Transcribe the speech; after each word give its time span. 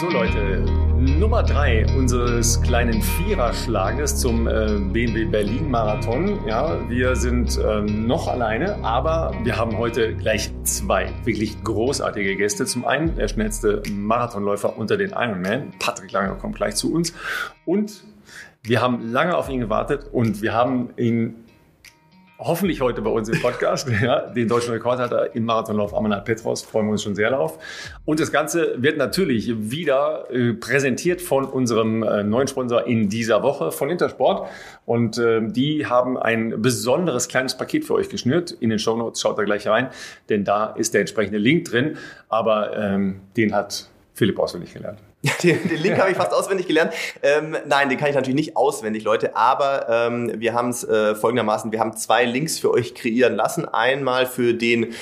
So 0.00 0.08
Leute, 0.08 0.64
Nummer 0.96 1.42
drei 1.42 1.84
unseres 1.96 2.62
kleinen 2.62 3.02
Viererschlages 3.02 4.16
zum 4.20 4.46
äh, 4.46 4.78
BMW 4.92 5.24
Berlin 5.24 5.68
Marathon. 5.68 6.38
Ja, 6.46 6.88
wir 6.88 7.16
sind 7.16 7.58
äh, 7.58 7.80
noch 7.80 8.28
alleine, 8.28 8.76
aber 8.84 9.34
wir 9.42 9.56
haben 9.56 9.76
heute 9.76 10.14
gleich 10.14 10.52
zwei 10.62 11.10
wirklich 11.24 11.64
großartige 11.64 12.36
Gäste. 12.36 12.64
Zum 12.64 12.84
einen 12.84 13.16
der 13.16 13.26
schnellste 13.26 13.82
Marathonläufer 13.90 14.78
unter 14.78 14.96
den 14.96 15.10
Ironman, 15.10 15.72
Patrick 15.80 16.12
Langer 16.12 16.36
kommt 16.36 16.54
gleich 16.54 16.76
zu 16.76 16.94
uns 16.94 17.12
und 17.64 18.04
wir 18.62 18.80
haben 18.80 19.10
lange 19.10 19.36
auf 19.36 19.48
ihn 19.48 19.58
gewartet 19.58 20.06
und 20.12 20.42
wir 20.42 20.54
haben 20.54 20.90
ihn 20.96 21.47
hoffentlich 22.38 22.80
heute 22.80 23.02
bei 23.02 23.10
uns 23.10 23.28
im 23.28 23.40
Podcast. 23.40 23.88
ja, 24.02 24.20
den 24.20 24.48
deutschen 24.48 24.72
Rekord 24.72 24.98
hat 24.98 25.12
er 25.12 25.34
im 25.34 25.44
Marathonlauf 25.44 25.94
Amanat 25.94 26.24
Petros. 26.24 26.62
Freuen 26.62 26.86
wir 26.86 26.92
uns 26.92 27.02
schon 27.02 27.14
sehr 27.14 27.30
darauf. 27.30 27.58
Und 28.04 28.20
das 28.20 28.30
Ganze 28.30 28.80
wird 28.80 28.96
natürlich 28.96 29.70
wieder 29.70 30.26
äh, 30.30 30.54
präsentiert 30.54 31.20
von 31.20 31.44
unserem 31.44 32.02
äh, 32.02 32.22
neuen 32.22 32.48
Sponsor 32.48 32.86
in 32.86 33.08
dieser 33.08 33.42
Woche, 33.42 33.72
von 33.72 33.90
Intersport. 33.90 34.48
Und 34.86 35.18
äh, 35.18 35.40
die 35.42 35.86
haben 35.86 36.16
ein 36.16 36.62
besonderes 36.62 37.28
kleines 37.28 37.56
Paket 37.56 37.84
für 37.84 37.94
euch 37.94 38.08
geschnürt. 38.08 38.52
In 38.52 38.70
den 38.70 38.78
Show 38.78 38.96
Notes 38.96 39.20
schaut 39.20 39.38
da 39.38 39.42
gleich 39.42 39.66
rein, 39.66 39.88
denn 40.28 40.44
da 40.44 40.66
ist 40.66 40.94
der 40.94 41.00
entsprechende 41.00 41.38
Link 41.38 41.66
drin. 41.66 41.96
Aber 42.28 42.76
ähm, 42.76 43.20
den 43.36 43.54
hat 43.54 43.88
Philipp 44.14 44.38
auswendig 44.38 44.74
gelernt. 44.74 45.00
Den, 45.42 45.68
den 45.68 45.78
Link 45.78 45.98
habe 45.98 46.10
ich 46.10 46.16
fast 46.16 46.32
auswendig 46.32 46.68
gelernt. 46.68 46.92
Ähm, 47.22 47.56
nein, 47.66 47.88
den 47.88 47.98
kann 47.98 48.08
ich 48.08 48.14
natürlich 48.14 48.36
nicht 48.36 48.56
auswendig, 48.56 49.02
Leute. 49.02 49.34
Aber 49.34 49.88
ähm, 49.88 50.32
wir 50.36 50.54
haben 50.54 50.70
es 50.70 50.84
äh, 50.84 51.14
folgendermaßen: 51.16 51.72
Wir 51.72 51.80
haben 51.80 51.96
zwei 51.96 52.24
Links 52.24 52.58
für 52.58 52.70
euch 52.70 52.94
kreieren 52.94 53.34
lassen. 53.34 53.66
Einmal 53.66 54.26
für 54.26 54.54
den 54.54 54.94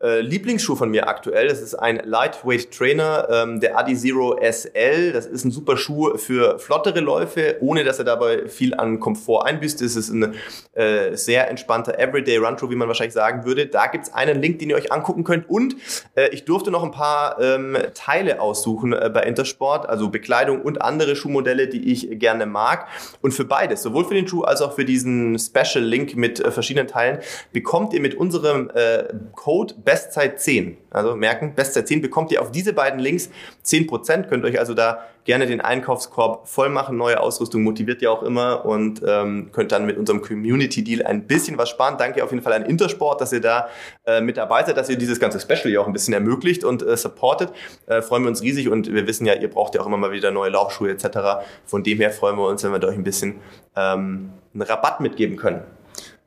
äh, 0.00 0.20
Lieblingsschuh 0.20 0.76
von 0.76 0.90
mir 0.90 1.08
aktuell. 1.08 1.48
Das 1.48 1.60
ist 1.60 1.74
ein 1.74 2.00
Lightweight 2.04 2.70
Trainer, 2.70 3.28
ähm, 3.30 3.60
der 3.60 3.78
Adi 3.78 3.96
Zero 3.96 4.38
SL. 4.40 5.12
Das 5.12 5.26
ist 5.26 5.44
ein 5.44 5.50
super 5.50 5.76
Schuh 5.76 6.16
für 6.16 6.58
flottere 6.58 7.00
Läufe, 7.00 7.56
ohne 7.60 7.84
dass 7.84 7.98
er 7.98 8.04
dabei 8.04 8.48
viel 8.48 8.74
an 8.74 9.00
Komfort 9.00 9.46
einbüßt. 9.46 9.80
Das 9.80 9.96
ist 9.96 10.10
ein 10.10 10.34
äh, 10.74 11.16
sehr 11.16 11.48
entspannter 11.48 11.98
Everyday 11.98 12.36
Run 12.36 12.56
wie 12.58 12.74
man 12.76 12.88
wahrscheinlich 12.88 13.14
sagen 13.14 13.44
würde. 13.44 13.66
Da 13.66 13.86
gibt's 13.86 14.12
einen 14.12 14.40
Link, 14.40 14.58
den 14.58 14.70
ihr 14.70 14.76
euch 14.76 14.92
angucken 14.92 15.24
könnt. 15.24 15.48
Und 15.48 15.76
äh, 16.14 16.28
ich 16.28 16.44
durfte 16.44 16.70
noch 16.70 16.82
ein 16.82 16.90
paar 16.90 17.40
ähm, 17.40 17.76
Teile 17.94 18.40
aussuchen 18.40 18.92
äh, 18.92 19.10
bei 19.12 19.22
Intersport, 19.22 19.88
also 19.88 20.08
Bekleidung 20.08 20.62
und 20.62 20.82
andere 20.82 21.16
Schuhmodelle, 21.16 21.68
die 21.68 21.92
ich 21.92 22.18
gerne 22.18 22.46
mag. 22.46 22.86
Und 23.20 23.32
für 23.32 23.44
beides, 23.44 23.82
sowohl 23.82 24.04
für 24.04 24.14
den 24.14 24.28
Schuh 24.28 24.42
als 24.42 24.62
auch 24.62 24.74
für 24.74 24.84
diesen 24.84 25.38
Special 25.38 25.84
Link 25.84 26.16
mit 26.16 26.40
äh, 26.40 26.50
verschiedenen 26.50 26.88
Teilen, 26.88 27.18
bekommt 27.52 27.92
ihr 27.92 28.00
mit 28.00 28.14
unserem 28.14 28.70
äh, 28.74 29.04
Code 29.34 29.74
Bestzeit 29.88 30.38
10. 30.38 30.76
Also 30.90 31.16
merken, 31.16 31.54
Bestzeit 31.54 31.88
10 31.88 32.02
bekommt 32.02 32.30
ihr 32.30 32.42
auf 32.42 32.52
diese 32.52 32.74
beiden 32.74 33.00
Links 33.00 33.30
10%. 33.64 34.24
Könnt 34.24 34.44
euch 34.44 34.58
also 34.58 34.74
da 34.74 34.98
gerne 35.24 35.46
den 35.46 35.62
Einkaufskorb 35.62 36.46
voll 36.46 36.68
machen. 36.68 36.98
Neue 36.98 37.18
Ausrüstung 37.18 37.62
motiviert 37.62 38.02
ja 38.02 38.10
auch 38.10 38.22
immer 38.22 38.66
und 38.66 39.00
ähm, 39.06 39.48
könnt 39.50 39.72
dann 39.72 39.86
mit 39.86 39.96
unserem 39.96 40.20
Community 40.20 40.84
Deal 40.84 41.06
ein 41.06 41.26
bisschen 41.26 41.56
was 41.56 41.70
sparen. 41.70 41.96
Danke 41.96 42.22
auf 42.22 42.32
jeden 42.32 42.44
Fall 42.44 42.52
an 42.52 42.66
Intersport, 42.66 43.22
dass 43.22 43.32
ihr 43.32 43.40
da 43.40 43.68
äh, 44.04 44.20
mit 44.20 44.36
dabei 44.36 44.62
seid, 44.62 44.76
dass 44.76 44.90
ihr 44.90 44.98
dieses 44.98 45.18
ganze 45.18 45.40
Special 45.40 45.72
ja 45.72 45.80
auch 45.80 45.86
ein 45.86 45.94
bisschen 45.94 46.12
ermöglicht 46.12 46.64
und 46.64 46.82
äh, 46.82 46.94
supportet. 46.94 47.50
Äh, 47.86 48.02
freuen 48.02 48.24
wir 48.24 48.28
uns 48.28 48.42
riesig 48.42 48.68
und 48.68 48.92
wir 48.92 49.06
wissen 49.06 49.24
ja, 49.24 49.32
ihr 49.32 49.48
braucht 49.48 49.74
ja 49.74 49.80
auch 49.80 49.86
immer 49.86 49.96
mal 49.96 50.12
wieder 50.12 50.30
neue 50.30 50.50
Laufschuhe 50.50 50.90
etc. 50.90 51.46
Von 51.64 51.82
dem 51.82 51.96
her 51.96 52.10
freuen 52.10 52.36
wir 52.36 52.46
uns, 52.46 52.62
wenn 52.62 52.72
wir 52.72 52.86
euch 52.86 52.94
ein 52.94 53.04
bisschen 53.04 53.36
ähm, 53.74 54.34
einen 54.52 54.62
Rabatt 54.62 55.00
mitgeben 55.00 55.38
können. 55.38 55.62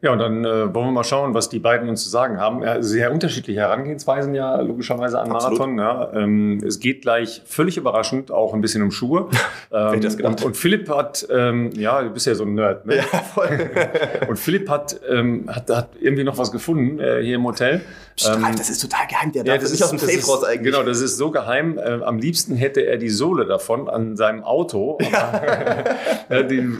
Ja, 0.01 0.13
und 0.13 0.19
dann 0.19 0.43
äh, 0.43 0.73
wollen 0.73 0.87
wir 0.87 0.91
mal 0.91 1.03
schauen, 1.03 1.35
was 1.35 1.49
die 1.49 1.59
beiden 1.59 1.87
uns 1.87 2.03
zu 2.03 2.09
sagen 2.09 2.39
haben. 2.39 2.63
Ja, 2.63 2.81
sehr 2.81 3.11
unterschiedliche 3.11 3.59
Herangehensweisen 3.59 4.33
ja 4.33 4.59
logischerweise 4.59 5.19
an 5.19 5.29
Marathon. 5.29 5.77
Ja. 5.77 6.11
Ähm, 6.13 6.59
es 6.65 6.79
geht 6.79 7.03
gleich 7.03 7.43
völlig 7.45 7.77
überraschend 7.77 8.31
auch 8.31 8.55
ein 8.55 8.61
bisschen 8.61 8.81
um 8.81 8.89
Schuhe. 8.89 9.29
ähm, 9.71 10.01
und, 10.23 10.43
und, 10.43 10.57
Philipp 10.57 10.89
hat, 10.89 11.27
ähm, 11.29 11.69
ja, 11.75 12.01
du 12.01 12.09
bist 12.09 12.25
ja 12.25 12.33
so 12.33 12.45
ein 12.45 12.55
Nerd. 12.55 12.87
Ne? 12.87 12.97
Ja, 12.97 13.03
voll. 13.03 13.69
und 14.27 14.37
Philipp 14.37 14.69
hat, 14.69 14.99
ähm, 15.07 15.47
hat, 15.47 15.69
hat 15.69 15.89
irgendwie 15.99 16.23
noch 16.23 16.39
was 16.39 16.51
gefunden 16.51 16.99
äh, 16.99 17.21
hier 17.21 17.35
im 17.35 17.45
Hotel. 17.45 17.81
Strahl, 18.15 18.37
ähm, 18.37 18.55
das 18.57 18.71
ist 18.71 18.81
total 18.81 19.05
geheim, 19.07 19.31
der 19.31 19.45
ja, 19.45 19.53
darf 19.53 19.61
das 19.61 19.71
nicht 19.71 19.83
aus 19.83 19.91
dem 19.91 19.99
Safe 19.99 20.13
ist, 20.13 20.27
raus 20.27 20.43
eigentlich. 20.43 20.73
Genau, 20.73 20.83
das 20.83 20.99
ist 20.99 21.17
so 21.17 21.29
geheim. 21.29 21.77
Äh, 21.77 22.03
am 22.03 22.17
liebsten 22.17 22.55
hätte 22.55 22.81
er 22.81 22.97
die 22.97 23.09
Sohle 23.09 23.45
davon 23.45 23.87
an 23.87 24.17
seinem 24.17 24.43
Auto. 24.43 24.97
Aber, 24.99 25.85
ja. 26.29 26.43
die, 26.43 26.77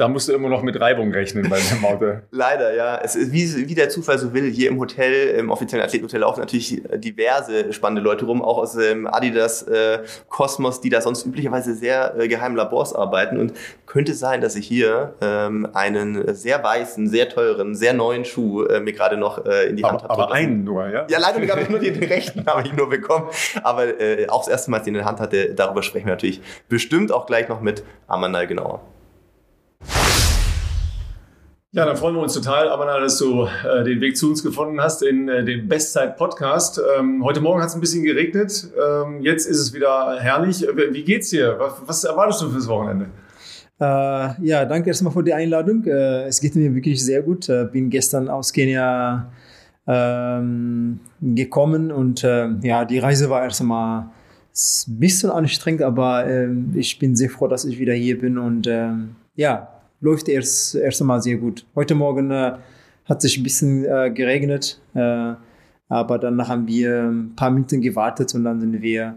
da 0.00 0.08
musst 0.08 0.28
du 0.28 0.32
immer 0.32 0.48
noch 0.48 0.62
mit 0.62 0.80
Reibung 0.80 1.12
rechnen 1.12 1.50
bei 1.50 1.58
dem 1.58 1.84
Auto. 1.84 2.20
Leider, 2.30 2.74
ja. 2.74 2.98
Es 3.02 3.16
ist, 3.16 3.32
wie, 3.32 3.68
wie 3.68 3.74
der 3.74 3.90
Zufall 3.90 4.18
so 4.18 4.32
will, 4.32 4.50
hier 4.50 4.70
im 4.70 4.78
Hotel, 4.78 5.36
im 5.36 5.50
offiziellen 5.50 5.84
Athletenhotel 5.84 6.20
laufen 6.20 6.40
natürlich 6.40 6.82
diverse 6.94 7.70
spannende 7.74 8.00
Leute 8.00 8.24
rum, 8.24 8.40
auch 8.40 8.56
aus 8.56 8.72
dem 8.72 9.06
Adidas 9.06 9.62
äh, 9.64 9.98
Kosmos, 10.30 10.80
die 10.80 10.88
da 10.88 11.02
sonst 11.02 11.26
üblicherweise 11.26 11.74
sehr 11.74 12.18
äh, 12.18 12.28
geheimen 12.28 12.56
Labors 12.56 12.94
arbeiten. 12.94 13.38
Und 13.38 13.52
könnte 13.84 14.14
sein, 14.14 14.40
dass 14.40 14.56
ich 14.56 14.66
hier 14.66 15.14
ähm, 15.20 15.68
einen 15.74 16.34
sehr 16.34 16.64
weißen, 16.64 17.06
sehr 17.06 17.28
teuren, 17.28 17.74
sehr 17.74 17.92
neuen 17.92 18.24
Schuh 18.24 18.64
äh, 18.64 18.80
mir 18.80 18.94
gerade 18.94 19.18
noch 19.18 19.44
äh, 19.44 19.68
in 19.68 19.76
die 19.76 19.84
Hand 19.84 20.02
habe. 20.02 20.10
Aber 20.10 20.32
einen 20.32 20.64
nur, 20.64 20.88
ja? 20.88 21.06
Ja, 21.10 21.18
leider 21.18 21.46
habe 21.46 21.60
ich 21.60 21.68
nur 21.68 21.78
den 21.78 22.02
rechten 22.02 22.46
habe 22.46 22.62
ich 22.66 22.72
nur 22.72 22.88
bekommen. 22.88 23.26
Aber 23.62 24.00
äh, 24.00 24.28
auch 24.28 24.40
das 24.40 24.48
erste 24.48 24.70
Mal, 24.70 24.80
ihn 24.80 24.86
in 24.88 24.94
der 24.94 25.04
Hand 25.04 25.20
hatte, 25.20 25.54
darüber 25.54 25.82
sprechen 25.82 26.06
wir 26.06 26.14
natürlich 26.14 26.40
bestimmt 26.70 27.12
auch 27.12 27.26
gleich 27.26 27.48
noch 27.50 27.60
mit 27.60 27.82
Amanal 28.06 28.46
genauer. 28.46 28.80
Ja, 31.72 31.84
dann 31.84 31.96
freuen 31.96 32.16
wir 32.16 32.22
uns 32.22 32.34
total, 32.34 32.68
Amanal, 32.68 33.00
dass 33.00 33.18
du 33.18 33.44
äh, 33.44 33.84
den 33.84 34.00
Weg 34.00 34.16
zu 34.16 34.28
uns 34.28 34.42
gefunden 34.42 34.80
hast 34.80 35.04
in 35.04 35.28
äh, 35.28 35.44
den 35.44 35.68
Bestzeit-Podcast. 35.68 36.80
Ähm, 36.98 37.22
heute 37.22 37.40
Morgen 37.40 37.60
hat 37.62 37.68
es 37.68 37.76
ein 37.76 37.80
bisschen 37.80 38.02
geregnet. 38.02 38.66
Ähm, 38.76 39.22
jetzt 39.22 39.46
ist 39.46 39.60
es 39.60 39.72
wieder 39.72 40.18
herrlich. 40.18 40.66
Wie 40.90 41.04
geht's 41.04 41.30
dir? 41.30 41.54
Was, 41.60 41.74
was 41.86 42.02
erwartest 42.02 42.42
du 42.42 42.50
fürs 42.50 42.66
Wochenende? 42.66 43.06
Äh, 43.78 43.84
ja, 43.84 44.64
danke 44.64 44.88
erstmal 44.88 45.12
für 45.12 45.22
die 45.22 45.32
Einladung. 45.32 45.84
Äh, 45.84 46.24
es 46.24 46.40
geht 46.40 46.56
mir 46.56 46.74
wirklich 46.74 47.04
sehr 47.04 47.22
gut. 47.22 47.48
Äh, 47.48 47.68
bin 47.70 47.88
gestern 47.88 48.28
aus 48.28 48.52
Kenia 48.52 49.30
ähm, 49.86 50.98
gekommen 51.20 51.92
und 51.92 52.24
äh, 52.24 52.48
ja, 52.62 52.84
die 52.84 52.98
Reise 52.98 53.30
war 53.30 53.44
erstmal 53.44 54.00
ein 54.00 54.98
bisschen 54.98 55.30
anstrengend, 55.30 55.82
aber 55.82 56.26
äh, 56.26 56.48
ich 56.74 56.98
bin 56.98 57.14
sehr 57.14 57.30
froh, 57.30 57.46
dass 57.46 57.64
ich 57.64 57.78
wieder 57.78 57.94
hier 57.94 58.18
bin 58.18 58.38
und 58.38 58.66
äh, 58.66 58.88
ja, 59.36 59.79
läuft 60.00 60.28
erst, 60.28 60.74
erst 60.74 61.00
einmal 61.00 61.22
sehr 61.22 61.36
gut. 61.36 61.64
Heute 61.74 61.94
Morgen 61.94 62.30
äh, 62.30 62.52
hat 63.04 63.22
sich 63.22 63.38
ein 63.38 63.42
bisschen 63.42 63.84
äh, 63.84 64.10
geregnet, 64.10 64.80
äh, 64.94 65.34
aber 65.88 66.18
dann 66.18 66.46
haben 66.46 66.66
wir 66.66 67.02
ein 67.04 67.34
paar 67.36 67.50
Minuten 67.50 67.80
gewartet 67.80 68.34
und 68.34 68.44
dann 68.44 68.60
sind 68.60 68.80
wir 68.80 69.16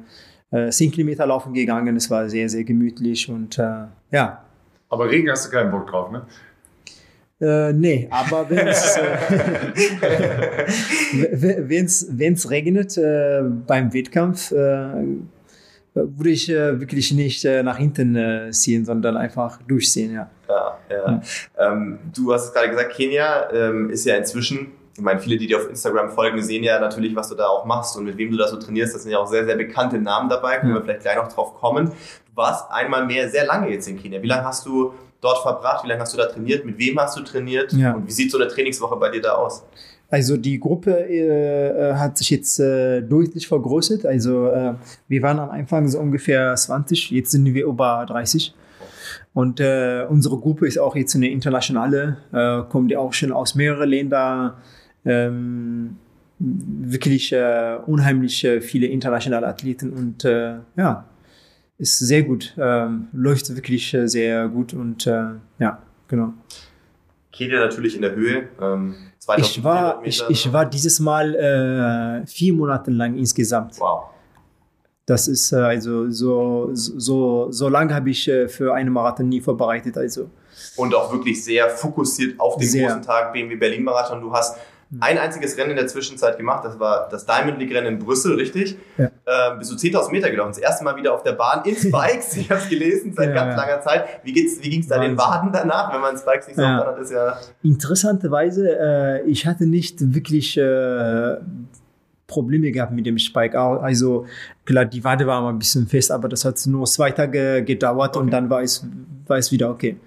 äh, 0.52 0.70
10 0.70 0.92
Kilometer 0.92 1.26
laufen 1.26 1.54
gegangen. 1.54 1.96
Es 1.96 2.10
war 2.10 2.30
sehr, 2.30 2.50
sehr 2.50 2.64
gemütlich 2.64 3.30
und 3.30 3.58
äh, 3.58 3.86
ja. 4.12 4.44
Aber 4.90 5.10
Regen 5.10 5.30
hast 5.30 5.48
du 5.48 5.52
keinen 5.52 5.72
Bock 5.72 5.88
drauf, 5.88 6.12
ne? 6.12 6.24
Äh, 7.42 7.74
nee, 7.74 8.08
aber 8.10 8.50
wenn 8.50 8.68
es 8.68 8.96
äh, 8.96 9.18
regnet 12.50 12.98
äh, 12.98 13.42
beim 13.68 13.94
Wettkampf, 13.94 14.52
würde 14.52 16.30
ich 16.30 16.48
wirklich 16.48 17.12
nicht 17.12 17.46
nach 17.46 17.78
hinten 17.78 18.52
ziehen, 18.52 18.84
sondern 18.84 19.16
einfach 19.16 19.62
durchziehen, 19.62 20.14
ja. 20.14 20.30
Ja, 20.54 20.78
ja. 20.90 21.12
Mhm. 21.12 21.22
Ähm, 21.58 22.00
du 22.16 22.34
hast 22.34 22.54
gerade 22.54 22.70
gesagt, 22.70 22.94
Kenia 22.94 23.50
ähm, 23.52 23.90
ist 23.90 24.06
ja 24.06 24.16
inzwischen, 24.16 24.72
ich 24.96 25.02
meine, 25.02 25.20
viele, 25.20 25.38
die 25.38 25.48
dir 25.48 25.58
auf 25.58 25.70
Instagram 25.70 26.12
folgen, 26.12 26.42
sehen 26.42 26.64
ja 26.64 26.80
natürlich, 26.80 27.16
was 27.16 27.30
du 27.30 27.36
da 27.36 27.48
auch 27.48 27.66
machst 27.66 27.98
und 27.98 28.06
mit 28.06 28.18
wem 28.18 28.32
du 28.32 28.38
da 28.38 28.48
so 28.48 28.58
trainierst. 28.58 28.94
Das 28.94 29.04
sind 29.04 29.12
ja 29.12 29.20
auch 29.20 29.28
sehr, 29.28 29.46
sehr 29.46 29.56
bekannte 29.56 29.98
Namen 29.98 30.30
dabei, 30.30 30.58
können 30.58 30.74
ja. 30.74 30.80
wir 30.80 30.84
vielleicht 30.84 31.02
gleich 31.02 31.16
noch 31.16 31.32
drauf 31.32 31.56
kommen. 31.56 31.88
Du 31.90 32.36
warst 32.36 32.72
einmal 32.72 33.06
mehr 33.06 33.30
sehr 33.30 33.46
lange 33.46 33.70
jetzt 33.70 33.88
in 33.88 34.00
Kenia. 34.00 34.22
Wie 34.22 34.28
lange 34.28 34.46
hast 34.46 34.66
du 34.66 34.94
dort 35.22 35.42
verbracht? 35.42 35.84
Wie 35.84 35.88
lange 35.88 36.02
hast 36.02 36.14
du 36.14 36.18
da 36.18 36.28
trainiert? 36.28 36.66
Mit 36.66 36.78
wem 36.78 37.00
hast 37.00 37.18
du 37.18 37.24
trainiert? 37.24 37.74
Ja. 37.74 37.94
Und 37.94 38.08
wie 38.08 38.12
sieht 38.12 38.32
so 38.32 38.38
eine 38.38 38.48
Trainingswoche 38.48 38.96
bei 38.98 39.10
dir 39.10 39.22
da 39.22 39.34
aus? 39.34 39.64
Also 40.14 40.38
die 40.38 40.60
Gruppe 40.60 40.92
äh, 41.10 41.92
äh, 41.92 41.94
hat 41.96 42.20
sich 42.20 42.30
jetzt 42.30 42.60
äh, 42.60 43.02
deutlich 43.02 43.48
vergrößert. 43.48 44.06
Also 44.06 44.48
äh, 44.48 44.76
wir 45.08 45.22
waren 45.24 45.40
am 45.40 45.50
Anfang 45.50 45.88
so 45.88 45.98
ungefähr 45.98 46.54
20, 46.54 47.10
jetzt 47.10 47.32
sind 47.32 47.52
wir 47.52 47.66
über 47.66 48.06
30. 48.08 48.54
Und 49.34 49.60
äh, 49.60 50.06
unsere 50.08 50.38
Gruppe 50.38 50.68
ist 50.68 50.78
auch 50.78 50.96
jetzt 50.96 51.16
eine 51.16 51.30
internationale, 51.30 52.18
äh, 52.32 52.70
kommt 52.70 52.92
ja 52.92 53.00
auch 53.00 53.14
schon 53.14 53.32
aus 53.32 53.56
mehreren 53.56 53.90
Ländern. 53.90 54.54
Ähm, 55.06 55.98
wirklich 56.40 57.34
unheimlich 57.86 58.46
viele 58.62 58.88
internationale 58.88 59.48
Athleten 59.48 59.94
und 59.94 60.24
ja, 60.24 61.06
ist 61.78 62.00
sehr 62.00 62.24
gut, 62.24 62.54
ähm, 62.58 63.08
läuft 63.14 63.56
wirklich 63.56 63.96
sehr 64.06 64.50
gut 64.50 64.74
und 64.74 65.06
ja, 65.06 65.82
genau. 66.08 66.34
Kenia 67.34 67.60
natürlich 67.60 67.96
in 67.96 68.02
der 68.02 68.16
Höhe. 68.16 68.50
Ähm, 68.62 68.96
ich 69.38 69.64
war, 69.64 70.02
ich, 70.06 70.24
ich 70.30 70.54
war 70.54 70.66
dieses 70.66 71.00
Mal 71.00 71.34
äh, 71.36 72.28
vier 72.28 72.54
Monate 72.54 72.92
lang 72.92 73.18
insgesamt. 73.18 73.80
Wow. 73.80 74.10
Das 75.06 75.28
ist 75.28 75.52
äh, 75.52 75.58
also 75.58 76.10
so, 76.10 76.70
so, 76.74 77.52
so 77.52 77.70
lange 77.70 77.94
habe 77.94 78.10
ich 78.10 78.28
äh, 78.28 78.48
für 78.48 78.74
einen 78.74 78.92
Marathon 78.92 79.28
nie 79.28 79.42
vorbereitet. 79.42 79.98
Also. 79.98 80.30
Und 80.78 80.96
auch 80.96 81.12
wirklich 81.12 81.44
sehr 81.44 81.70
fokussiert 81.70 82.40
auf 82.40 82.58
den 82.58 82.70
sehr. 82.70 82.88
großen 82.88 83.02
Tag 83.02 83.34
BMW 83.34 83.56
Berlin 83.56 83.84
Marathon. 83.84 84.22
Du 84.22 84.32
hast 84.34 84.58
ein 85.00 85.18
einziges 85.18 85.58
Rennen 85.58 85.72
in 85.72 85.76
der 85.76 85.88
Zwischenzeit 85.88 86.38
gemacht. 86.38 86.64
Das 86.66 86.80
war 86.80 87.10
das 87.10 87.26
Diamond 87.26 87.58
League 87.60 87.74
Rennen 87.74 87.96
in 87.96 88.00
Brüssel, 88.00 88.36
richtig? 88.36 88.78
Ja. 88.98 89.10
Ähm, 89.26 89.60
bist 89.60 89.72
du 89.72 89.76
10.000 89.76 90.12
Meter 90.12 90.30
gelaufen. 90.30 90.50
Das 90.50 90.60
erste 90.60 90.84
Mal 90.84 90.96
wieder 90.96 91.14
auf 91.14 91.24
der 91.24 91.34
Bahn 91.34 91.64
in 91.66 91.76
Spikes. 91.76 92.38
ich 92.38 92.50
habe 92.50 92.62
es 92.62 92.70
gelesen 92.70 93.14
seit 93.14 93.30
ja, 93.30 93.36
ganz 93.36 93.58
langer 93.58 93.82
Zeit. 93.82 94.06
Wie, 94.24 94.34
wie 94.34 94.70
ging 94.70 94.82
es 94.82 94.88
da 94.88 95.00
den 95.00 95.18
Waden 95.18 95.52
danach, 95.52 95.94
wenn 95.94 96.02
man 96.02 96.18
Spikes 96.18 96.48
nicht 96.48 96.58
so 96.58 96.62
ja. 96.62 96.86
hat? 96.86 97.00
Ist 97.00 97.12
ja 97.12 97.38
Interessanterweise, 97.64 98.78
äh, 98.78 99.22
ich 99.24 99.46
hatte 99.46 99.66
nicht 99.66 100.14
wirklich 100.14 100.58
äh, 100.58 101.38
Probleme 102.28 102.72
gehabt 102.72 102.92
mit 102.94 103.06
dem 103.06 103.18
Spike. 103.18 103.60
Also 103.60 104.26
klar, 104.66 104.86
die 104.86 105.04
Wade 105.04 105.28
war 105.28 105.42
mal 105.42 105.50
ein 105.50 105.60
bisschen 105.60 105.88
fest, 105.88 106.12
aber 106.12 106.30
das 106.30 106.46
hat 106.46 106.60
nur 106.66 106.86
zwei 106.86 107.12
Tage 107.12 107.64
gedauert 107.64 108.16
okay. 108.16 108.24
und 108.24 108.32
dann 108.32 108.50
war 108.50 108.62
es, 108.62 108.86
war 109.28 109.38
es 109.38 109.52
wieder 109.52 109.70
okay. 109.70 109.98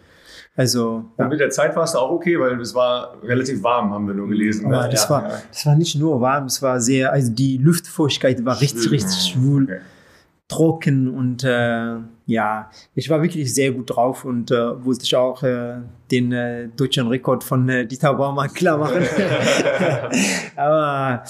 Also, 0.57 1.05
ja. 1.19 1.25
Und 1.25 1.31
mit 1.31 1.41
der 1.41 1.51
Zeit 1.51 1.77
war 1.77 1.85
es 1.85 1.95
auch 1.95 2.11
okay, 2.11 2.41
weil 2.41 2.59
es 2.61 2.75
war 2.75 3.15
relativ 3.23 3.63
warm, 3.63 3.93
haben 3.93 4.07
wir 4.07 4.15
nur 4.15 4.29
gelesen. 4.29 4.71
Ne? 4.71 4.89
Das, 4.91 5.05
ja, 5.05 5.11
war, 5.11 5.31
das 5.51 5.67
war 5.67 5.77
nicht 5.77 5.97
nur 5.97 6.21
warm, 6.23 6.47
es 6.47 6.63
war 6.63 6.81
sehr, 6.81 7.13
also 7.13 7.31
die 7.31 7.59
Luftfeuchtigkeit 7.59 8.43
war 8.45 8.59
richtig, 8.59 8.91
richtig 8.91 9.33
schwul. 9.33 9.65
Okay 9.65 9.81
trocken 10.49 11.09
und 11.09 11.43
äh, 11.43 11.97
ja, 12.27 12.71
ich 12.95 13.11
war 13.11 13.21
wirklich 13.21 13.53
sehr 13.53 13.73
gut 13.73 13.91
drauf 13.91 14.25
und 14.25 14.51
äh, 14.51 14.85
wollte 14.85 15.03
ich 15.03 15.17
auch 15.17 15.43
äh, 15.43 15.79
den 16.11 16.33
äh, 16.33 16.69
deutschen 16.69 17.09
Rekord 17.09 17.43
von 17.43 17.69
äh, 17.69 17.87
Dieter 17.87 18.15
Baumann 18.15 18.53
klar 18.53 18.79
machen. 18.79 19.03
Aber 20.57 21.25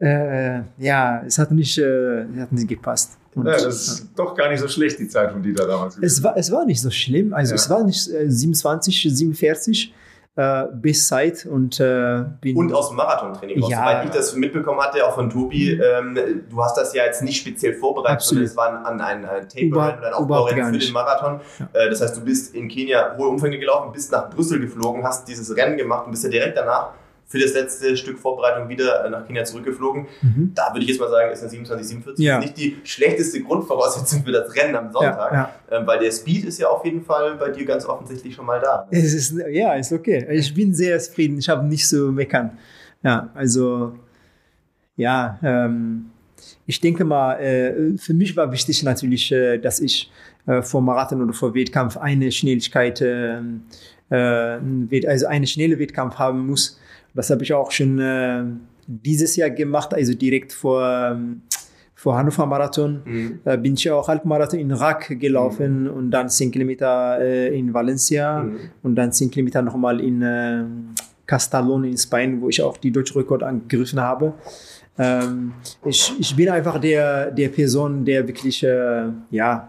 äh, 0.00 0.60
ja, 0.78 1.22
es 1.26 1.38
hat 1.38 1.50
nicht, 1.50 1.78
äh, 1.78 2.26
hat 2.38 2.52
nicht 2.52 2.68
gepasst. 2.68 3.18
Und, 3.34 3.46
ja, 3.46 3.52
das 3.52 3.64
ist 3.64 4.08
doch 4.16 4.34
gar 4.34 4.50
nicht 4.50 4.60
so 4.60 4.68
schlecht, 4.68 4.98
die 4.98 5.08
Zeit 5.08 5.32
von 5.32 5.42
Dieter 5.42 5.66
damals. 5.66 5.96
Es 5.98 6.22
war, 6.22 6.36
es 6.36 6.50
war 6.50 6.66
nicht 6.66 6.80
so 6.80 6.90
schlimm. 6.90 7.32
Also 7.32 7.52
ja. 7.52 7.56
es 7.56 7.70
war 7.70 7.84
nicht 7.84 8.08
äh, 8.08 8.30
27, 8.30 9.08
47 9.10 9.94
äh, 10.38 10.66
bis 10.72 11.08
Zeit 11.08 11.46
und 11.46 11.80
äh, 11.80 12.24
bin 12.40 12.56
und 12.56 12.72
aus 12.72 12.90
dem 12.90 12.96
Marathontraining. 12.98 13.60
Ja, 13.62 13.78
Soweit 13.78 14.04
ich 14.04 14.10
das 14.12 14.36
mitbekommen 14.36 14.80
hatte, 14.80 15.04
auch 15.04 15.16
von 15.16 15.28
Tobi, 15.28 15.72
ähm, 15.72 16.16
du 16.48 16.62
hast 16.62 16.76
das 16.76 16.94
ja 16.94 17.04
jetzt 17.04 17.22
nicht 17.22 17.40
speziell 17.40 17.74
vorbereitet, 17.74 18.18
Absolut. 18.18 18.48
sondern 18.48 18.76
es 18.76 18.86
war 18.86 18.86
ein, 18.86 19.00
ein, 19.00 19.24
ein 19.24 19.48
Taper 19.48 19.98
oder 19.98 20.06
ein 20.06 20.12
Aufbaurennen 20.14 20.72
für 20.72 20.78
den 20.78 20.92
Marathon. 20.92 21.40
Ja. 21.58 21.68
Äh, 21.72 21.90
das 21.90 22.00
heißt, 22.00 22.16
du 22.16 22.20
bist 22.20 22.54
in 22.54 22.68
Kenia 22.68 23.16
hohe 23.18 23.26
Umfänge 23.26 23.58
gelaufen, 23.58 23.90
bist 23.92 24.12
nach 24.12 24.30
Brüssel 24.30 24.60
geflogen, 24.60 25.02
hast 25.02 25.26
dieses 25.26 25.56
Rennen 25.56 25.76
gemacht 25.76 26.06
und 26.06 26.12
bist 26.12 26.22
ja 26.22 26.30
direkt 26.30 26.56
danach 26.56 26.90
für 27.28 27.38
das 27.38 27.52
letzte 27.52 27.94
Stück 27.96 28.18
Vorbereitung 28.18 28.70
wieder 28.70 29.04
äh, 29.04 29.10
nach 29.10 29.26
Kenia 29.26 29.44
zurückgeflogen. 29.44 30.06
Mhm. 30.22 30.52
Da 30.54 30.72
würde 30.72 30.80
ich 30.80 30.88
jetzt 30.88 30.98
mal 30.98 31.10
sagen, 31.10 31.30
ist 31.30 31.42
eine 31.42 31.50
27, 31.50 31.86
47 31.86 32.24
ja. 32.24 32.38
nicht 32.40 32.56
die 32.56 32.78
schlechteste 32.84 33.42
Grundvoraussetzung 33.42 34.24
für 34.24 34.32
das 34.32 34.54
Rennen 34.56 34.74
am 34.74 34.90
Sonntag, 34.90 35.32
ja, 35.32 35.50
ja. 35.70 35.78
Ähm, 35.78 35.86
weil 35.86 35.98
der 36.00 36.10
Speed 36.10 36.46
ist 36.46 36.58
ja 36.58 36.68
auf 36.68 36.84
jeden 36.86 37.02
Fall 37.02 37.36
bei 37.36 37.50
dir 37.50 37.66
ganz 37.66 37.84
offensichtlich 37.84 38.34
schon 38.34 38.46
mal 38.46 38.60
da. 38.60 38.88
Es 38.90 39.12
ist, 39.12 39.34
ja, 39.50 39.74
ist 39.74 39.92
okay. 39.92 40.26
Ich 40.30 40.54
bin 40.54 40.74
sehr 40.74 40.98
zufrieden. 40.98 41.38
Ich 41.38 41.48
habe 41.50 41.66
nicht 41.66 41.86
so 41.86 42.10
meckern. 42.10 42.56
Ja, 43.02 43.28
also 43.34 43.92
ja, 44.96 45.38
ähm, 45.42 46.06
ich 46.66 46.80
denke 46.80 47.04
mal, 47.04 47.34
äh, 47.34 47.98
für 47.98 48.14
mich 48.14 48.34
war 48.36 48.50
wichtig 48.50 48.82
natürlich, 48.82 49.30
äh, 49.30 49.58
dass 49.58 49.80
ich 49.80 50.10
äh, 50.46 50.62
vor 50.62 50.80
Marathon 50.80 51.22
oder 51.22 51.34
vor 51.34 51.54
Wettkampf 51.54 51.98
eine 51.98 52.32
Schnelligkeit, 52.32 53.02
äh, 53.02 53.38
äh, 54.10 55.06
also 55.06 55.26
eine 55.26 55.46
schnelle 55.46 55.78
Wettkampf 55.78 56.16
haben 56.16 56.46
muss 56.46 56.80
das 57.18 57.30
habe 57.30 57.42
ich 57.42 57.52
auch 57.52 57.72
schon 57.72 57.98
äh, 57.98 58.44
dieses 58.86 59.34
Jahr 59.34 59.50
gemacht, 59.50 59.92
also 59.92 60.14
direkt 60.14 60.52
vor, 60.52 60.86
ähm, 60.86 61.42
vor 61.96 62.16
Hannover 62.16 62.46
Marathon. 62.46 63.02
Mhm. 63.04 63.40
Äh, 63.44 63.58
bin 63.58 63.74
ich 63.74 63.90
auch 63.90 64.06
Halbmarathon 64.06 64.60
in 64.60 64.70
Rack 64.70 65.18
gelaufen 65.18 65.82
mhm. 65.82 65.90
und 65.90 66.10
dann 66.12 66.28
10 66.28 66.52
Kilometer 66.52 67.18
äh, 67.20 67.58
in 67.58 67.74
Valencia 67.74 68.44
mhm. 68.44 68.58
und 68.84 68.94
dann 68.94 69.12
10 69.12 69.32
Kilometer 69.32 69.62
nochmal 69.62 70.00
in 70.00 70.22
äh, 70.22 70.62
Castellón 71.26 71.82
in 71.82 71.98
Spanien, 71.98 72.40
wo 72.40 72.50
ich 72.50 72.62
auch 72.62 72.76
die 72.76 72.92
deutsche 72.92 73.16
Rekord 73.16 73.42
angegriffen 73.42 73.98
habe. 73.98 74.34
Ähm, 74.96 75.54
ich, 75.84 76.14
ich 76.20 76.36
bin 76.36 76.50
einfach 76.50 76.78
der, 76.80 77.32
der 77.32 77.48
Person, 77.48 78.04
der 78.04 78.28
wirklich, 78.28 78.62
äh, 78.62 79.08
ja, 79.32 79.68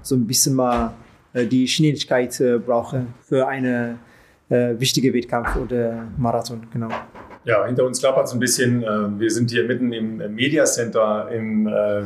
so 0.00 0.14
ein 0.14 0.26
bisschen 0.26 0.54
mal 0.54 0.94
äh, 1.34 1.44
die 1.44 1.68
Schnelligkeit 1.68 2.40
äh, 2.40 2.58
brauche 2.58 3.04
für 3.20 3.46
eine 3.46 3.98
äh, 4.52 4.78
wichtige 4.78 5.12
Wettkampf 5.14 5.56
oder 5.56 6.04
Marathon, 6.18 6.62
genau. 6.72 6.88
Ja, 7.44 7.66
hinter 7.66 7.84
uns 7.84 7.98
klappert 7.98 8.26
es 8.26 8.32
ein 8.32 8.38
bisschen. 8.38 8.84
Äh, 8.84 9.18
wir 9.18 9.30
sind 9.30 9.50
hier 9.50 9.64
mitten 9.64 9.92
im 9.92 10.18
Media 10.34 10.64
Center, 10.64 11.28
im, 11.32 11.66
äh, 11.66 12.02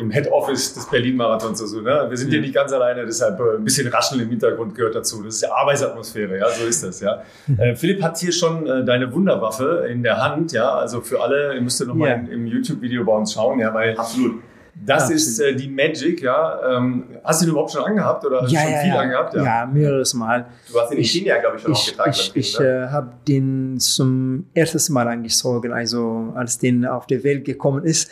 im 0.00 0.10
Head 0.10 0.32
Office 0.32 0.74
des 0.74 0.90
Berlin-Marathons. 0.90 1.60
Also, 1.62 1.80
ne? 1.80 2.06
Wir 2.08 2.16
sind 2.16 2.28
mhm. 2.28 2.32
hier 2.32 2.40
nicht 2.40 2.54
ganz 2.54 2.72
alleine, 2.72 3.06
deshalb 3.06 3.38
äh, 3.38 3.58
ein 3.58 3.64
bisschen 3.64 3.86
Rascheln 3.86 4.20
im 4.22 4.30
Hintergrund 4.30 4.74
gehört 4.74 4.96
dazu. 4.96 5.22
Das 5.22 5.36
ist 5.36 5.42
ja 5.42 5.50
Arbeitsatmosphäre, 5.54 6.38
ja, 6.38 6.48
so 6.48 6.66
ist 6.66 6.82
das, 6.82 7.00
ja. 7.00 7.22
Mhm. 7.46 7.76
Philipp 7.76 8.02
hat 8.02 8.18
hier 8.18 8.32
schon 8.32 8.64
deine 8.64 9.12
Wunderwaffe 9.12 9.86
in 9.88 10.02
der 10.02 10.16
Hand, 10.16 10.52
ja. 10.52 10.70
Also 10.70 11.00
für 11.02 11.22
alle, 11.22 11.54
ihr 11.54 11.60
müsst 11.60 11.78
ja 11.78 11.86
nochmal 11.86 12.08
ja. 12.08 12.32
im 12.32 12.46
YouTube-Video 12.46 13.04
bei 13.04 13.12
uns 13.12 13.32
schauen, 13.32 13.60
ja, 13.60 13.72
weil 13.72 13.96
Absolut. 13.96 14.42
Das 14.74 15.08
ja, 15.08 15.14
ist 15.14 15.38
äh, 15.40 15.54
die 15.54 15.68
Magic, 15.68 16.22
ja. 16.22 16.76
Ähm, 16.76 17.04
hast 17.22 17.42
du 17.42 17.46
den 17.46 17.52
überhaupt 17.52 17.72
schon 17.72 17.84
angehabt 17.84 18.24
oder 18.24 18.42
ja, 18.46 18.60
schon 18.60 18.72
ja, 18.72 18.78
viel 18.78 18.90
ja. 18.90 18.98
angehabt? 18.98 19.34
Ja. 19.34 19.44
ja, 19.44 19.66
mehreres 19.66 20.14
Mal. 20.14 20.46
Du 20.70 20.80
hast 20.80 20.90
den 20.90 20.98
in 20.98 21.04
China, 21.04 21.38
glaube 21.38 21.56
ich, 21.56 21.62
schon 21.62 21.72
ich, 21.72 21.78
aufgetragen. 21.78 22.12
Ich, 22.12 22.36
ich 22.36 22.58
ne? 22.58 22.66
äh, 22.66 22.88
habe 22.88 23.12
den 23.28 23.78
zum 23.78 24.46
ersten 24.54 24.92
Mal 24.92 25.08
angezogen, 25.08 25.72
also 25.72 26.32
als 26.34 26.58
den 26.58 26.86
auf 26.86 27.06
die 27.06 27.22
Welt 27.22 27.44
gekommen 27.44 27.84
ist, 27.84 28.10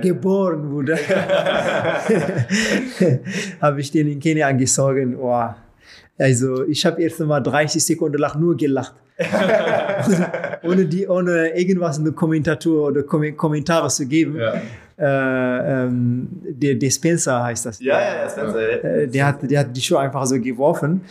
geboren 0.00 0.70
wurde, 0.70 0.96
habe 3.60 3.80
ich 3.80 3.90
den 3.90 4.08
in 4.08 4.20
Kenia 4.20 4.48
angezogen. 4.48 5.16
Oh. 5.16 5.48
Also 6.16 6.66
ich 6.66 6.86
habe 6.86 7.02
erst 7.02 7.20
mal 7.20 7.40
30 7.40 7.84
Sekunden 7.84 8.18
lang 8.18 8.40
nur 8.40 8.56
gelacht. 8.56 8.94
ohne, 10.62 10.86
die, 10.86 11.08
ohne 11.08 11.58
irgendwas 11.58 11.98
in 11.98 12.04
der 12.04 12.12
Kommentatur 12.12 12.86
oder 12.86 13.02
Kommentare 13.02 13.88
zu 13.88 14.06
geben. 14.06 14.36
Ja 14.36 14.62
äh, 14.98 15.84
ähm, 15.84 16.28
der, 16.42 16.74
der 16.74 16.90
Spencer 16.90 17.42
heißt 17.44 17.66
das. 17.66 17.80
Ja, 17.80 18.00
ja, 18.00 18.22
ja, 18.22 18.30
Spencer. 18.30 18.84
Äh, 18.84 19.06
der, 19.06 19.26
hat, 19.26 19.50
der 19.50 19.60
hat 19.60 19.76
die 19.76 19.80
Schuhe 19.80 20.00
einfach 20.00 20.26
so 20.26 20.40
geworfen 20.40 21.02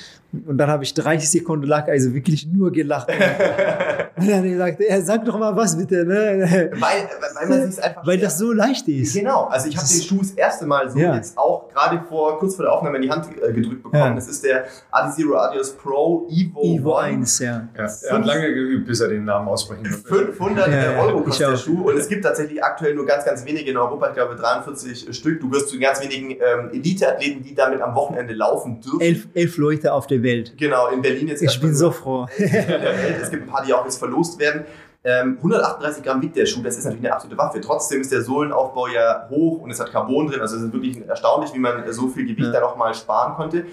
und 0.45 0.57
dann 0.57 0.69
habe 0.69 0.83
ich 0.83 0.93
30 0.93 1.29
Sekunden 1.29 1.65
lang 1.67 1.87
also 1.87 2.13
wirklich 2.13 2.45
nur 2.47 2.71
gelacht. 2.71 3.07
und 4.17 4.29
dann 4.29 4.43
gesagt, 4.43 4.81
er 4.81 5.01
sag 5.01 5.23
doch 5.23 5.39
mal 5.39 5.55
was 5.55 5.77
bitte. 5.77 6.05
Ne? 6.05 6.69
Weil, 6.73 6.79
weil 6.79 7.47
man 7.47 7.71
sich 7.71 7.83
einfach. 7.83 8.05
Weil 8.05 8.17
das 8.19 8.37
so 8.37 8.51
leicht 8.51 8.87
ist. 8.89 9.15
Genau. 9.15 9.45
Also 9.45 9.69
ich 9.69 9.77
habe 9.77 9.87
den 9.87 10.01
Schuh 10.01 10.19
das 10.19 10.31
erste 10.31 10.65
Mal 10.65 10.89
so 10.89 10.99
ja. 10.99 11.15
jetzt 11.15 11.37
auch 11.37 11.69
gerade 11.69 12.01
vor 12.09 12.37
kurz 12.39 12.55
vor 12.55 12.65
der 12.65 12.73
Aufnahme 12.73 12.97
in 12.97 13.03
die 13.03 13.09
Hand 13.09 13.27
äh, 13.41 13.53
gedrückt 13.53 13.83
bekommen. 13.83 14.03
Ja. 14.03 14.13
Das 14.13 14.27
ist 14.27 14.43
der 14.43 14.65
Adizero 14.91 15.37
Adios 15.37 15.71
Pro 15.73 16.27
Evo, 16.29 16.61
Evo 16.61 16.95
1. 16.95 17.39
Ja. 17.39 17.69
ja. 17.77 17.87
Er 18.03 18.17
hat 18.17 18.25
lange 18.25 18.53
geübt, 18.53 18.85
bis 18.85 18.99
er 18.99 19.07
den 19.07 19.23
Namen 19.23 19.47
aussprechen 19.47 19.83
konnte. 19.83 20.33
500 20.33 20.67
ja, 20.67 20.99
Euro 20.99 21.21
kostet 21.21 21.49
der 21.49 21.57
Schuh 21.57 21.89
und 21.89 21.97
es 21.97 22.09
gibt 22.09 22.25
tatsächlich 22.25 22.61
aktuell 22.61 22.95
nur 22.95 23.05
ganz, 23.05 23.23
ganz 23.23 23.45
wenige 23.45 23.71
in 23.71 23.77
Europa. 23.77 24.09
Ich 24.09 24.15
glaube 24.15 24.35
43 24.35 25.15
Stück. 25.15 25.39
Du 25.39 25.51
wirst 25.51 25.69
zu 25.69 25.75
den 25.75 25.81
ganz 25.81 26.01
wenigen 26.01 26.31
ähm, 26.31 26.69
Elite-Athleten, 26.73 27.43
die 27.43 27.55
damit 27.55 27.81
am 27.81 27.95
Wochenende 27.95 28.33
laufen 28.33 28.81
dürfen. 28.81 28.99
Elf, 28.99 29.27
elf 29.33 29.57
Leute 29.57 29.93
auf 29.93 30.07
der 30.07 30.16
Welt. 30.23 30.53
Genau, 30.57 30.87
in 30.87 31.01
Berlin 31.01 31.27
jetzt. 31.27 31.41
Ich 31.41 31.59
bin 31.59 31.73
so 31.75 31.91
froh. 31.91 32.27
es 32.37 33.29
gibt 33.29 33.43
ein 33.43 33.47
paar, 33.47 33.65
die 33.65 33.73
auch 33.73 33.85
jetzt 33.85 33.97
verlost 33.97 34.39
werden. 34.39 34.65
Ähm, 35.03 35.37
138 35.37 36.03
Gramm 36.03 36.21
wiegt 36.21 36.35
der 36.35 36.45
Schuh, 36.45 36.61
das 36.61 36.77
ist 36.77 36.83
natürlich 36.83 37.05
eine 37.05 37.13
absolute 37.13 37.37
Waffe. 37.37 37.61
Trotzdem 37.61 38.01
ist 38.01 38.11
der 38.11 38.23
Sohlenaufbau 38.23 38.87
ja 38.87 39.27
hoch 39.29 39.61
und 39.61 39.71
es 39.71 39.79
hat 39.79 39.91
Carbon 39.91 40.27
drin. 40.27 40.41
Also 40.41 40.57
es 40.57 40.63
ist 40.63 40.73
wirklich 40.73 41.07
erstaunlich, 41.07 41.53
wie 41.53 41.59
man 41.59 41.89
so 41.93 42.09
viel 42.09 42.25
Gewicht 42.25 42.47
ja. 42.47 42.51
da 42.51 42.59
nochmal 42.59 42.93
sparen 42.93 43.35
konnte. 43.35 43.65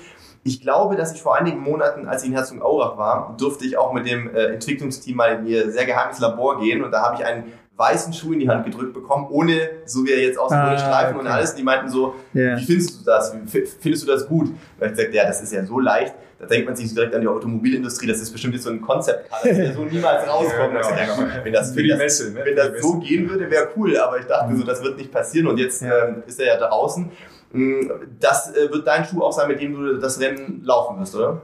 Ich 0.45 0.61
glaube, 0.61 0.95
dass 0.95 1.13
ich 1.15 1.23
vor 1.23 1.37
einigen 1.37 1.61
Monaten, 1.61 2.07
als 2.07 2.23
ich 2.23 2.29
in 2.29 2.35
Herzogenaurach 2.35 2.99
war, 2.99 3.35
durfte 3.39 3.65
ich 3.65 3.79
auch 3.79 3.93
mit 3.93 4.07
dem 4.07 4.33
äh, 4.35 4.45
Entwicklungsteam 4.53 5.17
mal 5.17 5.39
in 5.39 5.47
ihr 5.47 5.71
sehr 5.71 5.87
geheimes 5.87 6.21
Labor 6.21 6.61
gehen 6.61 6.85
und 6.85 6.93
da 6.93 7.03
habe 7.03 7.17
ich 7.17 7.25
einen 7.25 7.53
weißen 7.77 8.13
Schuh 8.13 8.35
in 8.35 8.41
die 8.41 8.49
Hand 8.49 8.65
gedrückt 8.65 8.95
bekommen, 8.95 9.27
ohne, 9.31 9.71
so 9.85 10.05
wie 10.05 10.13
er 10.13 10.21
jetzt 10.21 10.39
aussieht, 10.39 10.59
ohne 10.59 10.77
ah, 10.77 10.79
Streifen 10.79 11.17
okay. 11.17 11.25
und 11.25 11.33
alles. 11.33 11.55
Die 11.55 11.63
meinten 11.63 11.89
so, 11.89 12.15
yeah. 12.35 12.57
wie 12.57 12.65
findest 12.65 13.01
du 13.01 13.05
das? 13.05 13.35
Findest 13.81 14.03
du 14.03 14.07
das 14.07 14.29
gut? 14.29 14.51
Weil 14.79 14.93
ich 14.93 14.97
sagte, 14.97 15.17
ja, 15.17 15.27
das 15.27 15.43
ist 15.43 15.53
ja 15.53 15.65
so 15.65 15.81
leicht. 15.81 16.15
Da 16.39 16.47
denkt 16.47 16.67
man 16.67 16.77
sich 16.77 16.93
direkt 16.93 17.15
an 17.15 17.21
die 17.21 17.29
Automobilindustrie. 17.29 18.07
Das 18.07 18.21
ist 18.21 18.31
bestimmt 18.31 18.55
jetzt 18.55 18.65
so 18.65 18.71
ein 18.71 18.81
Konzept, 18.81 19.31
der 19.45 19.73
so 19.73 19.85
niemals 19.85 20.27
rauskommt. 20.29 20.75
ja, 20.75 21.15
genau. 21.15 21.45
wenn 21.45 21.53
das, 21.53 21.73
Für 21.73 21.83
die 21.83 21.95
Messe, 21.95 22.33
ne? 22.33 22.41
wenn 22.45 22.57
das 22.57 22.81
so 22.81 22.99
gehen 22.99 23.29
würde, 23.29 23.51
wäre 23.51 23.69
cool. 23.77 23.97
Aber 23.97 24.19
ich 24.19 24.27
dachte 24.27 24.57
so, 24.57 24.65
das 24.65 24.83
wird 24.83 24.99
nicht 24.99 25.13
passieren. 25.13 25.47
Und 25.47 25.59
jetzt 25.59 25.83
ähm, 25.83 26.23
ist 26.27 26.41
er 26.41 26.47
ja 26.47 26.57
draußen. 26.57 27.11
Mm, 27.53 27.91
das 28.21 28.55
äh, 28.55 28.71
wird 28.71 28.87
dein 28.87 29.05
Schuh 29.05 29.23
auch 29.23 29.33
sein, 29.33 29.49
mit 29.49 29.61
dem 29.61 29.75
du 29.75 29.99
das 29.99 30.21
Rennen 30.21 30.63
laufen 30.65 30.99
wirst, 30.99 31.15
oder? 31.15 31.41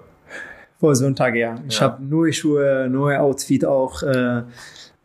Vor 0.79 0.97
Sonntag, 0.97 1.35
ja. 1.35 1.57
Ich 1.69 1.77
ja. 1.77 1.83
habe 1.83 2.03
neue 2.03 2.33
Schuhe, 2.33 2.89
neue 2.91 3.21
Outfit 3.21 3.65
auch. 3.65 4.03
Äh, 4.03 4.43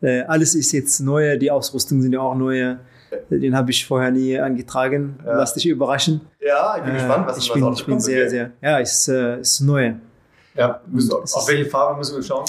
äh, 0.02 0.22
alles 0.22 0.54
ist 0.54 0.72
jetzt 0.72 1.00
neu, 1.00 1.38
die 1.38 1.50
Ausrüstung 1.50 2.02
sind 2.02 2.12
ja 2.12 2.20
auch 2.20 2.34
neue. 2.34 2.78
Den 3.30 3.56
habe 3.56 3.70
ich 3.70 3.86
vorher 3.86 4.10
nie 4.10 4.38
angetragen. 4.38 5.18
Ja. 5.24 5.36
Lass 5.36 5.54
dich 5.54 5.66
überraschen. 5.66 6.20
Ja, 6.40 6.76
ich 6.76 6.82
bin 6.84 6.92
äh, 6.92 6.98
gespannt, 6.98 7.26
was 7.26 7.38
ich 7.38 7.52
bin, 7.52 7.72
Ich 7.72 7.86
bin 7.86 8.00
sehr, 8.00 8.30
sehr, 8.30 8.52
ja, 8.60 8.78
ist, 8.78 9.08
äh, 9.08 9.40
ist 9.40 9.60
neu. 9.60 9.94
Ja, 10.54 10.80
müssen, 10.86 11.12
auf 11.12 11.48
welche 11.48 11.66
Farbe 11.66 11.98
müssen 11.98 12.16
wir 12.16 12.22
schauen? 12.22 12.46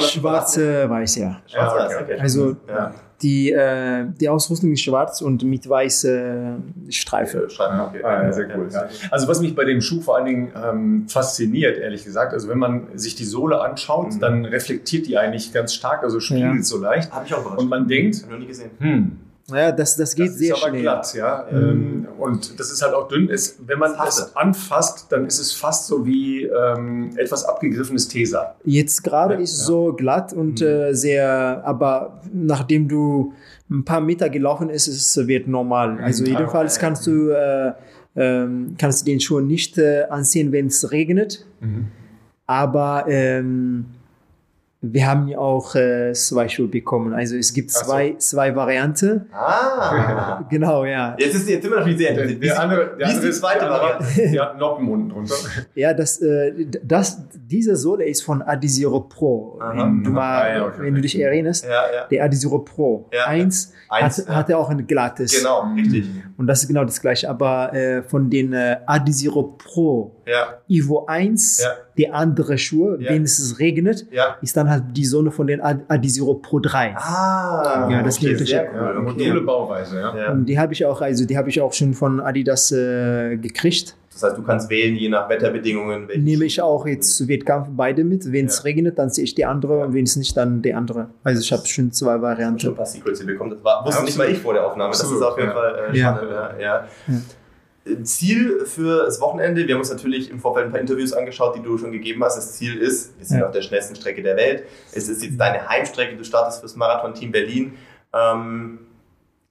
Schwarz-Weiß, 0.00 1.16
ja. 1.16 1.40
Schwarz-Weiß, 1.46 1.92
Ja, 1.92 2.00
okay. 2.00 2.12
okay. 2.14 2.20
Also 2.20 2.56
ja. 2.68 2.94
die, 3.22 3.50
äh, 3.52 4.04
die 4.20 4.28
Ausrüstung 4.28 4.72
ist 4.72 4.80
schwarz 4.82 5.20
und 5.22 5.42
mit 5.44 5.68
weiße 5.68 6.56
Streifen. 6.90 7.48
Schreiben, 7.50 7.80
okay. 7.80 8.02
Ah, 8.04 8.24
ja, 8.24 8.32
sehr 8.32 8.48
cool. 8.56 8.68
Also 9.10 9.28
was 9.28 9.40
mich 9.40 9.54
bei 9.54 9.64
dem 9.64 9.80
Schuh 9.80 10.00
vor 10.00 10.16
allen 10.16 10.26
Dingen 10.26 10.52
ähm, 10.62 11.06
fasziniert, 11.08 11.78
ehrlich 11.78 12.04
gesagt, 12.04 12.32
also 12.32 12.48
wenn 12.48 12.58
man 12.58 12.88
sich 12.94 13.14
die 13.14 13.24
Sohle 13.24 13.60
anschaut, 13.60 14.14
Mhm. 14.14 14.20
dann 14.20 14.44
reflektiert 14.44 15.06
die 15.06 15.16
eigentlich 15.18 15.52
ganz 15.52 15.74
stark, 15.74 16.02
also 16.02 16.20
spiegelt 16.20 16.56
Ja. 16.56 16.62
so 16.62 16.78
leicht. 16.78 17.12
Habe 17.12 17.24
ich 17.26 17.34
auch 17.34 17.40
überrascht. 17.40 17.60
Und 17.60 17.68
man 17.68 17.88
denkt, 17.88 18.28
noch 18.30 18.38
nie 18.38 18.46
gesehen. 18.46 18.70
hm, 18.78 19.18
Ja, 19.48 19.70
das, 19.70 19.96
das 19.96 20.14
geht 20.16 20.28
das 20.30 20.38
sehr 20.38 20.54
ist 20.54 20.60
aber 20.62 20.70
schnell. 20.70 20.82
glatt, 20.82 21.14
ja. 21.14 21.46
Ähm, 21.52 22.08
und 22.18 22.58
das 22.58 22.72
ist 22.72 22.82
halt 22.82 22.94
auch 22.94 23.06
dünn. 23.06 23.28
Ist, 23.28 23.58
wenn 23.66 23.78
man 23.78 23.92
Das 23.96 24.18
es 24.18 24.36
anfasst, 24.36 25.06
dann 25.10 25.24
ist 25.26 25.38
es 25.38 25.52
fast 25.52 25.86
so 25.86 26.04
wie 26.04 26.42
ähm, 26.44 27.10
etwas 27.16 27.44
abgegriffenes 27.44 28.08
Tesa. 28.08 28.56
Jetzt 28.64 29.04
gerade 29.04 29.34
Ja, 29.34 29.40
ist 29.40 29.52
es 29.52 29.60
ja. 29.60 29.64
so 29.66 29.92
glatt 29.92 30.32
und 30.32 30.60
Mhm. 30.60 30.66
äh, 30.66 30.94
sehr, 30.94 31.62
aber 31.64 32.20
nachdem 32.32 32.88
du 32.88 33.34
ein 33.70 33.84
paar 33.84 34.00
Meter 34.00 34.28
gelaufen 34.30 34.68
ist, 34.68 34.88
es 34.88 35.16
wird 35.28 35.46
normal. 35.46 35.98
Also 36.02 36.24
Mhm. 36.24 36.30
jedenfalls 36.30 36.78
kannst 36.80 37.06
du 37.06 37.30
äh, 37.30 37.72
ähm, 38.18 38.74
kannst 38.78 39.02
du 39.02 39.10
den 39.12 39.20
Schuh 39.20 39.40
nicht 39.40 39.76
äh, 39.78 40.04
anziehen, 40.10 40.50
wenn 40.50 40.66
es 40.68 40.90
regnet. 40.90 41.46
Aber 42.46 43.04
ähm, 43.08 43.86
wir 44.92 45.06
haben 45.06 45.28
ja 45.28 45.38
auch 45.38 45.74
äh, 45.74 46.12
zwei 46.12 46.48
Schuhe 46.48 46.68
bekommen. 46.68 47.12
Also 47.14 47.36
es 47.36 47.52
gibt 47.54 47.70
so. 47.70 47.84
zwei, 47.84 48.14
zwei 48.18 48.54
Varianten. 48.54 49.26
Ah. 49.32 50.44
Genau, 50.50 50.84
ja. 50.84 51.16
Jetzt, 51.18 51.34
ist, 51.34 51.48
jetzt 51.48 51.62
sind 51.62 51.70
wir 51.72 51.78
natürlich 51.78 51.98
sehr 51.98 52.14
Der, 52.14 52.22
interessiert. 52.24 52.44
der 52.44 52.62
andere, 52.62 52.96
der 52.98 53.06
wie 53.08 53.10
ist 53.10 53.16
andere 53.16 53.26
die 53.30 53.32
zweite 53.38 53.58
der 53.60 53.70
andere, 53.70 54.00
Variante? 54.00 54.30
Der 54.32 54.42
hat 54.42 54.58
Noppen 54.58 54.88
unten 54.88 55.08
drunter. 55.08 55.34
Ja, 55.74 55.94
das, 55.94 56.20
äh, 56.20 56.52
das, 56.84 57.22
diese 57.34 57.76
Sohle 57.76 58.04
ist 58.06 58.22
von 58.22 58.42
Adizero 58.42 59.00
Pro. 59.00 59.58
Aha. 59.60 59.76
Wenn 59.76 60.02
du, 60.04 60.10
mal, 60.10 60.42
Ah, 60.42 60.56
ja, 60.56 60.66
okay. 60.66 60.76
wenn 60.82 60.94
du 60.94 61.00
dich 61.00 61.18
erinnerst, 61.18 61.64
Ja, 61.64 61.70
ja. 61.94 62.06
der 62.10 62.24
Adizero 62.24 62.58
Pro 62.60 63.08
Ja, 63.12 63.26
1 63.26 63.72
Eins, 63.88 64.18
hat, 64.18 64.28
ja. 64.28 64.34
hat 64.34 64.50
er 64.50 64.58
auch 64.58 64.68
ein 64.70 64.86
glattes. 64.86 65.36
Genau, 65.38 65.64
richtig. 65.74 66.06
Und 66.36 66.46
das 66.46 66.62
ist 66.62 66.68
genau 66.68 66.84
das 66.84 67.00
gleiche. 67.00 67.28
Aber 67.30 67.72
äh, 67.74 68.02
von 68.02 68.30
den 68.30 68.52
äh, 68.52 68.78
Adizero 68.86 69.42
Pro 69.58 70.15
Ja, 70.26 70.58
Evo 70.68 71.06
1, 71.06 71.60
Ja. 71.62 71.70
die 71.96 72.10
andere 72.10 72.58
Schuhe, 72.58 72.98
Ja. 73.00 73.10
wenn 73.12 73.22
es 73.22 73.58
regnet, 73.60 74.06
ja. 74.10 74.36
ist 74.42 74.56
dann 74.56 74.68
halt 74.68 74.82
die 74.92 75.04
Sohle 75.04 75.30
von 75.30 75.46
den 75.46 75.60
Ad- 75.60 75.84
Adizero 75.88 76.34
Pro 76.34 76.58
3. 76.58 76.96
Ah, 76.96 77.88
Ja, 77.90 78.02
das 78.02 78.18
okay, 78.18 78.34
geht 78.34 78.46
sehr. 78.48 78.64
Ja, 78.64 78.90
cool. 78.94 79.02
Module 79.02 79.30
Okay. 79.36 79.40
Bauweise, 79.46 80.00
ja. 80.00 80.16
Ja. 80.16 80.32
Und 80.32 80.46
die 80.46 80.58
habe 80.58 80.72
ich 80.72 80.84
auch, 80.84 81.00
also 81.00 81.24
die 81.26 81.36
habe 81.38 81.48
ich 81.48 81.60
auch 81.60 81.72
schon 81.72 81.94
von 81.94 82.20
Adidas 82.20 82.72
äh, 82.72 83.36
gekriegt. 83.36 83.96
Das 84.12 84.22
heißt, 84.22 84.38
du 84.38 84.42
kannst 84.42 84.70
wählen, 84.70 84.96
je 84.96 85.10
nach 85.10 85.28
Wetterbedingungen. 85.28 86.08
Nehme 86.16 86.46
ich 86.46 86.60
auch 86.62 86.86
jetzt 86.86 87.16
zu 87.18 87.28
Wettkampf 87.28 87.68
beide 87.76 88.02
mit. 88.02 88.32
Wenn 88.32 88.46
es 88.46 88.58
Ja. 88.58 88.62
regnet, 88.64 88.98
dann 88.98 89.10
sehe 89.10 89.24
ich 89.24 89.34
die 89.34 89.44
andere 89.44 89.84
und 89.84 89.92
wenn 89.94 90.04
es 90.04 90.16
nicht, 90.16 90.34
dann 90.36 90.62
die 90.62 90.72
andere. 90.72 91.08
Also 91.22 91.42
ich 91.42 91.52
habe 91.52 91.66
schon 91.66 91.92
zwei 91.92 92.14
schon 92.14 92.22
Varianten. 92.22 92.74
Secrets 92.84 93.18
hier 93.20 93.26
bekommen. 93.26 93.50
Das 93.50 93.62
war, 93.62 93.84
wusste 93.84 94.04
nicht 94.04 94.16
mal 94.16 94.30
ich 94.30 94.38
vor 94.38 94.54
der 94.54 94.66
Aufnahme. 94.66 94.90
Das 94.90 95.02
Absolut, 95.02 95.22
ist 95.22 95.28
auf 95.28 95.36
jeden 95.38 95.50
ja. 95.50 95.54
Fall 95.54 95.74
äh, 95.92 95.98
Ja. 95.98 96.16
spannend. 96.16 96.60
Ja. 96.62 96.84
Ja. 97.86 98.02
Ziel 98.04 98.64
für 98.66 99.04
das 99.06 99.20
Wochenende, 99.20 99.66
wir 99.66 99.74
haben 99.74 99.80
uns 99.80 99.90
natürlich 99.90 100.30
im 100.30 100.40
Vorfeld 100.40 100.66
ein 100.66 100.72
paar 100.72 100.80
Interviews 100.80 101.12
angeschaut, 101.12 101.56
die 101.56 101.62
du 101.62 101.78
schon 101.78 101.92
gegeben 101.92 102.22
hast. 102.24 102.36
Das 102.36 102.52
Ziel 102.56 102.76
ist, 102.78 103.16
wir 103.18 103.24
sind 103.26 103.38
Ja. 103.40 103.46
auf 103.46 103.52
der 103.52 103.62
schnellsten 103.62 103.94
Strecke 103.96 104.22
der 104.22 104.36
Welt. 104.36 104.64
Es 104.92 105.08
ist 105.08 105.22
jetzt 105.22 105.38
deine 105.38 105.68
Heimstrecke, 105.68 106.16
du 106.16 106.24
startest 106.24 106.60
fürs 106.60 106.74
Marathon-Team 106.76 107.30
Berlin. 107.32 107.74
Ähm, 108.12 108.78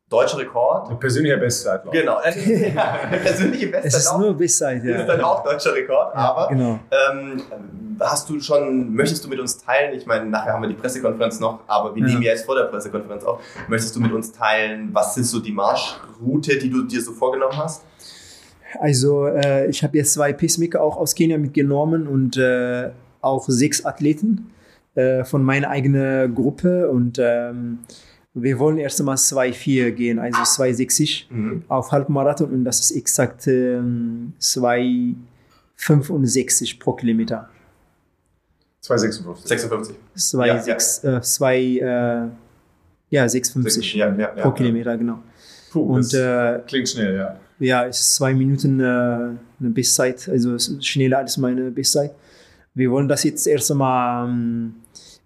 deutscher 0.10 0.38
Rekord. 0.38 0.90
Ein 0.92 1.00
persönlicher 1.00 1.38
Bestzeitler. 1.38 1.92
Genau. 1.92 2.20
ja, 2.76 3.00
persönliche 3.24 3.66
Es 3.68 3.72
Beste 3.84 3.98
ist 4.00 4.08
auch. 4.08 4.20
nur 4.20 4.34
Bestzeit, 4.38 4.82
Das 4.86 5.02
ist 5.02 5.08
dann 5.08 5.20
ja. 5.20 5.26
auch 5.26 5.44
deutscher 5.44 5.74
Rekord, 5.74 6.16
aber 6.16 6.48
Genau. 6.50 6.80
ähm, 6.92 7.42
hast 8.00 8.30
du 8.30 8.40
schon, 8.42 8.94
möchtest 8.94 9.24
du 9.24 9.30
mit 9.30 9.40
uns 9.40 9.58
teilen, 9.58 9.96
ich 9.98 10.06
meine, 10.06 10.26
nachher 10.26 10.54
haben 10.54 10.62
wir 10.62 10.68
die 10.70 10.76
Pressekonferenz 10.76 11.40
noch, 11.40 11.62
aber 11.68 11.96
wir 11.96 12.02
Ja. 12.04 12.08
nehmen 12.10 12.22
ja 12.22 12.32
jetzt 12.34 12.46
vor 12.46 12.56
der 12.56 12.66
Pressekonferenz 12.66 13.24
auf, 13.24 13.40
möchtest 13.68 13.96
du 13.96 14.02
mit 14.02 14.12
uns 14.12 14.32
teilen, 14.32 14.90
was 14.94 15.16
ist 15.18 15.32
so 15.32 15.40
die 15.40 15.54
Marschroute, 15.54 16.58
die 16.60 16.70
du 16.70 16.84
dir 16.84 17.02
so 17.02 17.14
vorgenommen 17.14 17.58
hast? 17.58 17.84
Also 18.80 19.28
äh, 19.28 19.68
ich 19.70 19.84
habe 19.84 19.98
jetzt 19.98 20.14
zwei 20.14 20.34
Pacemaker 20.34 20.82
auch 20.82 20.98
aus 20.98 21.16
Kenia 21.16 21.38
mitgenommen 21.38 22.08
und 22.08 22.38
äh, 22.38 22.90
auch 23.22 23.46
sechs 23.48 23.86
Athleten 23.86 24.48
äh, 24.96 25.24
von 25.24 25.44
meiner 25.44 25.70
eigenen 25.70 26.34
Gruppe 26.36 26.90
und 26.90 27.18
ähm, 27.20 27.80
wir 28.34 28.60
wollen 28.60 28.78
erst 28.78 29.00
einmal 29.00 29.16
2,4 29.16 29.92
gehen, 29.92 30.20
also 30.20 30.40
2,60 30.42 31.26
Mhm. 31.30 31.64
auf 31.70 31.92
Halbmarathon 31.92 32.50
und 32.52 32.66
das 32.66 32.80
ist 32.82 32.92
exakt 32.92 33.48
ähm, 33.48 34.34
2,65 34.42 36.80
pro 36.80 36.94
Kilometer. 36.94 37.50
256. 38.82 39.48
56. 39.48 39.96
2,6, 40.18 41.18
äh, 41.18 41.22
zwei, 41.22 41.58
äh, 41.58 42.28
ja, 43.10 43.26
6,50 43.26 43.96
Ja, 43.98 44.10
ja, 44.14 44.20
ja. 44.20 44.28
pro 44.44 44.52
Kilometer, 44.52 44.98
genau. 44.98 45.20
Puh, 45.72 45.96
Und 45.96 46.04
das 46.04 46.14
äh, 46.14 46.60
klingt 46.68 46.90
schnell, 46.90 47.16
ja. 47.16 47.40
Ja, 47.60 47.86
es 47.86 48.00
ist 48.00 48.16
zwei 48.16 48.34
Minuten 48.34 48.80
äh, 48.80 48.84
eine 48.84 49.38
Bestzeit, 49.60 50.28
also 50.30 50.58
schneller 50.82 51.20
als 51.20 51.38
meine 51.38 51.72
Bestzeit. 51.72 52.12
Wir 52.74 52.92
wollen 52.92 53.08
das 53.08 53.24
jetzt 53.24 53.48
erst 53.48 53.72
einmal 53.72 54.28
ähm, 54.28 54.76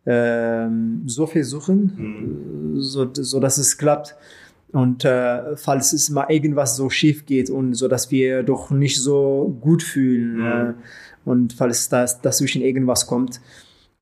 ähm, 0.05 1.03
so 1.05 1.25
versuchen, 1.25 2.75
äh, 2.77 2.81
so, 2.81 3.09
so 3.13 3.39
dass 3.39 3.57
es 3.57 3.77
klappt. 3.77 4.15
Und 4.71 5.03
äh, 5.03 5.57
falls 5.57 5.93
es 5.93 6.11
mal 6.11 6.27
irgendwas 6.29 6.75
so 6.75 6.91
schief 6.91 7.25
geht 7.25 7.49
und 7.49 7.73
so, 7.73 7.87
dass 7.87 8.11
wir 8.11 8.43
doch 8.43 8.69
nicht 8.69 9.01
so 9.01 9.57
gut 9.61 9.81
fühlen 9.81 10.37
Mhm. 10.37 10.45
äh, 10.45 10.73
und 11.25 11.53
falls 11.53 11.89
das 11.89 12.21
dazwischen 12.21 12.61
irgendwas 12.61 13.07
kommt, 13.07 13.41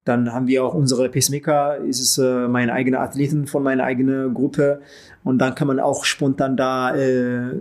dann 0.04 0.34
haben 0.34 0.48
wir 0.48 0.64
auch 0.64 0.74
unsere 0.74 1.10
Pacemaker, 1.10 1.78
ist 1.78 2.00
es 2.00 2.18
äh, 2.18 2.48
meine 2.48 2.74
eigene 2.74 3.00
Athleten 3.00 3.48
von 3.48 3.64
meiner 3.64 3.84
eigenen 3.84 4.34
Gruppe 4.34 4.82
und 5.24 5.40
dann 5.40 5.56
kann 5.56 5.68
man 5.68 5.80
auch 5.80 6.06
spontan 6.06 6.56
da 6.56 6.96
äh, 6.96 7.54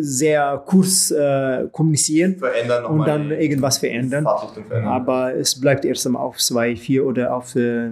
sehr 0.00 0.62
kurz 0.66 1.10
äh, 1.10 1.66
kommunizieren 1.72 2.36
Verändern 2.38 2.84
und 2.86 3.06
dann 3.06 3.30
irgendwas 3.30 3.78
verändern. 3.78 4.24
Verändern. 4.24 4.86
Aber 4.86 5.34
es 5.34 5.60
bleibt 5.60 5.84
erst 5.84 6.06
einmal 6.06 6.22
auf 6.22 6.36
2,4 6.36 7.02
oder 7.02 7.34
auf 7.34 7.54
äh, 7.56 7.90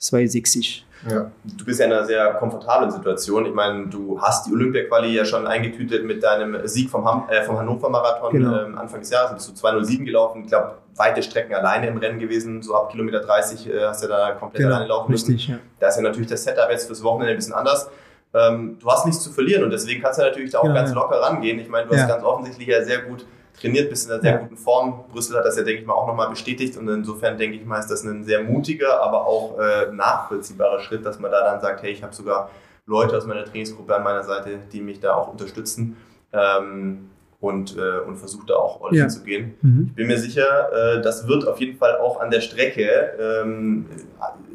2,60. 0.00 0.82
ja. 1.10 1.30
Du 1.44 1.64
bist 1.64 1.80
ja 1.80 1.86
in 1.86 1.92
einer 1.92 2.04
sehr 2.04 2.32
komfortablen 2.34 2.90
Situation. 2.90 3.46
Ich 3.46 3.54
meine, 3.54 3.86
du 3.88 4.20
hast 4.20 4.46
die 4.46 4.52
Olympia-Quali 4.52 5.14
ja 5.14 5.24
schon 5.24 5.46
eingetütet 5.46 6.04
mit 6.04 6.22
deinem 6.22 6.66
Sieg 6.66 6.90
vom, 6.90 7.04
Ham 7.04 7.24
äh, 7.30 7.42
vom 7.42 7.58
Hannover-Marathon 7.58 8.32
Genau. 8.32 8.64
ähm, 8.64 8.78
Anfang 8.78 9.00
des 9.00 9.10
Jahres. 9.10 9.34
Bist 9.34 9.48
du 9.50 9.54
207 9.54 10.04
gelaufen. 10.04 10.42
Ich 10.42 10.48
glaube, 10.48 10.74
weite 10.96 11.22
Strecken 11.22 11.54
alleine 11.54 11.86
im 11.88 11.96
Rennen 11.98 12.18
gewesen. 12.18 12.62
So 12.62 12.74
ab 12.74 12.90
Kilometer 12.90 13.20
30 13.20 13.66
äh, 13.68 13.80
hast 13.84 14.04
du 14.04 14.08
da 14.08 14.32
komplett 14.32 14.64
alleine 14.66 14.86
laufen 14.86 15.10
müssen. 15.10 15.26
Genau, 15.26 15.36
richtig, 15.36 15.48
ja. 15.54 15.58
Da 15.80 15.88
ist 15.88 15.96
ja 15.96 16.02
natürlich 16.02 16.28
das 16.28 16.44
Setup 16.44 16.68
jetzt 16.70 16.86
fürs 16.86 17.02
Wochenende 17.02 17.32
ein 17.32 17.36
bisschen 17.36 17.54
anders. 17.54 17.88
Ähm, 18.34 18.78
du 18.80 18.90
hast 18.90 19.06
nichts 19.06 19.22
zu 19.22 19.32
verlieren 19.32 19.64
und 19.64 19.70
deswegen 19.70 20.02
kannst 20.02 20.18
du 20.18 20.24
natürlich 20.24 20.50
da 20.50 20.58
auch 20.58 20.62
Genau, 20.64 20.74
ganz 20.74 20.90
ja. 20.90 20.96
locker 20.96 21.20
rangehen. 21.20 21.58
Ich 21.60 21.68
meine, 21.68 21.86
du 21.88 21.96
hast 21.96 22.08
ganz 22.08 22.24
offensichtlich 22.24 22.66
ja 22.68 22.82
sehr 22.84 23.02
gut 23.02 23.24
trainiert, 23.58 23.88
bist 23.88 24.06
in 24.06 24.12
einer 24.12 24.20
sehr 24.20 24.38
guten 24.38 24.56
Form. 24.56 25.04
Brüssel 25.12 25.36
hat 25.36 25.44
das 25.44 25.56
ja, 25.56 25.62
denke 25.62 25.80
ich 25.80 25.86
mal, 25.86 25.94
auch 25.94 26.08
nochmal 26.08 26.28
bestätigt 26.28 26.76
und 26.76 26.88
insofern 26.88 27.38
denke 27.38 27.56
ich 27.56 27.64
mal, 27.64 27.78
ist 27.78 27.90
das 27.90 28.02
ein 28.02 28.24
sehr 28.24 28.42
mutiger, 28.42 29.00
aber 29.00 29.26
auch 29.26 29.58
äh, 29.58 29.92
nachvollziehbarer 29.92 30.80
Schritt, 30.80 31.06
dass 31.06 31.20
man 31.20 31.30
da 31.30 31.42
dann 31.44 31.60
sagt, 31.60 31.82
hey, 31.82 31.92
ich 31.92 32.02
habe 32.02 32.12
sogar 32.12 32.50
Leute 32.86 33.16
aus 33.16 33.24
meiner 33.26 33.44
Trainingsgruppe 33.44 33.94
an 33.94 34.02
meiner 34.02 34.24
Seite, 34.24 34.58
die 34.72 34.80
mich 34.80 35.00
da 35.00 35.14
auch 35.14 35.28
unterstützen 35.28 35.96
ähm, 36.32 37.10
und, 37.44 37.76
äh, 37.76 38.06
und 38.06 38.16
versucht 38.16 38.50
da 38.50 38.54
auch 38.54 38.82
all 38.84 38.96
Ja. 38.96 39.08
zu 39.08 39.22
gehen. 39.22 39.54
Mhm. 39.62 39.86
Ich 39.90 39.94
bin 39.94 40.06
mir 40.08 40.18
sicher, 40.18 40.96
äh, 40.98 41.02
das 41.02 41.28
wird 41.28 41.46
auf 41.46 41.60
jeden 41.60 41.76
Fall 41.78 41.96
auch 41.98 42.20
an 42.20 42.30
der 42.30 42.40
Strecke 42.40 42.88
ähm, 43.20 43.86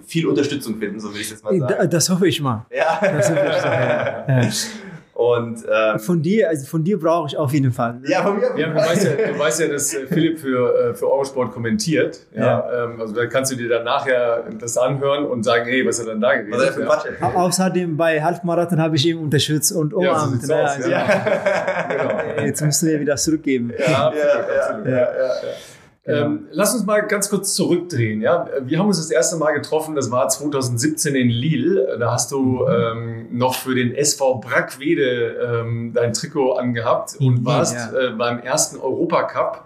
viel 0.05 0.27
Unterstützung 0.27 0.77
finden, 0.77 0.99
so 0.99 1.13
will 1.13 1.21
ich 1.21 1.29
jetzt 1.29 1.43
mal 1.43 1.57
Da- 1.59 1.67
sagen. 1.69 1.89
Das 1.89 2.09
hoffe 2.09 2.27
ich 2.27 2.41
mal. 2.41 2.65
Ja. 2.71 2.99
Das 3.01 3.29
hoffe 3.29 3.39
ich 3.55 3.63
mal. 3.63 4.25
Ja. 4.27 4.41
Ja. 4.41 4.49
Und 5.19 5.65
ähm, 5.69 5.99
Von 5.99 6.21
dir, 6.21 6.47
also 6.47 6.65
von 6.65 6.81
dir 6.81 6.97
brauche 6.97 7.27
ich 7.27 7.35
auf 7.37 7.51
jeden 7.51 7.73
Fall. 7.73 7.99
ja, 8.07 8.23
von 8.23 8.37
mir. 8.39 8.51
Ja, 8.57 8.67
du 8.69 8.75
weißt 8.75 9.03
ja, 9.05 9.31
du 9.33 9.37
weißt 9.37 9.59
ja 9.59 9.67
dass 9.67 9.93
äh, 9.93 10.05
Philipp 10.07 10.39
für, 10.39 10.91
äh, 10.91 10.93
für 10.93 11.11
Eurosport 11.11 11.51
kommentiert. 11.51 12.21
Ja, 12.33 12.65
Ähm, 12.85 13.01
also 13.01 13.13
da 13.13 13.25
kannst 13.25 13.51
du 13.51 13.57
dir 13.57 13.67
dann 13.67 13.83
nachher 13.83 14.45
das 14.57 14.77
anhören 14.77 15.25
und 15.25 15.43
sagen, 15.43 15.65
hey, 15.65 15.85
was 15.85 15.99
hat 15.99 16.07
er 16.07 16.13
denn 16.13 16.21
da 16.21 16.35
geredet? 16.35 16.53
Was 16.57 16.63
er 16.67 16.71
für 16.71 16.81
ja. 16.83 16.87
Quatsch 16.87 17.35
Außerdem 17.35 17.97
bei 17.97 18.23
Halbmarathon 18.23 18.79
habe 18.81 18.95
ich 18.95 19.05
ihn 19.07 19.17
unterstützt 19.17 19.73
und 19.73 19.91
Ja, 19.91 19.97
so 19.97 19.99
umarmt. 19.99 20.31
sieht's 20.35 20.47
ne? 20.47 20.55
aus, 20.63 20.69
also, 20.77 20.89
ja. 20.89 21.05
genau. 21.89 22.45
Jetzt 22.45 22.61
müssen 22.61 22.87
wir 22.89 22.99
wieder 23.01 23.15
zurückgeben. 23.17 23.73
Ja, 23.77 24.07
absolut, 24.07 24.25
Ja, 24.25 24.55
ja, 24.55 24.61
absolut. 24.61 24.85
ja. 24.87 24.93
Ja, 24.93 25.31
ja. 26.09 26.25
Ähm, 26.25 26.47
lass 26.51 26.73
uns 26.73 26.85
mal 26.85 27.01
ganz 27.07 27.29
kurz 27.29 27.53
zurückdrehen. 27.53 28.21
Ja? 28.21 28.47
Wir 28.61 28.79
haben 28.79 28.87
uns 28.87 28.97
das 28.97 29.11
erste 29.11 29.37
Mal 29.37 29.53
getroffen, 29.53 29.95
das 29.95 30.09
war 30.11 30.27
2017 30.27 31.15
in 31.15 31.29
Lille. 31.29 31.97
Da 31.99 32.11
hast 32.11 32.31
du 32.31 32.65
ähm, 32.67 33.27
noch 33.31 33.55
für 33.55 33.75
den 33.75 33.93
SV 33.95 34.39
Brackwede 34.39 35.61
ähm, 35.61 35.91
dein 35.93 36.13
Trikot 36.13 36.53
angehabt 36.53 37.15
und 37.19 37.45
warst 37.45 37.75
ja. 37.75 37.99
äh, 37.99 38.11
beim 38.11 38.39
ersten 38.39 38.79
Europacup 38.79 39.65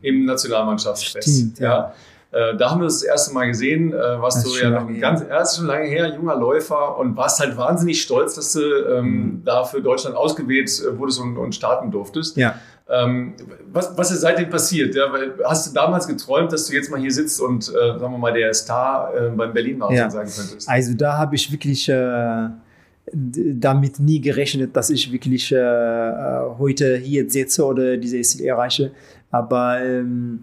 im 0.00 0.24
Nationalmannschaftsfest. 0.24 1.28
Stimmt, 1.28 1.58
ja. 1.58 1.92
Äh, 2.30 2.56
da 2.56 2.70
haben 2.70 2.80
wir 2.80 2.84
uns 2.84 3.00
das 3.00 3.08
erste 3.08 3.34
Mal 3.34 3.48
gesehen, 3.48 3.92
äh, 3.92 3.96
warst 3.96 4.38
Das 4.38 4.52
du 4.52 4.58
ja 4.58 4.70
noch 4.70 4.88
ein 4.88 4.98
ganz, 4.98 5.22
ja, 5.28 5.40
ist 5.40 5.56
schon 5.56 5.66
lange 5.66 5.84
her, 5.84 6.14
junger 6.14 6.34
Läufer 6.36 6.96
und 6.96 7.14
warst 7.14 7.40
halt 7.40 7.58
wahnsinnig 7.58 8.00
stolz, 8.00 8.36
dass 8.36 8.54
du 8.54 8.60
ähm, 8.60 9.04
Mhm. 9.04 9.42
da 9.44 9.64
für 9.64 9.82
Deutschland 9.82 10.16
ausgewählt 10.16 10.70
äh, 10.80 10.98
wurdest 10.98 11.20
und, 11.20 11.36
und 11.36 11.54
starten 11.54 11.90
durftest. 11.90 12.38
Ja. 12.38 12.54
Ähm, 12.94 13.32
was, 13.72 13.96
was 13.96 14.10
ist 14.10 14.20
seitdem 14.20 14.50
passiert? 14.50 14.94
Ja, 14.94 15.10
hast 15.46 15.68
du 15.68 15.72
damals 15.74 16.06
geträumt, 16.06 16.52
dass 16.52 16.66
du 16.66 16.74
jetzt 16.74 16.90
mal 16.90 17.00
hier 17.00 17.10
sitzt 17.12 17.40
und, 17.40 17.66
äh, 17.68 17.98
sagen 17.98 18.12
wir 18.12 18.18
mal, 18.18 18.32
der 18.34 18.52
Star 18.52 19.14
äh, 19.14 19.30
beim 19.30 19.52
Berlin-Marathon 19.54 19.96
Ja. 19.96 20.10
sein 20.10 20.26
könntest? 20.26 20.68
Also 20.68 20.94
da 20.94 21.16
habe 21.16 21.34
ich 21.34 21.50
wirklich 21.50 21.88
äh, 21.88 22.48
damit 23.12 23.98
nie 23.98 24.20
gerechnet, 24.20 24.76
dass 24.76 24.90
ich 24.90 25.10
wirklich 25.10 25.50
äh, 25.52 25.56
äh, 25.56 26.40
heute 26.58 26.96
hier 26.96 27.28
sitze 27.30 27.64
oder 27.64 27.96
diese 27.96 28.20
Ziel 28.20 28.44
erreiche. 28.46 28.92
Aber 29.30 29.80
ähm, 29.80 30.40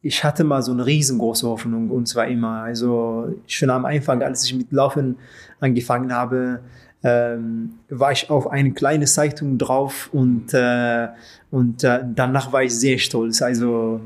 ich 0.00 0.24
hatte 0.24 0.44
mal 0.44 0.62
so 0.62 0.72
eine 0.72 0.84
riesengroße 0.86 1.46
Hoffnung 1.46 1.90
und 1.90 2.06
zwar 2.08 2.26
immer. 2.26 2.62
Also 2.62 3.34
schon 3.46 3.70
am 3.70 3.84
Anfang, 3.84 4.22
als 4.22 4.44
ich 4.44 4.54
mit 4.54 4.72
Laufen 4.72 5.16
angefangen 5.60 6.12
habe, 6.14 6.60
ähm, 7.04 7.74
war 7.90 8.12
ich 8.12 8.30
auf 8.30 8.50
eine 8.50 8.72
kleine 8.72 9.04
Zeitung 9.04 9.58
drauf 9.58 10.08
und, 10.12 10.54
äh, 10.54 11.08
und 11.50 11.84
äh, 11.84 12.00
danach 12.14 12.50
war 12.52 12.62
ich 12.62 12.74
sehr 12.74 12.98
stolz. 12.98 13.42
Also 13.42 14.00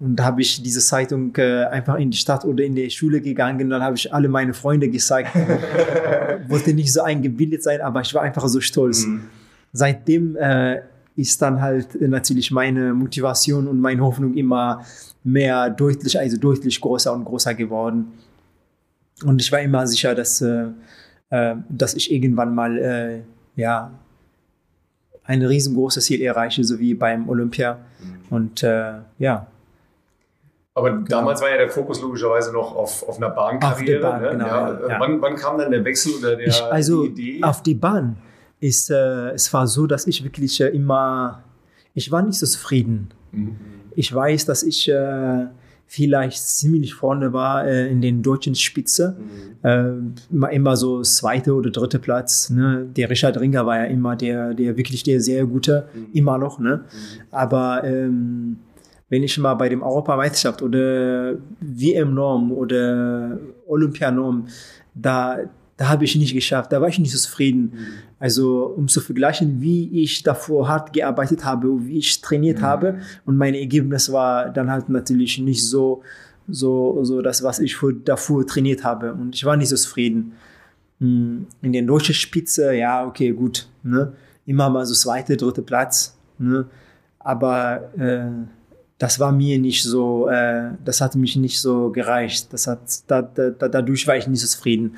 und 0.00 0.16
da 0.16 0.24
habe 0.24 0.40
ich 0.40 0.60
diese 0.60 0.80
Zeitung 0.80 1.32
äh, 1.36 1.64
einfach 1.66 1.94
in 1.94 2.10
die 2.10 2.16
Stadt 2.16 2.44
oder 2.44 2.64
in 2.64 2.74
die 2.74 2.90
Schule 2.90 3.20
gegangen. 3.20 3.70
Dann 3.70 3.80
habe 3.80 3.94
ich 3.94 4.12
alle 4.12 4.28
meine 4.28 4.52
Freunde 4.52 4.88
gezeigt. 4.88 5.30
Wollte 6.48 6.74
nicht 6.74 6.92
so 6.92 7.02
eingebildet 7.02 7.62
sein, 7.62 7.80
aber 7.80 8.00
ich 8.00 8.12
war 8.12 8.22
einfach 8.22 8.48
so 8.48 8.60
stolz. 8.60 9.06
Mhm. 9.06 9.28
Seitdem 9.72 10.34
äh, 10.34 10.80
ist 11.14 11.40
dann 11.40 11.60
halt 11.60 11.94
äh, 11.94 12.08
natürlich 12.08 12.50
meine 12.50 12.92
Motivation 12.92 13.68
und 13.68 13.80
meine 13.80 14.02
Hoffnung 14.02 14.34
immer 14.34 14.84
mehr 15.22 15.70
deutlich, 15.70 16.18
also 16.18 16.36
deutlich 16.36 16.80
größer 16.80 17.12
und 17.12 17.24
größer 17.24 17.54
geworden. 17.54 18.06
Und 19.24 19.40
ich 19.40 19.52
war 19.52 19.60
immer 19.60 19.86
sicher, 19.86 20.16
dass, 20.16 20.44
äh, 21.32 21.56
dass 21.68 21.94
ich 21.94 22.12
irgendwann 22.12 22.54
mal 22.54 22.78
äh, 22.78 23.22
ja, 23.56 23.90
ein 25.24 25.42
riesengroßes 25.42 26.04
Ziel 26.04 26.20
erreiche, 26.20 26.62
so 26.62 26.78
wie 26.78 26.94
beim 26.94 27.28
Olympia. 27.28 27.78
Und 28.28 28.62
äh, 28.62 28.92
ja, 29.18 29.46
Aber 30.74 30.90
damals 30.90 31.40
war 31.40 31.50
ja 31.50 31.56
der 31.56 31.70
Fokus 31.70 32.02
logischerweise 32.02 32.52
noch 32.52 32.76
auf, 32.76 33.08
auf 33.08 33.16
einer 33.16 33.30
Bahnkarriere. 33.30 34.06
Auf 34.06 34.12
Bahn, 34.12 34.22
ne? 34.22 34.30
genau, 34.30 34.46
ja. 34.46 34.80
ja, 34.80 34.88
ja. 34.88 35.00
Wann, 35.00 35.22
wann 35.22 35.36
kam 35.36 35.58
dann 35.58 35.70
der 35.70 35.84
Wechsel 35.84 36.12
oder 36.18 36.36
der, 36.36 36.46
ich, 36.46 36.62
also 36.64 37.06
die 37.06 37.36
Idee? 37.36 37.42
auf 37.42 37.62
die 37.62 37.74
Bahn 37.74 38.16
ist 38.60 38.90
äh, 38.90 39.30
es 39.30 39.52
war 39.52 39.66
so, 39.66 39.86
dass 39.86 40.06
ich 40.06 40.22
wirklich 40.22 40.60
äh, 40.60 40.68
immer 40.68 41.42
ich 41.94 42.10
war 42.10 42.22
nicht 42.22 42.38
so 42.38 42.46
zufrieden. 42.46 43.10
Mhm. 43.32 43.56
Ich 43.94 44.14
weiß, 44.14 44.46
dass 44.46 44.62
ich 44.62 44.88
äh, 44.88 45.46
vielleicht 45.92 46.38
ziemlich 46.38 46.94
vorne 46.94 47.34
war 47.34 47.66
äh, 47.66 47.90
in 47.90 48.00
den 48.00 48.22
deutschen 48.22 48.54
Spitze, 48.54 49.14
äh, 49.62 49.90
immer, 50.50 50.74
so 50.74 51.02
zweite 51.02 51.52
oder 51.54 51.68
dritte 51.68 51.98
Platz. 51.98 52.48
Ne? 52.48 52.86
Der 52.96 53.10
Richard 53.10 53.38
Ringer 53.38 53.66
war 53.66 53.76
ja 53.76 53.84
immer 53.84 54.16
der, 54.16 54.54
der 54.54 54.78
wirklich 54.78 55.02
der 55.02 55.20
sehr 55.20 55.44
gute, 55.44 55.88
immer 56.14 56.38
noch. 56.38 56.58
Ne? 56.58 56.86
Aber 57.30 57.84
ähm, 57.84 58.56
wenn 59.10 59.22
ich 59.22 59.36
mal 59.36 59.52
bei 59.52 59.68
dem 59.68 59.82
Europameisterschaft 59.82 60.62
oder 60.62 61.34
WM-Norm 61.60 62.52
oder 62.52 63.38
Olympianorm, 63.66 64.46
da, 64.94 65.40
da 65.82 65.88
habe 65.88 66.04
ich 66.04 66.14
nicht 66.14 66.32
geschafft, 66.32 66.70
da 66.70 66.80
war 66.80 66.86
ich 66.86 67.00
nicht 67.00 67.10
so 67.10 67.18
zufrieden. 67.18 67.72
Also 68.20 68.66
um 68.66 68.86
zu 68.86 69.00
vergleichen, 69.00 69.60
wie 69.60 70.04
ich 70.04 70.22
davor 70.22 70.68
hart 70.68 70.92
gearbeitet 70.92 71.44
habe, 71.44 71.84
wie 71.84 71.98
ich 71.98 72.20
trainiert 72.20 72.62
habe 72.62 73.00
und 73.24 73.36
mein 73.36 73.54
Ergebnis 73.54 74.12
war 74.12 74.48
dann 74.50 74.70
halt 74.70 74.88
natürlich 74.88 75.38
nicht 75.40 75.66
so, 75.66 76.04
so, 76.46 77.02
so 77.02 77.20
das, 77.20 77.42
was 77.42 77.58
ich 77.58 77.74
für, 77.74 77.92
davor 77.92 78.46
trainiert 78.46 78.84
habe 78.84 79.12
und 79.12 79.34
ich 79.34 79.44
war 79.44 79.56
nicht 79.56 79.70
so 79.70 79.76
zufrieden. 79.76 80.34
Hm, 81.00 81.48
In 81.62 81.72
der 81.72 81.82
deutschen 81.82 82.14
Spitze, 82.14 82.74
ja, 82.74 83.04
okay, 83.04 83.32
gut, 83.32 83.66
ne? 83.82 84.12
immer 84.46 84.70
mal 84.70 84.86
so 84.86 84.94
zweite, 84.94 85.36
dritte 85.36 85.62
Platz, 85.62 86.16
ne? 86.38 86.64
aber 87.18 87.90
äh, 87.98 88.30
das 89.02 89.18
war 89.18 89.32
mir 89.32 89.58
nicht 89.58 89.82
so, 89.82 90.28
äh, 90.28 90.70
das 90.84 91.00
hat 91.00 91.16
mich 91.16 91.34
nicht 91.36 91.60
so 91.60 91.90
gereicht. 91.90 92.52
Das 92.52 92.68
hat, 92.68 92.78
da, 93.08 93.20
da, 93.20 93.50
da- 93.50 93.68
dadurch 93.68 94.06
war 94.06 94.16
ich 94.16 94.28
nicht 94.28 94.40
so 94.40 94.46
zufrieden. 94.46 94.96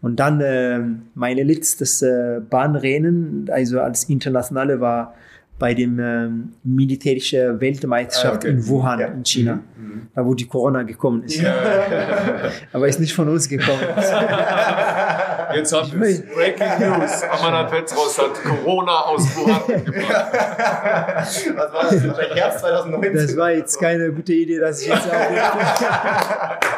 Und 0.00 0.16
dann 0.20 0.40
äh, 0.40 0.80
meine 1.14 1.42
letztes 1.42 2.00
äh, 2.00 2.40
Bahnrennen, 2.48 3.50
also 3.52 3.80
als 3.80 4.04
internationale, 4.04 4.80
war 4.80 5.14
bei 5.58 5.74
dem 5.74 6.00
ähm, 6.00 6.52
militärischen 6.64 7.60
Weltmeisterschaft 7.60 8.36
Ah, 8.36 8.48
okay. 8.48 8.50
in 8.50 8.66
Wuhan 8.68 9.00
Ja. 9.00 9.06
in 9.08 9.22
China, 9.24 9.60
da 10.14 10.24
wo 10.24 10.32
die 10.34 10.46
Corona 10.46 10.82
gekommen 10.82 11.22
ist. 11.24 11.40
Aber 12.72 12.88
ist 12.88 12.98
nicht 13.00 13.12
von 13.14 13.28
uns 13.28 13.48
gekommen. 13.48 13.78
Jetzt 15.54 15.72
haben 15.72 16.00
wir 16.00 16.08
es. 16.08 16.22
Breaking 16.22 16.78
News. 16.78 17.22
Amanda 17.30 17.64
Petros 17.64 18.18
hat 18.18 18.34
Corona 18.42 19.00
aus 19.02 19.36
Wuhan 19.36 19.62
mitgebracht. 19.66 20.32
Was 20.32 21.72
war 21.72 21.82
das? 21.82 22.06
Wahrscheinlich 22.06 22.34
Herbst 22.34 22.60
2019. 22.60 23.14
Das 23.14 23.36
war 23.36 23.50
jetzt 23.50 23.80
keine 23.80 24.12
gute 24.12 24.32
Idee, 24.32 24.58
dass 24.58 24.82
ich 24.82 24.88
jetzt, 24.88 25.06
auch 25.06 25.12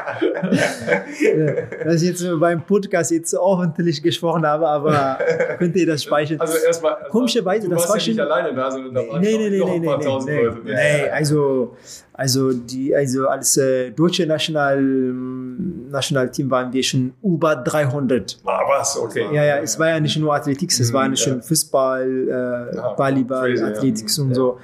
dass 1.85 2.03
ich 2.03 2.09
jetzt 2.09 2.25
beim 2.41 2.63
Podcast 2.65 3.11
jetzt 3.11 3.31
so 3.31 3.39
öffentlich 3.61 4.03
gesprochen 4.03 4.47
habe, 4.47 4.67
aber 4.69 5.19
könnt 5.59 5.77
ihr 5.77 5.87
das 5.87 6.03
speichern? 6.05 6.41
Also 6.41 6.57
erstmal. 6.59 6.95
Also 6.95 7.11
Komischerweise, 7.11 7.69
das 7.69 7.89
war 7.89 7.97
ja 7.99 8.07
nicht 8.07 8.17
schon- 8.17 8.21
alleine 8.21 8.55
da, 8.55 8.71
sondern 8.71 8.95
da 8.95 9.01
waren 9.09 9.21
Nee, 9.21 9.37
nee, 9.37 9.51
nee, 9.51 9.59
noch 9.59 9.67
nee, 9.69 9.75
ein 9.75 9.81
nee, 9.81 9.87
paar 9.87 9.99
nee, 9.99 10.05
tausend 10.05 10.33
nee, 10.33 10.43
Leute. 10.45 10.61
nee, 10.65 11.11
also, 11.11 11.77
also 12.13 12.53
die, 12.53 12.95
also 12.95 13.29
als 13.29 13.57
äh, 13.57 13.91
deutsche 13.91 14.27
National, 14.27 14.81
Nationalteam 14.83 16.51
waren 16.51 16.73
wir 16.73 16.83
schon 16.83 17.13
über 17.23 17.57
300. 17.57 18.39
Ah, 18.45 18.61
was? 18.69 18.97
Okay. 18.99 19.27
Ja, 19.33 19.45
ja, 19.45 19.57
es 19.59 19.79
war 19.79 19.89
ja 19.89 20.01
nicht 20.01 20.17
nur 20.19 20.35
Athletik, 20.35 20.71
es 20.71 20.91
Mhm, 20.91 20.95
war 20.95 21.09
ja. 21.09 21.17
schon 21.17 21.43
Fußball, 21.43 22.09
äh, 22.29 22.77
Ja, 22.77 22.95
Volleyball. 22.99 23.63
Athletik 23.63 24.07
und 24.19 24.29
Ja. 24.31 24.35
so. 24.35 24.59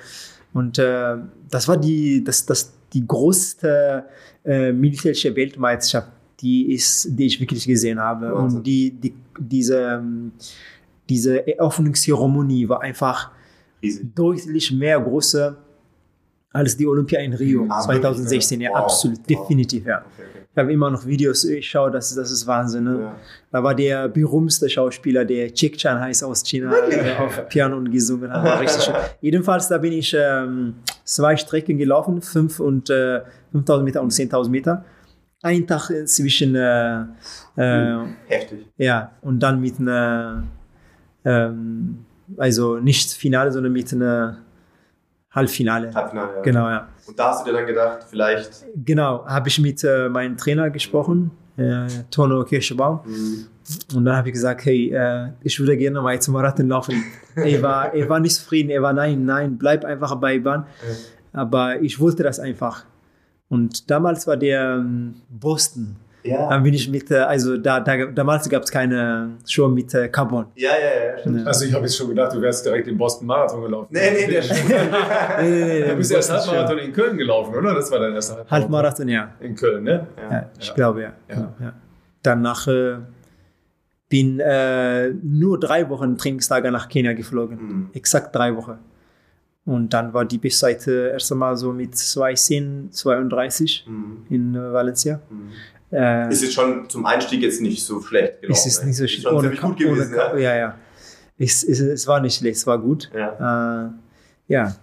Und 0.52 0.78
äh, 0.78 1.16
das 1.50 1.68
war 1.68 1.76
die, 1.76 2.24
das, 2.24 2.44
das, 2.44 2.72
die 2.92 3.06
größte 3.06 4.04
äh, 4.44 4.72
militärische 4.72 5.34
Weltmeisterschaft, 5.36 6.08
die, 6.40 6.72
ist, 6.72 7.08
die 7.10 7.26
ich 7.26 7.40
wirklich 7.40 7.66
gesehen 7.66 8.00
habe. 8.00 8.32
Wahnsinn. 8.32 8.58
Und 8.58 8.66
die, 8.66 8.90
die, 8.90 9.14
diese, 9.38 10.02
diese 11.08 11.46
Eröffnungszeremonie 11.46 12.68
war 12.68 12.82
einfach 12.82 13.30
Riesig. 13.82 14.14
deutlich 14.14 14.72
mehr 14.72 15.00
größer 15.00 15.56
als 16.52 16.76
die 16.76 16.86
Olympia 16.86 17.20
in 17.20 17.32
Rio 17.34 17.66
Ah, 17.68 17.80
2016. 17.80 18.60
Ja? 18.60 18.70
Wow. 18.70 18.76
absolut, 18.78 19.18
Wow. 19.18 19.26
definitiv, 19.26 19.86
ja. 19.86 19.98
Okay, 19.98 20.06
okay. 20.30 20.46
Ich 20.52 20.58
habe 20.58 20.72
immer 20.72 20.90
noch 20.90 21.06
Videos, 21.06 21.44
ich 21.44 21.68
schaue, 21.70 21.92
das, 21.92 22.12
das 22.12 22.30
ist 22.32 22.44
Wahnsinn. 22.44 22.82
Ne? 22.84 22.98
Ja. 23.02 23.16
Da 23.52 23.62
war 23.62 23.72
der 23.72 24.08
berühmteste 24.08 24.68
Schauspieler, 24.68 25.24
der 25.24 25.54
Chick 25.54 25.76
Chan 25.76 26.00
heißt 26.00 26.24
aus 26.24 26.42
China, 26.42 26.72
der 26.90 27.22
auf 27.22 27.48
Piano 27.48 27.80
gesungen 27.84 28.32
hat. 28.32 28.60
Richtig 28.60 28.82
schön. 28.82 28.94
Jedenfalls, 29.20 29.68
da 29.68 29.78
bin 29.78 29.92
ich 29.92 30.12
ähm, 30.18 30.74
zwei 31.10 31.36
Strecken 31.36 31.76
gelaufen, 31.76 32.22
fünf 32.22 32.60
und 32.60 32.88
äh, 32.88 33.22
5000 33.52 33.84
Meter 33.84 34.02
und 34.02 34.12
10.000 34.12 34.48
Meter. 34.48 34.84
Ein 35.42 35.66
Tag 35.66 35.90
äh, 35.90 36.04
zwischen, 36.04 36.54
äh, 36.54 37.02
äh, 37.56 37.98
Heftig. 38.28 38.66
ja, 38.76 39.12
und 39.22 39.40
dann 39.40 39.60
mit 39.60 39.80
einer, 39.80 40.44
ähm, 41.24 42.04
also 42.36 42.76
nicht 42.76 43.12
Finale, 43.12 43.50
sondern 43.50 43.72
mit 43.72 43.92
einer 43.92 44.38
Halbfinale. 45.32 45.92
Halbfinale, 45.92 46.36
ja. 46.36 46.42
Genau, 46.42 46.68
ja. 46.68 46.88
Und 47.06 47.18
da 47.18 47.30
hast 47.30 47.46
du 47.46 47.50
dir 47.50 47.56
dann 47.56 47.66
gedacht, 47.66 48.06
vielleicht. 48.08 48.64
Genau, 48.84 49.26
habe 49.26 49.48
ich 49.48 49.58
mit 49.58 49.82
äh, 49.82 50.08
meinem 50.08 50.36
Trainer 50.36 50.70
gesprochen, 50.70 51.30
äh, 51.60 51.86
Tono 52.10 52.44
Kirschbaum. 52.44 53.00
Und 53.94 54.04
dann 54.04 54.16
habe 54.16 54.28
ich 54.28 54.34
gesagt, 54.34 54.64
hey, 54.64 54.90
äh, 54.92 55.28
ich 55.42 55.58
würde 55.60 55.76
gerne 55.76 56.00
mal 56.00 56.20
zum 56.20 56.34
Marathon 56.34 56.68
laufen. 56.68 57.04
er, 57.36 57.62
war, 57.62 57.94
er 57.94 58.08
war 58.08 58.18
nicht 58.18 58.34
zufrieden, 58.34 58.70
er 58.70 58.82
war 58.82 58.92
nein, 58.92 59.24
nein, 59.24 59.58
bleib 59.58 59.84
einfach 59.84 60.14
bei 60.16 60.38
Bahn. 60.38 60.66
Aber 61.32 61.80
ich 61.80 62.00
wollte 62.00 62.22
das 62.22 62.40
einfach. 62.40 62.84
Und 63.48 63.90
damals 63.90 64.26
war 64.26 64.36
der 64.36 64.76
ähm, 64.76 65.14
Boston. 65.28 65.96
Ja. 66.22 66.48
Dann 66.48 66.62
bin 66.62 66.74
ich 66.74 66.88
mit, 66.90 67.10
äh, 67.10 67.16
also 67.18 67.56
da, 67.56 67.80
da, 67.80 68.06
damals 68.06 68.48
gab 68.48 68.62
es 68.64 68.70
keine 68.70 69.38
Show 69.46 69.68
mit 69.68 69.94
äh, 69.94 70.08
Carbon. 70.08 70.46
Ja, 70.54 70.70
ja, 70.70 71.12
ja. 71.12 71.18
Stimmt. 71.18 71.46
Also 71.46 71.64
ich 71.64 71.72
habe 71.72 71.84
jetzt 71.84 71.96
schon 71.96 72.08
gedacht, 72.08 72.34
du 72.34 72.40
wärst 72.42 72.64
direkt 72.66 72.86
den 72.86 72.98
Boston 72.98 73.26
Marathon 73.26 73.62
gelaufen. 73.62 73.88
Nee, 73.90 74.00
nee, 74.12 74.26
der 74.30 74.42
Nee, 75.40 75.50
nee, 75.50 75.64
nee, 75.64 75.82
Du 75.88 75.96
bist 75.96 76.12
erst 76.12 76.30
Halbmarathon 76.30 76.78
in 76.78 76.92
Köln 76.92 77.16
gelaufen, 77.16 77.54
oder? 77.54 77.74
Das 77.74 77.90
war 77.90 78.00
dein 78.00 78.12
erster 78.14 78.34
Show. 78.44 78.50
Halbmarathon, 78.50 79.08
ja. 79.08 79.32
In 79.40 79.54
Köln, 79.54 79.84
ne? 79.84 80.06
Ja, 80.30 80.50
ich 80.58 80.68
Ja. 80.68 80.74
glaube, 80.74 81.02
ja. 81.02 81.12
Ja. 81.28 81.34
Genau, 81.34 81.54
ja. 81.60 81.72
Danach 82.22 82.66
äh, 82.68 82.96
bin 84.08 84.40
äh, 84.40 85.10
nur 85.22 85.58
drei 85.58 85.88
Wochen 85.88 86.18
Trainingslager 86.18 86.70
nach 86.70 86.88
Kenia 86.88 87.12
geflogen. 87.14 87.56
Mhm. 87.56 87.90
Exakt 87.94 88.34
drei 88.34 88.54
Wochen. 88.56 88.78
Und 89.64 89.92
dann 89.92 90.12
war 90.12 90.24
die 90.24 90.38
Bestseite 90.38 91.10
erst 91.12 91.30
einmal 91.32 91.56
so 91.56 91.72
mit 91.72 91.94
2,10, 91.94 92.90
32 92.90 93.86
Mhm. 93.88 94.26
in 94.28 94.54
äh, 94.54 94.72
Valencia. 94.72 95.20
Mhm. 95.30 95.50
Äh, 95.92 96.28
Ist 96.30 96.42
jetzt 96.42 96.54
schon 96.54 96.88
zum 96.88 97.04
Einstieg 97.06 97.42
jetzt 97.42 97.60
nicht 97.60 97.82
so 97.84 98.00
schlecht 98.00 98.40
gelaufen. 98.42 98.58
es 98.58 98.66
ist 98.66 98.84
nicht 98.84 98.96
so 98.96 99.06
schon 99.08 99.34
Ohne 99.34 99.50
gut 99.50 99.62
ohne 99.64 99.74
gewesen. 99.94 100.14
Ka- 100.14 100.36
ja. 100.36 100.54
ja, 100.54 100.56
ja. 100.56 100.74
Es, 101.38 101.64
es, 101.64 101.80
es 101.80 102.06
war 102.06 102.20
nicht 102.20 102.36
schlecht, 102.38 102.56
es 102.56 102.66
war 102.66 102.78
gut. 102.78 103.10
Ja. 103.14 103.86
Äh, 103.86 103.90
ja. 104.48 104.74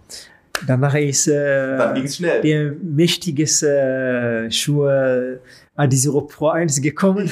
Danach 0.65 0.96
ist 0.96 1.28
äh, 1.28 1.78
Dann 1.78 1.93
ging 1.96 2.06
es 2.06 2.15
schnell. 2.15 2.41
der 2.41 2.72
mächtiges 2.82 3.62
äh, 3.62 4.50
Schuhe 4.50 5.39
Adizero 5.76 6.22
Pro 6.22 6.48
1 6.50 6.82
gekommen. 6.82 7.30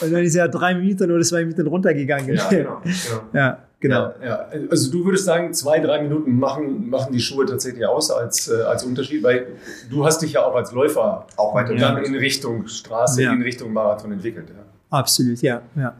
und 0.00 0.12
dann 0.12 0.22
ist 0.22 0.36
er 0.36 0.48
drei 0.48 0.74
Minuten 0.74 1.10
oder 1.10 1.22
zwei 1.24 1.40
Minuten 1.44 1.66
runtergegangen. 1.66 2.36
Ja, 2.36 2.48
genau. 2.48 2.80
genau. 2.84 3.22
Ja, 3.32 3.65
genau. 3.80 4.12
Ja, 4.22 4.24
ja. 4.24 4.46
Also 4.70 4.90
du 4.90 5.04
würdest 5.04 5.24
sagen, 5.24 5.52
zwei, 5.54 5.78
drei 5.80 6.02
Minuten 6.02 6.38
machen, 6.38 6.88
machen 6.90 7.12
die 7.12 7.20
Schuhe 7.20 7.46
tatsächlich 7.46 7.86
aus 7.86 8.10
als, 8.10 8.48
äh, 8.48 8.62
als 8.62 8.84
Unterschied, 8.84 9.22
weil 9.22 9.46
du 9.90 10.04
hast 10.04 10.22
dich 10.22 10.32
ja 10.32 10.44
auch 10.44 10.54
als 10.54 10.72
Läufer 10.72 11.26
Auch 11.36 11.54
weiter. 11.54 11.74
dann 11.74 12.02
in 12.04 12.14
Richtung 12.14 12.66
Straße, 12.66 13.22
Ja. 13.22 13.32
in 13.32 13.42
Richtung 13.42 13.72
Marathon 13.72 14.12
entwickelt. 14.12 14.48
Ja. 14.48 14.62
Absolut, 14.90 15.40
ja. 15.42 15.62
ja. 15.76 15.94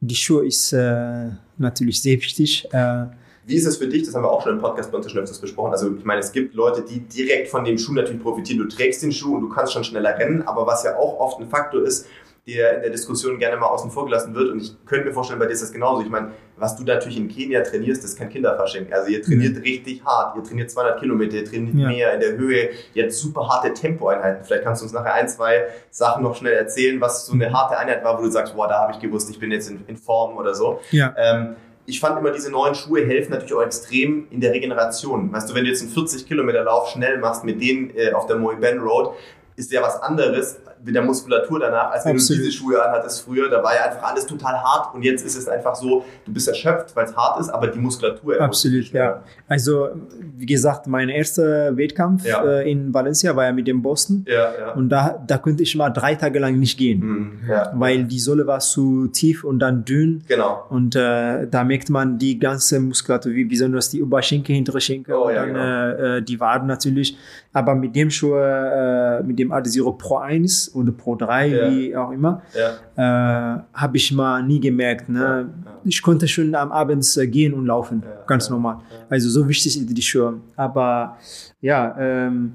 Die 0.00 0.14
Schuhe 0.16 0.46
ist 0.46 0.72
äh, 0.72 1.28
natürlich 1.58 2.02
sehr 2.02 2.16
wichtig. 2.16 2.68
Äh, 2.72 3.06
Wie 3.46 3.54
ist 3.56 3.66
es 3.66 3.76
für 3.78 3.86
dich? 3.86 4.02
Das 4.04 4.14
haben 4.14 4.22
wir 4.22 4.30
auch 4.30 4.42
schon 4.42 4.54
im 4.56 4.60
Podcast 4.60 4.90
bei 4.90 4.98
uns 4.98 5.10
schon 5.10 5.20
öfters 5.22 5.38
besprochen. 5.38 5.72
Also 5.72 5.94
ich 5.96 6.04
meine, 6.04 6.20
es 6.20 6.32
gibt 6.32 6.54
Leute, 6.54 6.82
die 6.82 7.00
direkt 7.00 7.48
von 7.48 7.64
dem 7.64 7.78
Schuh 7.78 7.92
natürlich 7.94 8.22
profitieren. 8.22 8.58
Du 8.58 8.68
trägst 8.74 9.02
den 9.02 9.12
Schuh 9.12 9.36
und 9.36 9.42
du 9.42 9.48
kannst 9.48 9.72
schon 9.72 9.84
schneller 9.84 10.18
rennen, 10.18 10.42
aber 10.42 10.66
was 10.66 10.84
ja 10.84 10.96
auch 10.96 11.18
oft 11.20 11.40
ein 11.40 11.48
Faktor 11.48 11.82
ist, 11.82 12.06
der 12.46 12.76
in 12.76 12.82
der 12.82 12.90
Diskussion 12.90 13.38
gerne 13.38 13.56
mal 13.56 13.68
außen 13.68 13.90
vor 13.90 14.04
gelassen 14.04 14.34
wird. 14.34 14.50
Und 14.50 14.60
ich 14.60 14.76
könnte 14.84 15.06
mir 15.08 15.14
vorstellen, 15.14 15.38
bei 15.38 15.46
dir 15.46 15.52
ist 15.52 15.62
das 15.62 15.72
genauso. 15.72 16.02
Ich 16.02 16.10
meine, 16.10 16.32
was 16.58 16.76
du 16.76 16.84
natürlich 16.84 17.16
in 17.16 17.28
Kenia 17.28 17.62
trainierst, 17.62 18.04
das 18.04 18.10
ist 18.10 18.18
kein 18.18 18.28
Kinderfasching. 18.28 18.92
Also 18.92 19.08
ihr 19.08 19.22
trainiert 19.22 19.62
richtig 19.64 20.04
hart. 20.04 20.36
Ihr 20.36 20.42
trainiert 20.44 20.70
200 20.70 21.00
Kilometer, 21.00 21.36
ihr 21.36 21.44
trainiert 21.46 21.74
Ja. 21.76 21.88
mehr 21.88 22.12
in 22.14 22.20
der 22.20 22.32
Höhe. 22.36 22.68
Ihr 22.92 23.04
habt 23.04 23.12
super 23.14 23.48
harte 23.48 23.72
Tempoeinheiten. 23.72 24.44
Vielleicht 24.44 24.62
kannst 24.64 24.82
du 24.82 24.84
uns 24.84 24.92
nachher 24.92 25.14
ein, 25.14 25.26
zwei 25.28 25.64
Sachen 25.90 26.22
noch 26.22 26.34
schnell 26.36 26.52
erzählen, 26.52 27.00
was 27.00 27.24
so 27.26 27.32
eine 27.32 27.50
harte 27.52 27.78
Einheit 27.78 28.04
war, 28.04 28.18
wo 28.18 28.22
du 28.22 28.30
sagst, 28.30 28.54
boah, 28.54 28.68
da 28.68 28.80
habe 28.80 28.92
ich 28.92 28.98
gewusst, 28.98 29.30
ich 29.30 29.38
bin 29.38 29.50
jetzt 29.50 29.70
in, 29.70 29.82
in 29.86 29.96
Form 29.96 30.36
oder 30.36 30.54
so. 30.54 30.80
ja. 30.90 31.14
Ähm, 31.16 31.56
ich 31.86 32.00
fand 32.00 32.18
immer, 32.18 32.30
diese 32.30 32.50
neuen 32.50 32.74
Schuhe 32.74 33.04
helfen 33.04 33.30
natürlich 33.32 33.52
auch 33.52 33.60
extrem 33.62 34.26
in 34.30 34.40
der 34.40 34.52
Regeneration. 34.52 35.30
Weißt 35.30 35.50
du, 35.50 35.54
wenn 35.54 35.64
du 35.64 35.70
jetzt 35.70 35.82
einen 35.82 35.90
40 35.90 36.26
Kilometer 36.26 36.64
Lauf 36.64 36.88
schnell 36.88 37.18
machst 37.18 37.44
mit 37.44 37.60
denen 37.60 37.90
äh, 37.94 38.12
auf 38.12 38.24
der 38.26 38.36
Moe 38.36 38.56
Ben 38.56 38.78
Road, 38.80 39.10
ist 39.56 39.70
ja 39.70 39.82
was 39.82 40.00
anderes 40.00 40.60
mit 40.84 40.94
der 40.94 41.02
Muskulatur 41.02 41.58
danach, 41.60 41.90
als 41.92 42.04
wenn 42.04 42.12
Absolut. 42.16 42.40
du 42.42 42.44
diese 42.46 42.56
Schuhe 42.56 42.82
anhattest 42.84 43.22
früher. 43.22 43.48
Da 43.48 43.62
war 43.62 43.74
ja 43.74 43.84
einfach 43.90 44.10
alles 44.10 44.26
total 44.26 44.54
hart 44.54 44.94
und 44.94 45.02
jetzt 45.02 45.24
ist 45.24 45.36
es 45.36 45.48
einfach 45.48 45.74
so, 45.74 46.04
du 46.24 46.32
bist 46.32 46.46
erschöpft, 46.48 46.94
weil 46.94 47.06
es 47.06 47.16
hart 47.16 47.40
ist, 47.40 47.48
aber 47.48 47.68
die 47.68 47.78
Muskulatur 47.78 48.40
Absolut, 48.40 48.90
ja. 48.92 49.22
Also, 49.48 49.88
wie 50.36 50.46
gesagt, 50.46 50.86
mein 50.86 51.08
erster 51.08 51.76
Wettkampf 51.76 52.24
Ja. 52.26 52.44
äh, 52.44 52.70
in 52.70 52.92
Valencia 52.92 53.34
war 53.36 53.44
ja 53.46 53.52
mit 53.52 53.66
dem 53.66 53.82
Boston. 53.82 54.24
Ja, 54.28 54.50
ja. 54.58 54.72
Und 54.72 54.88
da, 54.90 55.22
da 55.26 55.38
konnte 55.38 55.62
ich 55.62 55.74
mal 55.76 55.90
drei 55.90 56.14
Tage 56.14 56.38
lang 56.38 56.58
nicht 56.58 56.78
gehen, 56.78 57.00
Mhm, 57.00 57.40
weil 57.74 58.04
die 58.04 58.18
Sohle 58.20 58.46
war 58.46 58.60
zu 58.60 59.06
tief 59.08 59.44
und 59.44 59.58
dann 59.60 59.84
dünn. 59.84 60.22
Genau. 60.28 60.64
Und 60.68 60.96
äh, 60.96 61.46
da 61.48 61.64
merkt 61.64 61.90
man 61.90 62.18
die 62.18 62.38
ganze 62.38 62.80
Muskulatur, 62.80 63.32
wie 63.32 63.44
besonders 63.44 63.90
die 63.90 64.02
Oberschenkel, 64.02 64.54
hintere 64.54 64.80
Schenkel 64.80 65.14
Oh, 65.14 65.28
und 65.28 65.34
dann 65.34 65.48
genau. 65.48 65.60
äh, 65.60 66.16
äh, 66.18 66.22
die 66.22 66.38
Waden 66.40 66.66
natürlich. 66.68 67.16
Aber 67.52 67.74
mit 67.74 67.94
dem 67.94 68.10
Schuh, 68.10 68.34
äh, 68.34 69.22
mit 69.22 69.38
dem 69.38 69.52
Adizero 69.52 69.92
Pro 69.92 70.16
1 70.18 70.73
oder 70.74 70.92
Pro 70.92 71.14
3, 71.16 71.46
Ja. 71.46 71.70
wie 71.70 71.96
auch 71.96 72.10
immer, 72.10 72.42
Ja. 72.54 73.56
äh, 73.56 73.60
habe 73.74 73.96
ich 73.96 74.12
mal 74.12 74.42
nie 74.42 74.60
gemerkt. 74.60 75.08
Ne? 75.08 75.48
Ich 75.84 76.02
konnte 76.02 76.26
schon 76.28 76.54
am 76.54 76.72
Abend 76.72 77.04
äh, 77.16 77.26
gehen 77.26 77.54
und 77.54 77.66
laufen, 77.66 78.02
ganz 78.26 78.50
normal. 78.50 78.78
Also 79.08 79.28
so 79.30 79.48
wichtig 79.48 79.72
sind 79.74 79.86
die 79.96 80.02
Schuhe. 80.02 80.34
Aber 80.56 81.16
ja, 81.60 81.94
ähm, 81.98 82.54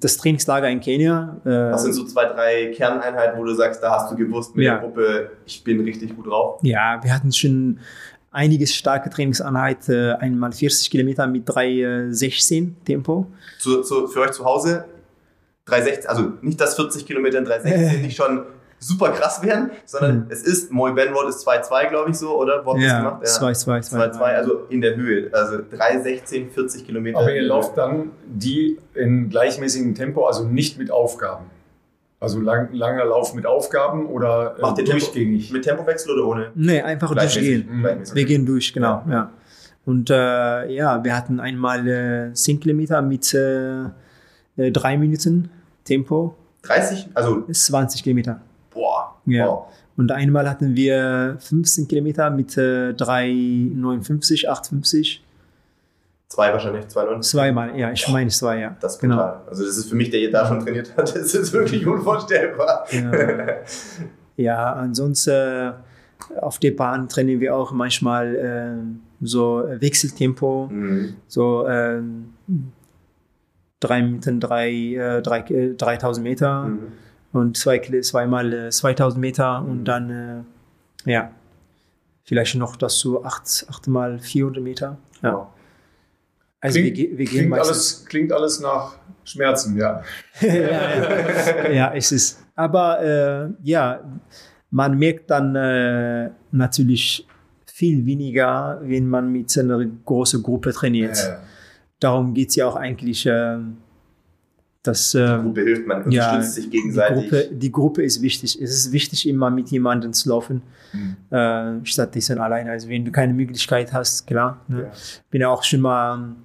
das 0.00 0.18
Trainingslager 0.18 0.68
in 0.68 0.80
Kenia. 0.80 1.36
Äh, 1.44 1.48
Das 1.48 1.82
sind 1.84 1.94
so 1.94 2.04
zwei, 2.04 2.26
drei 2.26 2.72
Kerneinheiten, 2.74 3.38
wo 3.38 3.44
du 3.44 3.54
sagst, 3.54 3.82
da 3.82 3.90
hast 3.92 4.12
du 4.12 4.16
gewusst 4.16 4.54
mit 4.54 4.66
der 4.66 4.78
Gruppe, 4.78 5.30
ich 5.46 5.64
bin 5.64 5.80
richtig 5.80 6.14
gut 6.14 6.26
drauf. 6.26 6.60
Ja, 6.62 7.00
wir 7.02 7.14
hatten 7.14 7.32
schon 7.32 7.78
einiges 8.32 8.74
starke 8.74 9.08
Trainingseinheit, 9.08 9.88
äh, 9.88 10.12
einmal 10.12 10.52
40 10.52 10.90
Kilometer 10.90 11.26
mit 11.26 11.48
3,16 11.48 12.72
Tempo. 12.84 13.26
Zu, 13.58 13.80
zu, 13.80 14.06
für 14.08 14.20
euch 14.20 14.32
zu 14.32 14.44
Hause 14.44 14.84
360, 15.66 16.08
also 16.08 16.32
nicht, 16.42 16.60
dass 16.60 16.74
40 16.76 17.06
Kilometer 17.06 17.38
in 17.38 17.44
360 17.44 18.02
nicht 18.02 18.16
schon 18.16 18.42
super 18.78 19.10
krass 19.10 19.42
wären, 19.42 19.70
sondern 19.86 20.16
Mhm. 20.18 20.26
es 20.28 20.42
ist, 20.42 20.70
Moy 20.70 20.92
Ben 20.92 21.12
Road 21.12 21.28
ist 21.28 21.40
2,2, 21.46 21.88
glaube 21.88 22.10
ich 22.10 22.16
so, 22.18 22.38
oder? 22.38 22.58
Das 22.62 22.74
gemacht? 22.74 23.22
2,2. 23.26 23.80
2,2, 23.90 24.20
also 24.36 24.66
in 24.68 24.80
der 24.82 24.96
Höhe. 24.96 25.30
Also 25.32 25.56
3,16, 25.56 26.50
40 26.50 26.84
Kilometer. 26.86 27.18
Aber 27.18 27.32
ihr 27.34 27.42
lauft 27.42 27.76
dann 27.76 28.10
die 28.26 28.78
in 28.94 29.28
gleichmäßigem 29.30 29.94
Tempo, 29.94 30.26
also 30.26 30.44
nicht 30.44 30.78
mit 30.78 30.90
Aufgaben. 30.90 31.46
Also 32.20 32.38
lang, 32.40 32.68
langer 32.72 33.04
Lauf 33.06 33.34
mit 33.34 33.44
Aufgaben 33.46 34.06
oder 34.06 34.56
äh, 34.58 34.62
Macht 34.62 34.78
ihr 34.78 34.84
Tempo, 34.84 35.00
durchgängig. 35.00 35.52
mit 35.52 35.64
Tempowechsel 35.64 36.12
oder 36.18 36.26
ohne? 36.26 36.50
Nee, 36.54 36.80
einfach 36.82 37.14
durchgehen. 37.14 37.84
Wir 38.14 38.24
gehen 38.24 38.46
durch, 38.46 38.72
genau. 38.72 39.02
Ja. 39.10 39.30
Und 39.84 40.10
äh, 40.10 40.70
ja, 40.72 41.02
wir 41.04 41.16
hatten 41.16 41.40
einmal 41.40 41.86
äh, 41.88 42.32
10 42.32 42.60
Kilometer 42.60 43.00
mit 43.02 43.32
äh, 43.34 43.84
äh, 44.56 44.70
drei 44.72 44.96
Minuten 44.98 45.50
Tempo, 45.86 46.34
30, 46.62 47.08
also, 47.14 47.36
ist 47.48 47.64
20 47.66 48.02
Kilometer. 48.02 48.40
boah. 48.70 49.16
Ja. 49.24 49.46
Wow. 49.46 49.66
Und 49.96 50.12
einmal 50.12 50.48
hatten 50.50 50.76
wir 50.76 51.36
15 51.40 51.88
Kilometer 51.88 52.28
mit 52.28 52.56
äh, 52.58 52.90
3,59, 52.92 54.46
8,50. 54.46 55.20
Zwei 56.28 56.52
wahrscheinlich, 56.52 56.84
2,9. 56.86 57.20
Zweimal, 57.22 57.78
ja, 57.78 57.92
ich 57.92 58.06
meine 58.08 58.28
zwei, 58.30 58.58
ja. 58.58 58.76
Das 58.80 58.94
ist 58.96 59.00
genau. 59.00 59.36
Also 59.48 59.64
das 59.64 59.78
ist 59.78 59.88
für 59.88 59.94
mich, 59.94 60.10
der 60.10 60.20
hier 60.20 60.30
da 60.30 60.46
schon 60.46 60.60
trainiert 60.60 60.94
hat, 60.96 61.08
das 61.16 61.34
ist 61.34 61.52
wirklich 61.52 61.86
unvorstellbar. 61.86 62.84
Ja, 62.90 63.12
ja 64.36 64.72
ansonsten 64.74 65.30
äh, 65.30 65.72
auf 66.40 66.58
der 66.58 66.72
Bahn 66.72 67.08
trainieren 67.08 67.40
wir 67.40 67.56
auch 67.56 67.72
manchmal 67.72 68.34
äh, 68.34 69.24
so 69.24 69.62
Wechseltempo, 69.66 70.68
Mhm. 70.70 71.14
so 71.28 71.66
ähm, 71.68 72.34
drei 73.80 74.02
Minuten, 74.02 74.40
drei, 74.40 74.70
äh, 74.70 75.22
drei, 75.22 75.40
äh, 75.40 75.74
3000 75.74 76.24
Meter 76.24 76.64
Mhm. 76.64 76.92
und 77.32 77.56
zwei, 77.56 77.78
zweimal 78.00 78.52
äh, 78.52 78.70
2000 78.70 79.20
Meter 79.20 79.62
und 79.62 79.84
dann, 79.84 80.46
äh, 81.04 81.10
ja, 81.10 81.30
vielleicht 82.24 82.54
noch 82.56 82.76
dazu 82.76 83.24
acht, 83.24 83.66
achtmal 83.68 84.18
400 84.18 84.62
Meter. 84.62 84.98
Ja. 85.22 85.32
Wow. 85.34 85.46
Also 86.60 86.78
wir, 86.80 86.92
Klingt, 86.92 87.18
wir 87.18 87.26
gehen 87.26 87.28
klingt, 87.50 87.52
alles, 87.54 88.04
klingt 88.08 88.32
alles 88.32 88.60
nach 88.60 88.96
Schmerzen, 89.24 89.76
ja. 89.78 90.02
ja, 90.40 90.54
ja. 90.54 91.70
ja, 91.70 91.94
es 91.94 92.10
ist. 92.12 92.42
Aber 92.54 93.02
äh, 93.02 93.48
ja, 93.62 94.00
man 94.70 94.98
merkt 94.98 95.30
dann 95.30 95.54
äh, 95.54 96.30
natürlich 96.50 97.26
viel 97.66 98.04
weniger, 98.06 98.80
wenn 98.82 99.06
man 99.06 99.30
mit 99.30 99.56
einer 99.58 99.84
großen 99.84 100.42
Gruppe 100.42 100.72
trainiert. 100.72 101.18
Äh, 101.18 101.36
Darum 102.00 102.34
geht 102.34 102.50
es 102.50 102.56
ja 102.56 102.66
auch 102.66 102.76
eigentlich, 102.76 103.26
äh, 103.26 103.56
dass 104.82 105.12
Die 105.12 105.18
äh, 105.18 105.38
Gruppe 105.42 105.62
hilft, 105.62 105.86
man 105.86 106.10
ja, 106.10 106.30
unterstützt 106.30 106.54
sich 106.54 106.64
die, 106.66 106.70
gegenseitig. 106.70 107.22
Gruppe, 107.30 107.48
die 107.52 107.72
Gruppe 107.72 108.02
ist 108.04 108.22
wichtig. 108.22 108.60
Es 108.60 108.70
ist 108.70 108.92
wichtig, 108.92 109.28
immer 109.28 109.50
mit 109.50 109.68
jemandem 109.70 110.12
zu 110.12 110.28
laufen, 110.28 110.62
Mhm. 110.92 111.16
äh, 111.36 111.84
stattdessen 111.84 112.38
alleine. 112.38 112.70
Also 112.70 112.88
wenn 112.88 113.04
du 113.04 113.10
keine 113.10 113.34
Möglichkeit 113.34 113.92
hast, 113.92 114.26
klar. 114.26 114.60
Ne? 114.68 114.82
Ja. 114.82 114.90
bin 115.30 115.40
ja 115.40 115.48
auch 115.48 115.64
schon 115.64 115.80
mal 115.80 116.14
ähm, 116.16 116.36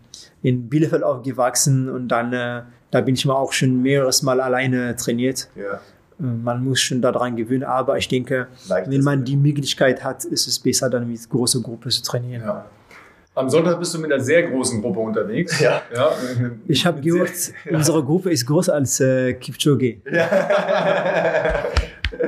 in 0.42 0.68
Bielefeld 0.70 1.04
aufgewachsen 1.04 1.88
und 1.90 2.08
dann 2.08 2.34
äh, 2.34 2.64
da 2.90 3.02
bin 3.02 3.14
ich 3.16 3.26
mal 3.26 3.36
auch 3.36 3.54
schon 3.54 3.82
mehreres 3.84 4.24
Mal 4.24 4.42
alleine 4.42 4.96
trainiert. 4.96 5.48
Ja, 5.56 5.80
Äh, 6.20 6.24
Man 6.24 6.64
muss 6.64 6.80
schon 6.82 7.02
daran 7.04 7.36
gewöhnen, 7.36 7.64
aber 7.64 7.98
ich 8.00 8.08
denke, 8.08 8.48
leicht 8.68 8.90
wenn 8.90 9.04
man 9.04 9.24
die 9.24 9.38
Möglichkeit 9.38 10.04
hat, 10.04 10.26
ist 10.26 10.48
es 10.48 10.58
besser, 10.60 10.90
dann 10.90 11.08
mit 11.08 11.30
großer 11.30 11.62
Gruppe 11.62 11.90
zu 11.90 12.02
trainieren. 12.02 12.42
ja. 12.42 12.66
Am 13.34 13.50
Sonntag 13.50 13.80
bist 13.80 13.94
du 13.94 14.00
mit 14.00 14.12
einer 14.12 14.22
sehr 14.22 14.44
großen 14.44 14.82
Gruppe 14.82 15.00
unterwegs. 15.00 15.60
Ja. 15.62 15.82
ja 15.96 16.12
Ich 16.67 16.86
habe 16.86 17.00
gehört, 17.02 17.32
unsere 17.72 18.04
Gruppe 18.04 18.30
ist 18.30 18.46
größer 18.46 18.74
als 18.74 19.00
äh, 19.00 19.34
Kipchoge. 19.34 19.98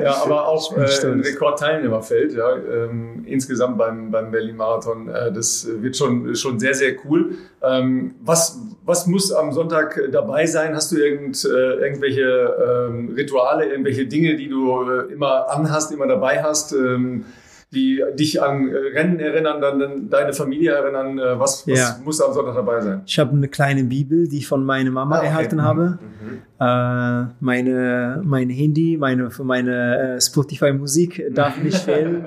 Ja, 0.02 0.24
aber 0.24 0.48
auch 0.48 0.78
äh, 0.78 0.86
ein. 1.06 1.20
Rekordteilnehmerfeld, 1.20 2.34
ja, 2.34 2.56
ähm, 2.56 3.26
insgesamt 3.26 3.78
beim, 3.78 4.12
beim 4.12 4.32
Berlin-Marathon. 4.32 5.10
Äh, 5.10 5.32
das 5.34 5.68
wird 5.68 5.98
schon, 5.98 6.36
schon 6.36 6.60
sehr, 6.60 6.74
sehr 6.74 6.94
cool. 7.06 7.36
Ähm, 7.62 8.16
was, 8.22 8.60
was 8.86 9.06
muss 9.08 9.32
am 9.32 9.52
Sonntag 9.52 10.00
dabei 10.12 10.46
sein? 10.46 10.76
Hast 10.76 10.92
du 10.92 10.98
irgend, 10.98 11.44
äh, 11.44 11.48
irgendwelche 11.48 12.88
ähm, 12.88 13.14
Rituale, 13.16 13.66
irgendwelche 13.66 14.06
Dinge, 14.06 14.36
die 14.38 14.48
du 14.48 14.90
äh, 14.90 15.12
immer 15.12 15.50
anhast, 15.50 15.92
immer 15.92 16.08
dabei 16.08 16.42
hast, 16.42 16.72
ähm, 16.72 17.26
die 17.74 18.02
dich 18.18 18.42
an 18.42 18.70
äh, 18.70 18.76
Rennen 18.98 19.20
erinnern, 19.20 19.60
dann, 19.62 20.10
deine 20.10 20.32
Familie 20.34 20.72
erinnern? 20.72 21.20
Äh, 21.20 21.40
was 21.40 21.68
was 21.68 21.80
Ja. 21.80 22.00
muss 22.04 22.22
am 22.22 22.32
Sonntag 22.34 22.56
dabei 22.56 22.80
sein? 22.82 23.02
Ich 23.06 23.20
habe 23.20 23.32
eine 23.32 23.48
kleine 23.48 23.84
Bibel, 23.84 24.28
die 24.28 24.38
ich 24.38 24.48
von 24.48 24.64
meiner 24.66 24.92
Mama 24.92 25.16
Ah, 25.16 25.20
okay. 25.20 25.28
erhalten 25.28 25.62
habe. 25.64 26.00
Mhm. 26.02 26.38
Äh, 26.60 27.34
meine, 27.40 28.22
mein 28.24 28.50
Handy, 28.50 28.96
meine, 28.98 29.30
meine 29.44 30.16
äh, 30.16 30.22
Spotify-Musik 30.22 31.24
darf 31.34 31.58
nicht 31.62 31.78
fehlen, 31.84 32.26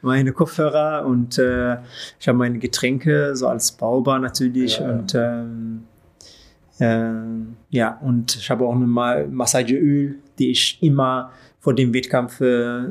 meine 0.00 0.32
Kopfhörer 0.32 1.04
und 1.06 1.38
äh, 1.38 1.76
ich 2.18 2.26
habe 2.28 2.38
meine 2.38 2.58
Getränke, 2.58 3.34
so 3.36 3.48
als 3.48 3.72
Baubar 3.72 4.18
natürlich. 4.20 4.78
Ja. 4.78 4.88
Und 4.90 5.14
ähm, 5.14 5.84
ähm, 6.80 7.56
ja, 7.70 7.98
und 8.02 8.34
ich 8.36 8.50
habe 8.50 8.64
auch 8.64 8.74
eine 8.74 8.86
Ma 8.86 9.24
Massageöl, 9.30 10.16
die 10.38 10.50
ich 10.50 10.78
immer 10.82 11.30
vor 11.60 11.74
dem 11.74 11.94
Wettkampf 11.94 12.40
äh, 12.40 12.84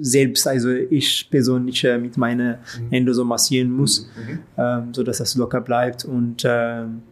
selbst, 0.00 0.46
also 0.46 0.70
ich 0.70 1.28
persönlich 1.30 1.84
äh, 1.84 1.98
mit 1.98 2.16
meinen 2.16 2.56
Händen 2.90 3.14
so 3.14 3.24
massieren 3.24 3.70
muss, 3.70 4.08
Mhm. 4.16 4.38
ähm, 4.58 4.94
so 4.94 5.02
dass 5.02 5.18
das 5.18 5.34
locker 5.36 5.60
bleibt 5.60 6.04
und 6.04 6.44
ähm, 6.46 7.02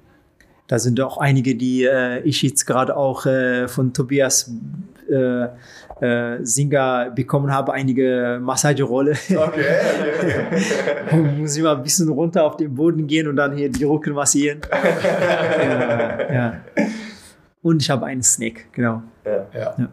da 0.69 0.79
sind 0.79 1.01
auch 1.01 1.17
einige, 1.17 1.55
die 1.55 1.85
äh, 1.85 2.21
ich 2.21 2.43
jetzt 2.43 2.67
gerade 2.67 2.95
auch 2.95 3.25
äh, 3.25 3.69
von 3.69 3.95
Tobias 3.95 4.53
äh, 5.11 5.47
äh, 6.01 6.45
Singer 6.45 7.11
bekommen 7.11 7.51
habe, 7.51 7.73
einige 7.73 8.39
Massagerolle. 8.43 9.13
Okay, 9.13 9.65
okay. 11.09 11.17
Muss 11.39 11.57
ich 11.57 11.63
mal 11.63 11.77
ein 11.77 11.83
bisschen 11.83 12.11
runter 12.11 12.45
auf 12.45 12.59
den 12.59 12.75
Boden 12.75 13.07
gehen 13.07 13.27
und 13.29 13.37
dann 13.37 13.57
hier 13.57 13.71
die 13.71 13.85
Rücken 13.85 14.13
massieren. 14.13 14.61
ja, 14.71 16.33
ja. 16.33 16.61
Und 17.63 17.81
ich 17.83 17.89
habe 17.89 18.05
einen 18.07 18.23
Snack, 18.23 18.67
genau. 18.73 19.03
Ja. 19.25 19.47
ja. 19.55 19.75
ja. 19.79 19.89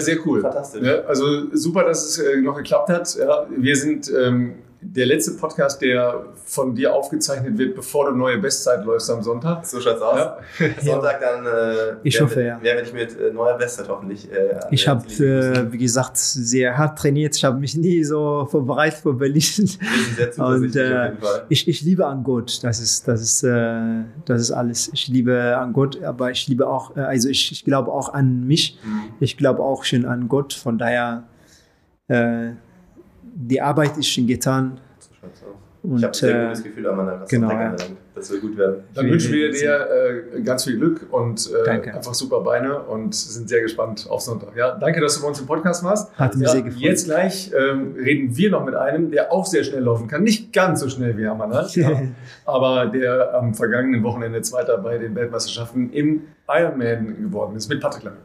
Sehr 0.00 0.18
cool. 0.26 0.42
Fantastisch. 0.42 0.82
Ja, 0.82 1.00
also 1.02 1.54
super, 1.56 1.84
dass 1.84 2.04
es 2.04 2.18
äh, 2.18 2.40
noch 2.40 2.56
geklappt 2.56 2.90
hat. 2.90 3.16
Ja, 3.16 3.46
wir 3.50 3.76
sind 3.76 4.12
ähm, 4.14 4.56
der 4.80 5.06
letzte 5.06 5.32
Podcast, 5.32 5.82
der 5.82 6.26
von 6.44 6.74
dir 6.74 6.94
aufgezeichnet 6.94 7.58
wird, 7.58 7.74
bevor 7.74 8.10
du 8.10 8.16
neue 8.16 8.38
Bestzeit 8.38 8.84
läufst 8.84 9.10
am 9.10 9.22
Sonntag. 9.22 9.66
So 9.66 9.80
schaut's 9.80 10.00
aus. 10.00 10.18
Ja. 10.18 10.38
Sonntag 10.80 11.20
dann 11.20 11.46
äh, 11.46 11.96
ich 12.04 12.20
hoffe, 12.20 12.42
ja. 12.42 12.62
werde 12.62 12.82
ich 12.82 12.92
mit 12.92 13.18
äh, 13.18 13.32
neuer 13.32 13.58
Bestzeit 13.58 13.88
hoffentlich. 13.88 14.30
Äh, 14.30 14.60
ich 14.70 14.86
habe, 14.86 15.04
äh, 15.06 15.72
wie 15.72 15.78
gesagt, 15.78 16.16
sehr 16.16 16.78
hart 16.78 16.98
trainiert. 16.98 17.34
Ich 17.36 17.44
habe 17.44 17.58
mich 17.58 17.76
nie 17.76 18.04
so 18.04 18.46
vorbereitet 18.48 19.00
für 19.00 19.14
Berlin. 19.14 19.42
Und 20.36 20.76
äh, 20.76 21.12
ich, 21.48 21.66
ich 21.66 21.82
liebe 21.82 22.06
an 22.06 22.22
Gott. 22.22 22.60
Das 22.62 22.80
ist, 22.80 23.08
das 23.08 23.20
ist, 23.20 23.42
äh, 23.42 24.04
das 24.26 24.40
ist 24.40 24.52
alles. 24.52 24.90
Ich 24.92 25.08
liebe 25.08 25.56
an 25.56 25.72
Gott, 25.72 26.02
aber 26.02 26.30
ich 26.30 26.46
liebe 26.46 26.68
auch, 26.68 26.96
äh, 26.96 27.00
also 27.00 27.28
ich, 27.28 27.50
ich 27.50 27.64
glaube 27.64 27.90
auch 27.90 28.14
an 28.14 28.46
mich. 28.46 28.78
Mhm. 28.84 29.12
Ich 29.18 29.36
glaube 29.36 29.62
auch 29.62 29.82
schon 29.82 30.04
an 30.04 30.28
Gott. 30.28 30.52
Von 30.52 30.78
daher 30.78 31.24
äh, 32.06 32.52
die 33.38 33.60
Arbeit 33.60 33.96
ist 33.96 34.08
schon 34.08 34.26
getan. 34.26 34.80
Und, 35.82 35.98
ich 35.98 36.04
habe 36.04 36.10
ein 36.10 36.14
sehr 36.14 36.44
gutes 36.46 36.64
Gefühl 36.64 36.86
an 36.88 36.96
meiner 36.96 37.24
genau, 37.28 37.50
ja. 37.50 37.76
Das 38.14 38.32
wird 38.32 38.42
gut 38.42 38.56
werden. 38.56 38.82
Dann 38.94 39.08
wünschen 39.08 39.32
wir 39.32 39.52
dir 39.52 39.88
äh, 40.34 40.42
ganz 40.42 40.64
viel 40.64 40.76
Glück 40.76 41.06
und 41.12 41.48
äh, 41.64 41.70
einfach 41.70 42.14
super 42.14 42.40
Beine 42.40 42.80
und 42.80 43.14
sind 43.14 43.48
sehr 43.48 43.62
gespannt 43.62 44.08
auf 44.10 44.20
Sonntag. 44.20 44.56
Ja, 44.56 44.76
danke, 44.76 45.00
dass 45.00 45.14
du 45.14 45.22
bei 45.22 45.28
uns 45.28 45.38
im 45.38 45.46
Podcast 45.46 45.84
warst. 45.84 46.12
Hat 46.18 46.34
mich 46.34 46.48
ja, 46.48 46.52
sehr 46.52 46.62
gefreut. 46.62 46.82
Jetzt 46.82 47.04
gleich 47.04 47.52
ähm, 47.56 47.94
reden 47.94 48.36
wir 48.36 48.50
noch 48.50 48.64
mit 48.64 48.74
einem, 48.74 49.12
der 49.12 49.30
auch 49.30 49.46
sehr 49.46 49.62
schnell 49.62 49.84
laufen 49.84 50.08
kann. 50.08 50.24
Nicht 50.24 50.52
ganz 50.52 50.80
so 50.80 50.88
schnell 50.88 51.16
wie 51.16 51.26
Amanat, 51.26 51.76
ja, 51.76 52.02
aber 52.44 52.86
der 52.86 53.34
am 53.34 53.54
vergangenen 53.54 54.02
Wochenende 54.02 54.42
Zweiter 54.42 54.78
bei 54.78 54.98
den 54.98 55.14
Weltmeisterschaften 55.14 55.92
im 55.92 56.22
Ironman 56.48 57.22
geworden 57.22 57.54
ist 57.54 57.68
mit 57.68 57.80
Patrick 57.80 58.02
Lange. 58.02 58.16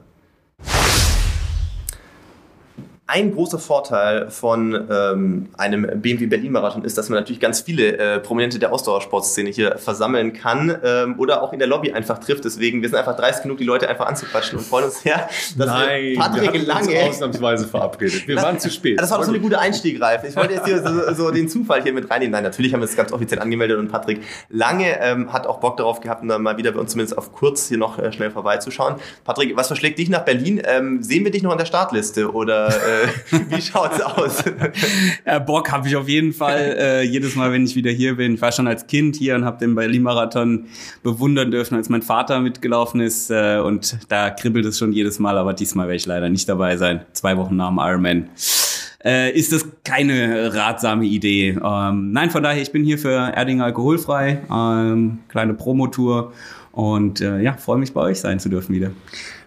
Ein 3.05 3.33
großer 3.33 3.59
Vorteil 3.59 4.29
von 4.29 4.87
ähm, 4.89 5.49
einem 5.57 6.01
BMW 6.01 6.25
Berlin 6.27 6.53
Marathon 6.53 6.85
ist, 6.85 6.97
dass 6.97 7.09
man 7.09 7.19
natürlich 7.19 7.41
ganz 7.41 7.59
viele 7.59 7.97
äh, 7.97 8.19
Prominente 8.21 8.59
der 8.59 8.71
Ausdauersportszene 8.71 9.49
hier 9.49 9.77
versammeln 9.77 10.31
kann 10.31 10.73
ähm, 10.81 11.19
oder 11.19 11.43
auch 11.43 11.51
in 11.51 11.59
der 11.59 11.67
Lobby 11.67 11.91
einfach 11.91 12.19
trifft. 12.19 12.45
Deswegen, 12.45 12.81
wir 12.81 12.87
sind 12.87 12.97
einfach 12.97 13.17
dreist 13.17 13.43
genug, 13.43 13.57
die 13.57 13.65
Leute 13.65 13.89
einfach 13.89 14.05
anzuquatschen 14.05 14.57
und 14.57 14.63
freuen 14.63 14.85
uns 14.85 15.01
sehr, 15.01 15.27
dass 15.57 15.67
Nein, 15.67 16.01
wir 16.01 16.17
Patrick 16.17 16.53
wir 16.53 16.63
Lange 16.63 17.03
uns 17.03 17.15
ausnahmsweise 17.15 17.67
verabredet. 17.67 18.25
Wir 18.25 18.35
das, 18.35 18.45
waren 18.45 18.57
zu 18.57 18.69
spät. 18.69 18.97
Das 18.97 19.11
war 19.11 19.17
doch 19.17 19.25
so 19.25 19.31
eine 19.31 19.41
gute 19.41 19.59
Einstieg, 19.59 20.01
Ralf. 20.01 20.23
Ich 20.23 20.37
wollte 20.37 20.53
jetzt 20.53 20.65
hier 20.65 20.81
so, 20.81 21.13
so, 21.13 21.31
den 21.31 21.49
Zufall 21.49 21.83
hier 21.83 21.91
mit 21.91 22.09
reinnehmen. 22.09 22.31
Nein, 22.31 22.43
natürlich 22.43 22.73
haben 22.73 22.79
wir 22.79 22.85
es 22.85 22.95
ganz 22.95 23.11
offiziell 23.11 23.41
angemeldet 23.41 23.79
und 23.79 23.91
Patrick 23.91 24.21
Lange 24.47 24.97
ähm, 25.01 25.33
hat 25.33 25.45
auch 25.45 25.59
Bock 25.59 25.75
darauf 25.75 25.99
gehabt, 25.99 26.23
mal 26.23 26.55
wieder 26.55 26.71
bei 26.71 26.79
uns 26.79 26.91
zumindest 26.91 27.17
auf 27.17 27.33
kurz 27.33 27.67
hier 27.67 27.77
noch 27.77 27.99
äh, 27.99 28.13
schnell 28.13 28.31
vorbeizuschauen. 28.31 28.95
Patrick, 29.25 29.57
was 29.57 29.67
verschlägt 29.67 29.99
dich 29.99 30.07
nach 30.07 30.23
Berlin? 30.23 30.61
Ähm, 30.63 31.03
sehen 31.03 31.25
wir 31.25 31.31
dich 31.31 31.43
noch 31.43 31.51
an 31.51 31.57
der 31.57 31.65
Startliste 31.65 32.31
oder 32.31 32.69
äh, 32.69 32.92
Wie 33.49 33.62
schaut's 33.62 34.01
aus? 34.01 34.43
ja, 35.25 35.39
Bock 35.39 35.71
habe 35.71 35.88
ich 35.88 35.95
auf 35.95 36.08
jeden 36.08 36.34
Fall. 36.34 36.75
Äh, 36.77 37.03
jedes 37.03 37.36
Mal, 37.36 37.51
wenn 37.51 37.65
ich 37.65 37.75
wieder 37.75 37.91
hier 37.91 38.15
bin. 38.17 38.36
Ich 38.36 38.41
war 38.41 38.51
schon 38.51 38.67
als 38.67 38.88
Kind 38.88 39.15
hier 39.15 39.36
und 39.36 39.45
habe 39.45 39.58
den 39.60 39.75
Berlin-Marathon 39.75 40.65
bewundern 41.03 41.51
dürfen, 41.51 41.75
als 41.75 41.89
mein 41.89 42.01
Vater 42.01 42.39
mitgelaufen 42.39 43.01
ist. 43.01 43.29
Äh, 43.29 43.60
und 43.60 43.97
da 44.10 44.29
kribbelt 44.29 44.65
es 44.65 44.77
schon 44.77 44.91
jedes 44.91 45.19
Mal, 45.19 45.38
aber 45.38 45.53
diesmal 45.53 45.88
werde 45.88 45.97
ich 45.97 46.06
leider 46.06 46.29
nicht 46.29 46.47
dabei 46.49 46.77
sein. 46.77 47.01
Zwei 47.13 47.38
Wochen 47.38 47.56
nach 47.56 47.69
dem 47.69 47.79
Ironman. 47.79 48.29
Äh, 49.03 49.38
ist 49.38 49.51
das 49.51 49.67
keine 49.84 50.53
ratsame 50.53 51.06
Idee. 51.06 51.58
Ähm, 51.62 52.12
nein, 52.13 52.29
von 52.29 52.41
daher, 52.41 52.62
ich 52.62 52.71
bin 52.71 52.86
hier 52.86 52.97
für 52.97 53.12
Erdinger 53.12 53.65
alkoholfrei, 53.65 54.41
ähm, 54.49 55.19
kleine 55.27 55.53
Promotour 55.53 56.32
und 56.71 57.19
äh, 57.19 57.41
ja, 57.41 57.53
freue 57.53 57.77
mich 57.77 57.93
bei 57.93 58.01
euch 58.01 58.19
sein 58.21 58.39
zu 58.39 58.47
dürfen 58.47 58.73
wieder. 58.73 58.91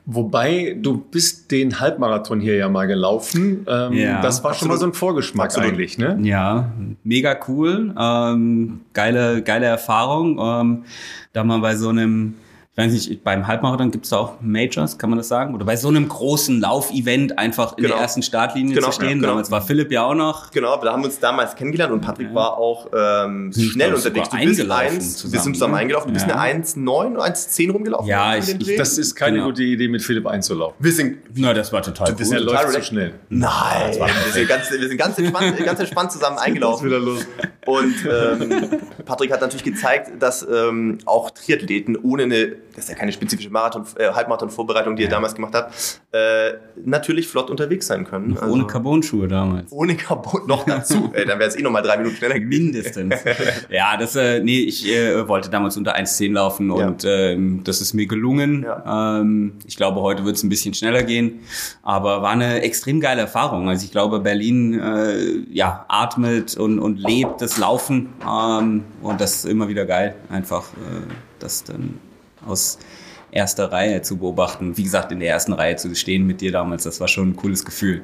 Wobei, 0.09 0.77
du 0.81 0.99
bist 0.99 1.51
den 1.51 1.81
Halbmarathon 1.81 2.38
hier 2.38 2.55
ja 2.55 2.69
mal 2.69 2.87
gelaufen. 2.87 3.66
Ähm, 3.69 3.92
ja, 3.92 4.23
das 4.23 4.45
war 4.45 4.53
absolut. 4.53 4.59
schon 4.59 4.69
mal 4.69 4.79
so 4.79 4.87
ein 4.87 4.92
Vorgeschmack 4.92 5.47
absolut. 5.47 5.71
eigentlich, 5.71 5.99
ne? 5.99 6.16
Ja, 6.23 6.71
mega 7.03 7.37
cool. 7.49 7.92
Ähm, 7.99 8.83
geile, 8.92 9.42
geile 9.42 9.66
Erfahrung. 9.66 10.38
Ähm, 10.40 10.85
da 11.33 11.42
mal 11.42 11.59
bei 11.59 11.75
so 11.75 11.88
einem 11.88 12.35
ich 12.79 12.85
weiß 12.85 12.93
nicht, 12.93 13.25
beim 13.25 13.47
Halbmarathon 13.47 13.91
gibt 13.91 14.05
es 14.05 14.11
da 14.11 14.19
auch 14.19 14.35
Majors, 14.43 14.99
kann 14.99 15.09
man 15.09 15.19
das 15.19 15.29
sagen? 15.29 15.55
Oder 15.55 15.65
bei 15.65 15.77
so 15.77 15.89
einem 15.89 16.09
großen 16.09 16.61
Laufevent 16.61 17.39
einfach 17.39 17.79
in 17.79 17.85
genau. 17.85 17.95
der 17.95 18.03
ersten 18.03 18.21
Startlinie 18.21 18.75
genau, 18.75 18.89
zu 18.89 18.93
stehen. 18.93 19.09
Ja, 19.09 19.15
genau. 19.15 19.29
Damals 19.29 19.51
war 19.51 19.62
Philipp 19.62 19.91
ja 19.91 20.05
auch 20.05 20.15
noch. 20.15 20.51
Genau, 20.51 20.77
da 20.77 20.93
haben 20.93 21.01
wir 21.01 21.07
uns 21.07 21.19
damals 21.19 21.57
kennengelernt 21.57 21.95
und 21.95 22.03
Patrick 22.03 22.29
ja. 22.29 22.35
war 22.35 22.59
auch 22.59 22.89
ähm, 22.95 23.51
schnell 23.51 23.95
unterwegs. 23.95 24.29
Du 24.29 24.37
bist 24.37 24.71
eins, 24.71 25.17
zusammen, 25.17 25.33
wir 25.33 25.41
sind 25.41 25.55
zusammen 25.55 25.73
ne? 25.73 25.79
eingelaufen. 25.81 26.09
Du 26.09 26.12
bist 26.12 26.31
eine 26.31 26.61
1,9, 26.61 27.17
1,10 27.17 27.73
rumgelaufen. 27.73 28.09
Ja, 28.09 28.37
ich, 28.37 28.49
ich, 28.61 28.77
das 28.77 28.99
ist 28.99 29.15
keine 29.15 29.37
genau. 29.37 29.47
gute 29.47 29.62
Idee, 29.62 29.89
mit 29.89 30.03
Philipp 30.03 30.27
einzulaufen. 30.27 30.77
Wir 30.79 30.93
sind, 30.93 31.17
na, 31.35 31.55
das 31.55 31.73
war 31.73 31.81
total 31.81 32.09
du 32.09 32.17
bist 32.17 32.31
cool. 32.31 32.41
Ja 32.41 32.45
läuft 32.45 32.73
zu 32.75 32.83
schnell. 32.83 33.15
Nein, 33.31 33.95
wir 33.95 34.33
sind 34.35 34.49
ganz, 34.49 34.71
wir 34.71 34.87
sind 34.87 34.99
ganz 34.99 35.17
entspannt, 35.17 35.57
ganz 35.65 35.81
entspannt 35.81 36.12
zusammen 36.12 36.37
eingelaufen. 36.37 36.89
wieder 36.89 36.99
los. 36.99 37.27
Und 37.67 37.95
ähm, 38.05 38.81
Patrick 39.05 39.33
hat 39.33 39.41
natürlich 39.41 39.65
gezeigt, 39.65 40.12
dass 40.21 40.47
ähm, 40.49 40.99
auch 41.05 41.31
Triathleten 41.31 41.97
ohne 41.97 42.25
eine, 42.25 42.53
das 42.77 42.85
ist 42.85 42.91
ja 42.91 42.95
keine 42.95 43.11
spezifische 43.11 43.49
Marathon, 43.49 43.85
äh, 43.97 44.12
Halbmarathon-Vorbereitung, 44.12 44.97
die 44.97 45.03
ja. 45.03 45.09
er 45.09 45.12
damals 45.12 45.35
gemacht 45.35 45.55
hat, 45.55 45.73
äh, 46.12 46.53
natürlich 46.85 47.27
flott 47.27 47.49
unterwegs 47.49 47.87
sein 47.87 48.05
können. 48.05 48.35
Noch 48.35 48.43
also, 48.43 48.55
ohne 48.55 48.67
Carbon-Schuhe 48.67 49.29
damals. 49.29 49.73
Ohne 49.73 49.97
Carbon, 49.97 50.47
noch 50.47 50.67
dazu. 50.67 51.11
Ey, 51.15 51.25
dann 51.27 51.39
wäre 51.39 51.49
es 51.49 51.57
eh 51.57 51.62
noch 51.62 51.71
mal 51.71 51.81
drei 51.81 51.97
Minuten 51.97 52.17
schneller 52.17 52.39
gewesen. 52.39 52.67
Mindestens. 52.67 53.15
ja, 53.71 53.97
das, 53.97 54.15
äh, 54.17 54.41
nee, 54.41 54.61
ich 54.61 54.87
äh, 54.87 55.27
wollte 55.27 55.49
damals 55.49 55.79
unter 55.79 55.97
1,10 55.97 56.33
laufen 56.33 56.69
ja. 56.69 56.87
und 56.87 57.05
äh, 57.05 57.39
das 57.65 57.81
ist 57.81 57.95
mir 57.95 58.07
gelungen. 58.07 58.62
Ja. 58.62 59.21
Ähm, 59.21 59.55
ich 59.67 59.77
glaube, 59.77 60.03
heute 60.03 60.27
wird 60.27 60.37
es 60.37 60.43
ein 60.43 60.51
bisschen 60.51 60.75
schneller 60.75 61.03
gehen, 61.03 61.41
aber 61.83 62.21
war 62.21 62.31
eine 62.31 62.61
extrem 62.61 63.01
geile 63.01 63.23
Erfahrung. 63.23 63.71
Also 63.71 63.87
ich 63.87 63.91
glaube, 63.91 64.21
Berlin 64.21 64.79
äh, 64.79 65.39
ja, 65.51 65.87
atmet 65.89 66.59
und, 66.59 66.79
und 66.79 66.99
lebt 66.99 67.41
das 67.41 67.57
Laufen 67.57 68.11
ähm, 68.23 68.85
und 69.01 69.21
das 69.21 69.37
ist 69.37 69.45
immer 69.47 69.69
wieder 69.69 69.87
geil, 69.87 70.15
einfach 70.29 70.65
äh, 70.75 71.07
das 71.39 71.65
dann 71.65 72.01
aus 72.44 72.79
erster 73.31 73.70
Reihe 73.70 74.03
zu 74.03 74.16
beobachten. 74.16 74.77
Wie 74.77 74.83
gesagt, 74.83 75.12
in 75.12 75.20
der 75.20 75.31
ersten 75.31 75.53
Reihe 75.53 75.77
zu 75.77 75.94
stehen 75.94 76.27
mit 76.27 76.40
dir 76.40 76.53
damals, 76.53 76.85
das 76.85 77.01
war 77.01 77.09
schon 77.09 77.31
ein 77.31 77.37
cooles 77.37 77.64
Gefühl. 77.64 78.03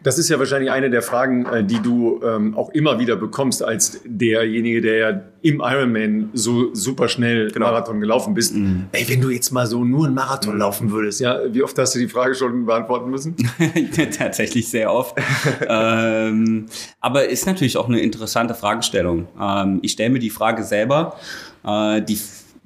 Das 0.00 0.16
ist 0.16 0.28
ja 0.28 0.38
wahrscheinlich 0.38 0.70
eine 0.70 0.90
der 0.90 1.02
Fragen, 1.02 1.44
äh, 1.46 1.64
die 1.64 1.80
du 1.80 2.20
ähm, 2.22 2.56
auch 2.56 2.68
immer 2.70 3.00
wieder 3.00 3.16
bekommst 3.16 3.64
als 3.64 4.00
derjenige, 4.04 4.80
der 4.80 4.96
ja 4.96 5.20
im 5.42 5.60
Ironman 5.60 6.30
so 6.34 6.72
super 6.72 7.08
schnell 7.08 7.50
genau. 7.50 7.66
Marathon 7.66 7.98
gelaufen 7.98 8.32
bist. 8.32 8.54
Mhm. 8.54 8.86
Ey, 8.92 9.08
wenn 9.08 9.20
du 9.20 9.30
jetzt 9.30 9.50
mal 9.50 9.66
so 9.66 9.84
nur 9.84 10.06
einen 10.06 10.14
Marathon 10.14 10.54
mhm. 10.54 10.60
laufen 10.60 10.90
würdest, 10.92 11.20
ja, 11.20 11.40
wie 11.52 11.64
oft 11.64 11.76
hast 11.78 11.96
du 11.96 11.98
die 11.98 12.06
Frage 12.06 12.36
schon 12.36 12.64
beantworten 12.66 13.10
müssen? 13.10 13.34
Tatsächlich 14.18 14.68
sehr 14.68 14.92
oft. 14.92 15.16
ähm, 15.68 16.66
aber 17.00 17.28
ist 17.28 17.46
natürlich 17.46 17.76
auch 17.76 17.88
eine 17.88 18.00
interessante 18.00 18.54
Fragestellung. 18.54 19.26
Ähm, 19.40 19.80
ich 19.82 19.92
stelle 19.92 20.10
mir 20.10 20.20
die 20.20 20.30
Frage 20.30 20.62
selber. 20.62 21.16
Äh, 21.64 22.02
die 22.02 22.18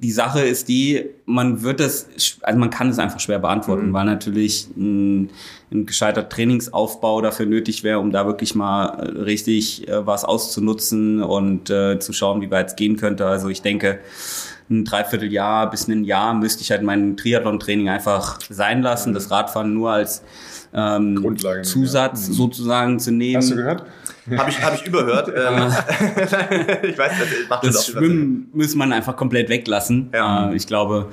die 0.03 0.11
Sache 0.11 0.41
ist 0.41 0.67
die, 0.67 1.05
man 1.25 1.63
wird 1.63 1.79
es, 1.79 2.37
also 2.41 2.59
man 2.59 2.69
kann 2.69 2.89
es 2.89 2.99
einfach 2.99 3.21
schwer 3.21 3.39
beantworten, 3.39 3.87
mhm. 3.87 3.93
weil 3.93 4.05
natürlich 4.05 4.67
ein, 4.75 5.29
ein 5.71 5.85
gescheiter 5.85 6.27
Trainingsaufbau 6.27 7.21
dafür 7.21 7.45
nötig 7.45 7.83
wäre, 7.83 7.99
um 7.99 8.11
da 8.11 8.25
wirklich 8.25 8.53
mal 8.53 8.87
äh, 8.87 9.21
richtig 9.21 9.87
äh, 9.87 10.05
was 10.05 10.25
auszunutzen 10.25 11.23
und 11.23 11.69
äh, 11.69 11.99
zu 11.99 12.11
schauen, 12.11 12.41
wie 12.41 12.51
weit 12.51 12.67
es 12.67 12.75
gehen 12.75 12.97
könnte. 12.97 13.25
Also 13.25 13.47
ich 13.47 13.61
denke, 13.61 13.99
ein 14.73 14.85
Dreivierteljahr 14.85 15.69
bis 15.69 15.87
ein 15.87 16.03
Jahr 16.03 16.33
müsste 16.33 16.61
ich 16.61 16.71
halt 16.71 16.83
mein 16.83 17.15
Triathlon-Training 17.17 17.89
einfach 17.89 18.39
sein 18.49 18.81
lassen, 18.81 19.11
mhm. 19.11 19.13
das 19.15 19.31
Radfahren 19.31 19.73
nur 19.73 19.91
als 19.91 20.23
ähm, 20.73 21.37
Zusatz 21.63 22.23
ja. 22.23 22.29
Mhm. 22.29 22.33
sozusagen 22.33 22.99
zu 22.99 23.11
nehmen. 23.11 23.37
Hast 23.37 23.51
du 23.51 23.55
gehört? 23.55 23.85
Habe 24.37 24.49
ich, 24.49 24.63
hab 24.63 24.73
ich 24.73 24.85
überhört. 24.87 25.27
Ähm, 25.35 25.67
ich 26.83 26.97
weiß, 26.97 27.11
das 27.19 27.27
macht 27.49 27.65
das, 27.65 27.75
das 27.75 27.87
Schwimmen 27.87 28.49
muss 28.53 28.75
man 28.75 28.93
einfach 28.93 29.15
komplett 29.17 29.49
weglassen. 29.49 30.09
Ja. 30.13 30.49
Äh, 30.49 30.55
ich 30.55 30.67
glaube, 30.67 31.07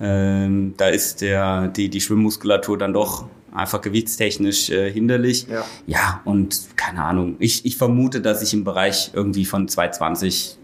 ähm, 0.00 0.74
da 0.76 0.88
ist 0.88 1.20
der, 1.20 1.68
die, 1.68 1.90
die 1.90 2.00
Schwimmmuskulatur 2.00 2.78
dann 2.78 2.94
doch 2.94 3.26
einfach 3.52 3.80
gewichtstechnisch 3.80 4.70
äh, 4.70 4.90
hinderlich. 4.90 5.46
Ja. 5.48 5.64
ja, 5.86 6.20
und 6.24 6.76
keine 6.76 7.02
Ahnung. 7.02 7.36
Ich, 7.38 7.66
ich 7.66 7.76
vermute, 7.76 8.20
dass 8.20 8.42
ich 8.42 8.54
im 8.54 8.64
Bereich 8.64 9.10
irgendwie 9.12 9.44
von 9.44 9.68
220 9.68 10.58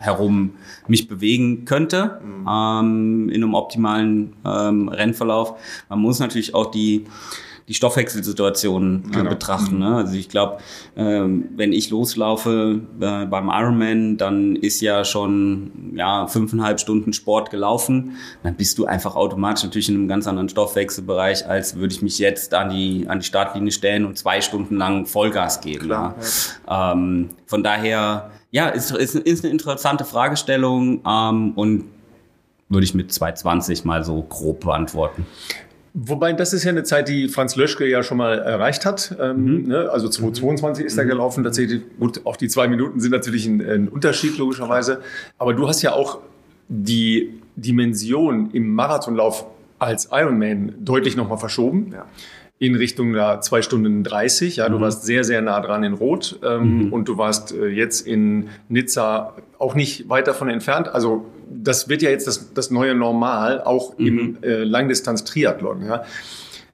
herum 0.00 0.54
mich 0.88 1.08
bewegen 1.08 1.66
könnte 1.66 2.20
mhm. 2.24 2.48
ähm, 2.48 3.28
in 3.28 3.44
einem 3.44 3.54
optimalen 3.54 4.32
ähm, 4.44 4.88
Rennverlauf. 4.88 5.54
Man 5.88 6.00
muss 6.00 6.18
natürlich 6.18 6.54
auch 6.54 6.70
die 6.70 7.04
die 7.70 7.74
Stoffwechselsituation 7.74 9.04
äh, 9.06 9.14
Genau. 9.14 9.30
betrachten. 9.30 9.78
Ne? 9.78 9.94
Also 9.94 10.14
ich 10.14 10.28
glaube, 10.28 10.58
ähm, 10.96 11.50
wenn 11.54 11.72
ich 11.72 11.88
loslaufe 11.88 12.80
äh, 13.00 13.26
beim 13.26 13.48
Ironman, 13.48 14.16
dann 14.16 14.56
ist 14.56 14.80
ja 14.80 15.04
schon 15.04 15.92
ja 15.94 16.26
fünfeinhalb 16.26 16.80
Stunden 16.80 17.12
Sport 17.12 17.50
gelaufen. 17.52 18.16
Dann 18.42 18.56
bist 18.56 18.76
du 18.78 18.86
einfach 18.86 19.14
automatisch 19.14 19.62
natürlich 19.62 19.88
in 19.88 19.94
einem 19.94 20.08
ganz 20.08 20.26
anderen 20.26 20.48
Stoffwechselbereich, 20.48 21.46
als 21.48 21.76
würde 21.76 21.94
ich 21.94 22.02
mich 22.02 22.18
jetzt 22.18 22.54
an 22.54 22.70
die 22.70 23.06
an 23.08 23.20
die 23.20 23.24
Startlinie 23.24 23.70
stellen 23.70 24.04
und 24.04 24.18
zwei 24.18 24.40
Stunden 24.40 24.76
lang 24.76 25.06
Vollgas 25.06 25.60
geben. 25.60 25.86
Klar, 25.86 26.16
ja. 26.66 26.92
Ähm, 26.92 27.30
von 27.46 27.62
daher, 27.62 28.32
ja, 28.50 28.66
ist, 28.68 28.90
ist, 28.90 29.14
ist 29.14 29.44
eine 29.44 29.52
interessante 29.52 30.04
Fragestellung 30.04 31.02
ähm, 31.06 31.52
und 31.54 31.84
würde 32.68 32.84
ich 32.84 32.94
mit 32.94 33.12
220 33.12 33.84
mal 33.84 34.02
so 34.02 34.22
grob 34.22 34.64
beantworten. 34.64 35.24
Wobei, 35.92 36.32
das 36.32 36.52
ist 36.52 36.62
ja 36.64 36.70
eine 36.70 36.84
Zeit, 36.84 37.08
die 37.08 37.28
Franz 37.28 37.56
Löschke 37.56 37.86
ja 37.86 38.02
schon 38.02 38.18
mal 38.18 38.38
erreicht 38.38 38.86
hat. 38.86 39.16
Ähm, 39.20 39.64
ne? 39.66 39.90
Also 39.90 40.08
2022 40.08 40.84
ist 40.84 40.96
er 40.96 41.04
gelaufen. 41.04 41.42
Tatsächlich, 41.42 41.82
gut, 41.98 42.24
auch 42.24 42.36
die 42.36 42.48
zwei 42.48 42.68
Minuten 42.68 43.00
sind 43.00 43.10
natürlich 43.10 43.46
ein, 43.46 43.60
ein 43.60 43.88
Unterschied, 43.88 44.38
logischerweise. 44.38 45.00
Aber 45.38 45.52
du 45.52 45.66
hast 45.66 45.82
ja 45.82 45.92
auch 45.92 46.18
die 46.68 47.40
Dimension 47.56 48.50
im 48.52 48.72
Marathonlauf 48.72 49.46
als 49.80 50.08
Ironman 50.12 50.74
deutlich 50.78 51.16
nochmal 51.16 51.38
verschoben. 51.38 51.90
Ja. 51.92 52.06
In 52.60 52.76
Richtung 52.76 53.14
da 53.14 53.40
zwei 53.40 53.62
Stunden 53.62 54.04
30. 54.04 54.56
Ja, 54.56 54.68
du 54.68 54.80
warst 54.80 55.04
sehr, 55.04 55.24
sehr 55.24 55.40
nah 55.40 55.60
dran 55.60 55.82
in 55.82 55.94
Rot. 55.94 56.38
Ähm, 56.44 56.92
Und 56.92 57.08
du 57.08 57.16
warst 57.16 57.52
äh, 57.52 57.68
jetzt 57.68 58.06
in 58.06 58.48
Nizza 58.68 59.34
auch 59.58 59.74
nicht 59.74 60.08
weit 60.08 60.28
davon 60.28 60.50
entfernt. 60.50 60.88
Also, 60.88 61.24
das 61.50 61.88
wird 61.88 62.02
ja 62.02 62.10
jetzt 62.10 62.26
das, 62.26 62.54
das 62.54 62.70
neue 62.70 62.94
Normal, 62.94 63.60
auch 63.62 63.98
im 63.98 64.42
äh, 64.42 64.62
Langdistanz-Triathlon. 64.64 65.84
Ja. 65.84 66.04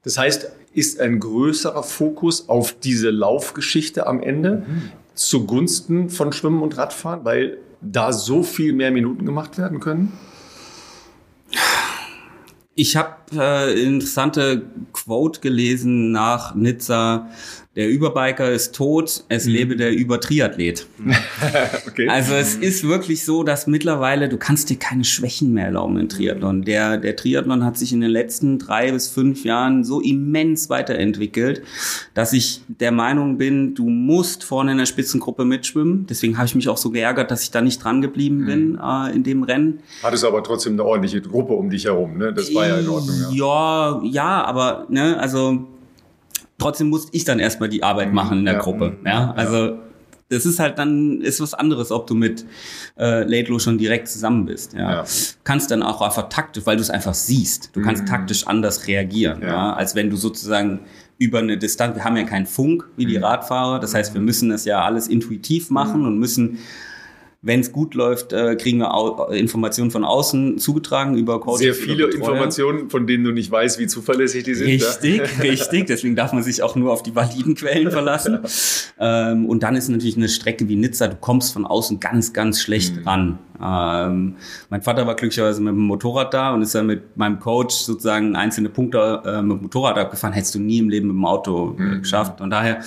Das 0.03 0.19
heißt, 0.19 0.51
ist 0.73 1.01
ein 1.01 1.19
größerer 1.19 1.83
Fokus 1.83 2.49
auf 2.49 2.79
diese 2.79 3.11
Laufgeschichte 3.11 4.07
am 4.07 4.21
Ende 4.21 4.67
zugunsten 5.15 6.11
von 6.11 6.33
Schwimmen 6.33 6.63
und 6.63 6.77
Radfahren, 6.77 7.25
weil 7.25 7.59
da 7.81 8.13
so 8.13 8.43
viel 8.43 8.75
mehr 8.75 8.91
Minuten 8.91 9.25
gemacht 9.25 9.57
werden 9.59 9.81
können? 9.81 10.13
Ich 12.75 12.97
habe 12.97 13.17
äh, 13.33 13.83
interessante 13.83 14.65
Quote 14.93 15.41
gelesen 15.41 16.13
nach 16.13 16.55
Nizza. 16.55 17.31
Der 17.77 17.91
Überbiker 17.91 18.51
ist 18.51 18.75
tot, 18.75 19.25
es 19.29 19.45
lebe 19.45 19.77
der 19.77 19.93
Übertriathlet. 19.93 20.87
Okay. 21.87 22.09
Also 22.09 22.35
es 22.35 22.57
ist 22.57 22.87
wirklich 22.87 23.25
so, 23.25 23.43
dass 23.43 23.67
mittlerweile 23.67 24.29
du 24.29 24.37
kannst 24.37 24.69
dir 24.69 24.77
keine 24.77 25.05
Schwächen 25.05 25.55
mehr 25.55 25.67
erlauben 25.67 25.99
im 25.99 26.09
Triathlon. 26.09 26.63
Der, 26.63 26.99
der 26.99 27.17
Triathlon 27.17 27.65
hat 27.65 27.79
sich 27.79 27.93
in 27.93 28.01
den 28.01 28.11
letzten 28.11 28.59
drei 28.59 28.93
bis 28.93 29.09
fünf 29.09 29.45
Jahren 29.45 29.85
so 29.85 30.01
immens 30.01 30.69
weiterentwickelt, 30.69 31.63
dass 32.13 32.33
ich 32.33 32.63
der 32.69 32.93
Meinung 32.93 33.39
bin, 33.39 33.75
du 33.75 33.89
musst 33.89 34.45
vorne 34.45 34.73
in 34.73 34.79
der 34.79 34.87
Spitzengruppe 34.87 35.45
mitschwimmen. 35.45 36.07
Deswegen 36.07 36.37
habe 36.37 36.47
ich 36.47 36.55
mich 36.55 36.69
auch 36.69 36.77
so 36.77 36.91
geärgert, 36.91 37.31
dass 37.31 37.43
ich 37.43 37.51
da 37.51 37.63
nicht 37.63 37.83
dran 37.83 38.03
geblieben 38.03 38.45
bin 38.45 38.79
äh, 38.83 39.15
in 39.15 39.23
dem 39.23 39.43
Rennen. 39.43 39.81
Hattest 40.03 40.25
aber 40.25 40.43
trotzdem 40.43 40.75
eine 40.75 40.85
ordentliche 40.85 41.23
Gruppe 41.23 41.55
um 41.55 41.71
dich 41.71 41.87
herum, 41.87 42.19
ne? 42.19 42.33
Das 42.33 42.55
war 42.55 42.67
ja 42.67 42.79
in 42.79 42.89
Ordnung. 42.89 43.17
Ja. 43.33 43.33
Ja, 43.33 44.01
ja, 44.05 44.45
aber 44.45 44.87
ne, 44.91 45.19
also 45.19 45.67
trotzdem 46.59 46.89
musste 46.89 47.09
ich 47.15 47.25
dann 47.25 47.39
erstmal 47.39 47.69
die 47.69 47.83
Arbeit 47.83 48.13
machen 48.13 48.39
in 48.41 48.45
der 48.45 48.55
Ja. 48.55 48.61
Gruppe. 48.61 48.97
Ja, 49.05 49.33
also 49.37 49.79
das 50.29 50.45
ist 50.45 50.59
halt 50.59 50.79
dann 50.79 51.21
ist 51.21 51.41
was 51.41 51.55
anderes, 51.55 51.93
ob 51.93 52.07
du 52.09 52.15
mit 52.15 52.45
äh, 52.99 53.23
Laidlow 53.23 53.59
schon 53.61 53.79
direkt 53.79 54.09
zusammen 54.09 54.47
bist. 54.47 54.73
Ja. 54.73 54.91
Ja. 54.93 55.05
kannst 55.45 55.71
dann 55.71 55.83
auch 55.83 56.03
einfach 56.03 56.29
taktisch, 56.29 56.67
weil 56.67 56.77
du 56.77 56.83
es 56.83 56.91
einfach 56.91 57.15
siehst. 57.15 57.71
Du 57.75 57.81
kannst 57.83 58.09
taktisch 58.09 58.47
anders 58.47 58.87
reagieren, 58.89 59.41
ja. 59.43 59.49
Ja. 59.49 59.73
als 59.75 59.95
wenn 59.95 60.11
du 60.11 60.17
sozusagen 60.17 60.81
über 61.19 61.39
eine 61.39 61.57
Distanz. 61.57 61.95
Wir 61.97 62.05
haben 62.05 62.17
ja 62.17 62.25
keinen 62.25 62.47
Funk 62.47 62.89
wie 62.97 63.07
die 63.07 63.17
Radfahrer, 63.17 63.79
das 63.79 63.95
heißt, 63.95 64.15
wir 64.15 64.21
müssen 64.21 64.51
das 64.51 64.65
ja 64.65 64.85
alles 64.85 65.09
intuitiv 65.09 65.71
machen 65.71 66.05
und 66.05 66.19
müssen 66.19 66.59
wenn 67.47 67.61
es 67.61 67.73
gut 67.73 67.95
läuft, 67.95 68.33
äh, 68.33 68.57
kriegen 68.57 68.79
wir 68.79 68.93
au 68.95 69.29
Informationen 69.31 69.91
von 69.91 70.05
außen 70.05 70.59
zugetragen 70.59 71.17
über 71.17 71.41
Coaches. 71.41 71.61
Sehr 71.61 71.75
viele. 71.75 72.07
Informationen, 72.09 72.91
von 72.91 73.07
denen 73.07 73.25
du 73.25 73.31
nicht 73.33 73.51
weißt, 73.51 73.79
wie 73.79 73.87
zuverlässig 73.87 74.45
die 74.45 74.55
sind. 74.55 74.67
Richtig, 74.69 75.23
richtig. 75.43 75.87
Deswegen 75.87 76.17
darf 76.17 76.33
man 76.33 76.43
sich 76.43 76.63
auch 76.63 76.75
nur 76.77 76.93
auf 76.93 77.03
die 77.03 77.15
validen 77.15 77.55
Quellen 77.55 77.91
verlassen. 77.91 78.41
ähm, 78.99 79.47
und 79.47 79.63
dann 79.63 79.77
ist 79.77 79.89
natürlich 79.89 80.17
eine 80.17 80.29
Strecke 80.29 80.69
wie 80.69 80.77
Nizza, 80.77 81.09
du 81.09 81.17
kommst 81.17 81.53
von 81.53 81.65
außen 81.65 82.01
ganz, 82.01 82.33
ganz 82.33 82.61
schlecht 82.61 82.97
Mhm. 82.97 83.09
ran. 83.09 83.39
Ähm, 83.63 84.37
mein 84.69 84.83
Vater 84.83 85.07
war 85.07 85.15
glücklicherweise 85.15 85.63
mit 85.63 85.73
dem 85.73 85.81
Motorrad 85.87 86.35
da 86.35 86.53
und 86.53 86.63
ist 86.63 86.75
dann 86.75 86.87
mit 86.87 87.17
meinem 87.17 87.39
Coach 87.41 87.75
sozusagen 87.75 88.37
einzelne 88.37 88.69
Punkte 88.69 89.23
äh, 89.25 89.41
mit 89.41 89.57
dem 89.59 89.63
Motorrad 89.63 89.97
abgefahren. 89.99 90.35
Hättest 90.35 90.55
du 90.57 90.59
nie 90.59 90.79
im 90.79 90.89
Leben 90.91 91.07
mit 91.07 91.17
dem 91.17 91.25
Auto 91.25 91.75
Mhm. 91.79 91.93
äh, 91.95 91.99
geschafft. 92.01 92.41
Und 92.41 92.51
daher 92.51 92.81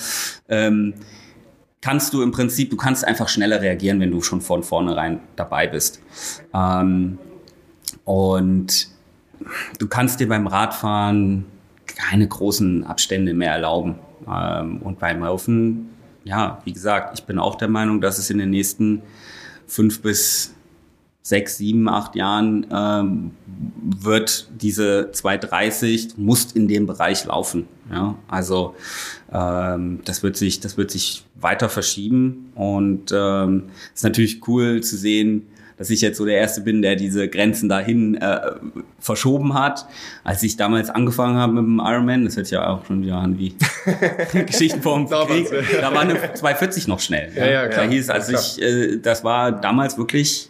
ähm, 0.48 0.94
kannst 1.80 2.12
du 2.12 2.22
im 2.22 2.30
Prinzip, 2.30 2.70
du 2.70 2.76
kannst 2.76 3.04
einfach 3.04 3.28
schneller 3.28 3.60
reagieren, 3.60 4.00
wenn 4.00 4.10
du 4.10 4.20
schon 4.20 4.40
von 4.40 4.62
vornherein 4.62 5.20
dabei 5.36 5.66
bist. 5.66 6.00
Ähm, 6.52 7.18
und 8.04 8.88
du 9.78 9.88
kannst 9.88 10.20
dir 10.20 10.28
beim 10.28 10.46
Radfahren 10.46 11.46
keine 11.86 12.28
großen 12.28 12.84
Abstände 12.84 13.34
mehr 13.34 13.52
erlauben. 13.52 13.96
Ähm, 14.28 14.78
und 14.82 14.98
beim 14.98 15.20
Laufen, 15.20 15.90
ja, 16.24 16.60
wie 16.64 16.72
gesagt, 16.72 17.18
ich 17.18 17.24
bin 17.24 17.38
auch 17.38 17.56
der 17.56 17.68
Meinung, 17.68 18.00
dass 18.00 18.18
es 18.18 18.30
in 18.30 18.38
den 18.38 18.50
nächsten 18.50 19.02
fünf 19.66 20.02
bis 20.02 20.54
sechs, 21.30 21.56
sieben, 21.56 21.88
acht 21.88 22.16
Jahren 22.16 22.66
ähm, 22.72 23.30
wird 24.02 24.48
diese 24.60 25.10
230 25.12 26.18
musst 26.18 26.56
in 26.56 26.66
dem 26.68 26.86
Bereich 26.86 27.24
laufen. 27.24 27.68
Ja, 27.90 28.16
also 28.28 28.74
ähm, 29.32 30.00
das 30.04 30.22
wird 30.22 30.36
sich, 30.36 30.60
das 30.60 30.76
wird 30.76 30.90
sich 30.90 31.24
weiter 31.40 31.68
verschieben 31.68 32.50
und 32.56 33.12
ähm, 33.14 33.70
ist 33.94 34.04
natürlich 34.04 34.46
cool 34.48 34.82
zu 34.82 34.96
sehen, 34.96 35.46
dass 35.78 35.88
ich 35.88 36.00
jetzt 36.00 36.18
so 36.18 36.26
der 36.26 36.36
Erste 36.36 36.60
bin, 36.60 36.82
der 36.82 36.94
diese 36.96 37.28
Grenzen 37.28 37.68
dahin 37.68 38.16
äh, 38.16 38.38
verschoben 38.98 39.54
hat. 39.54 39.86
Als 40.24 40.42
ich 40.42 40.56
damals 40.56 40.90
angefangen 40.90 41.36
habe 41.36 41.54
mit 41.54 41.62
dem 41.62 41.78
Ironman, 41.78 42.24
das 42.24 42.36
hört 42.36 42.50
ja 42.50 42.68
auch 42.68 42.84
schon 42.84 43.02
wieder 43.02 43.16
an 43.16 43.38
wie 43.38 43.54
Geschichten 44.46 44.82
vom 44.82 45.08
Krieg, 45.08 45.48
da 45.80 45.94
war 45.94 46.00
eine 46.00 46.14
240 46.34 46.88
noch 46.88 47.00
schnell. 47.00 47.32
Ja, 47.34 47.46
ja, 47.46 47.68
klar. 47.68 47.86
Da 47.86 47.90
hieß, 47.90 48.10
also 48.10 48.32
ich, 48.32 48.60
äh, 48.60 48.98
das 48.98 49.24
war 49.24 49.52
damals 49.52 49.96
wirklich 49.96 50.49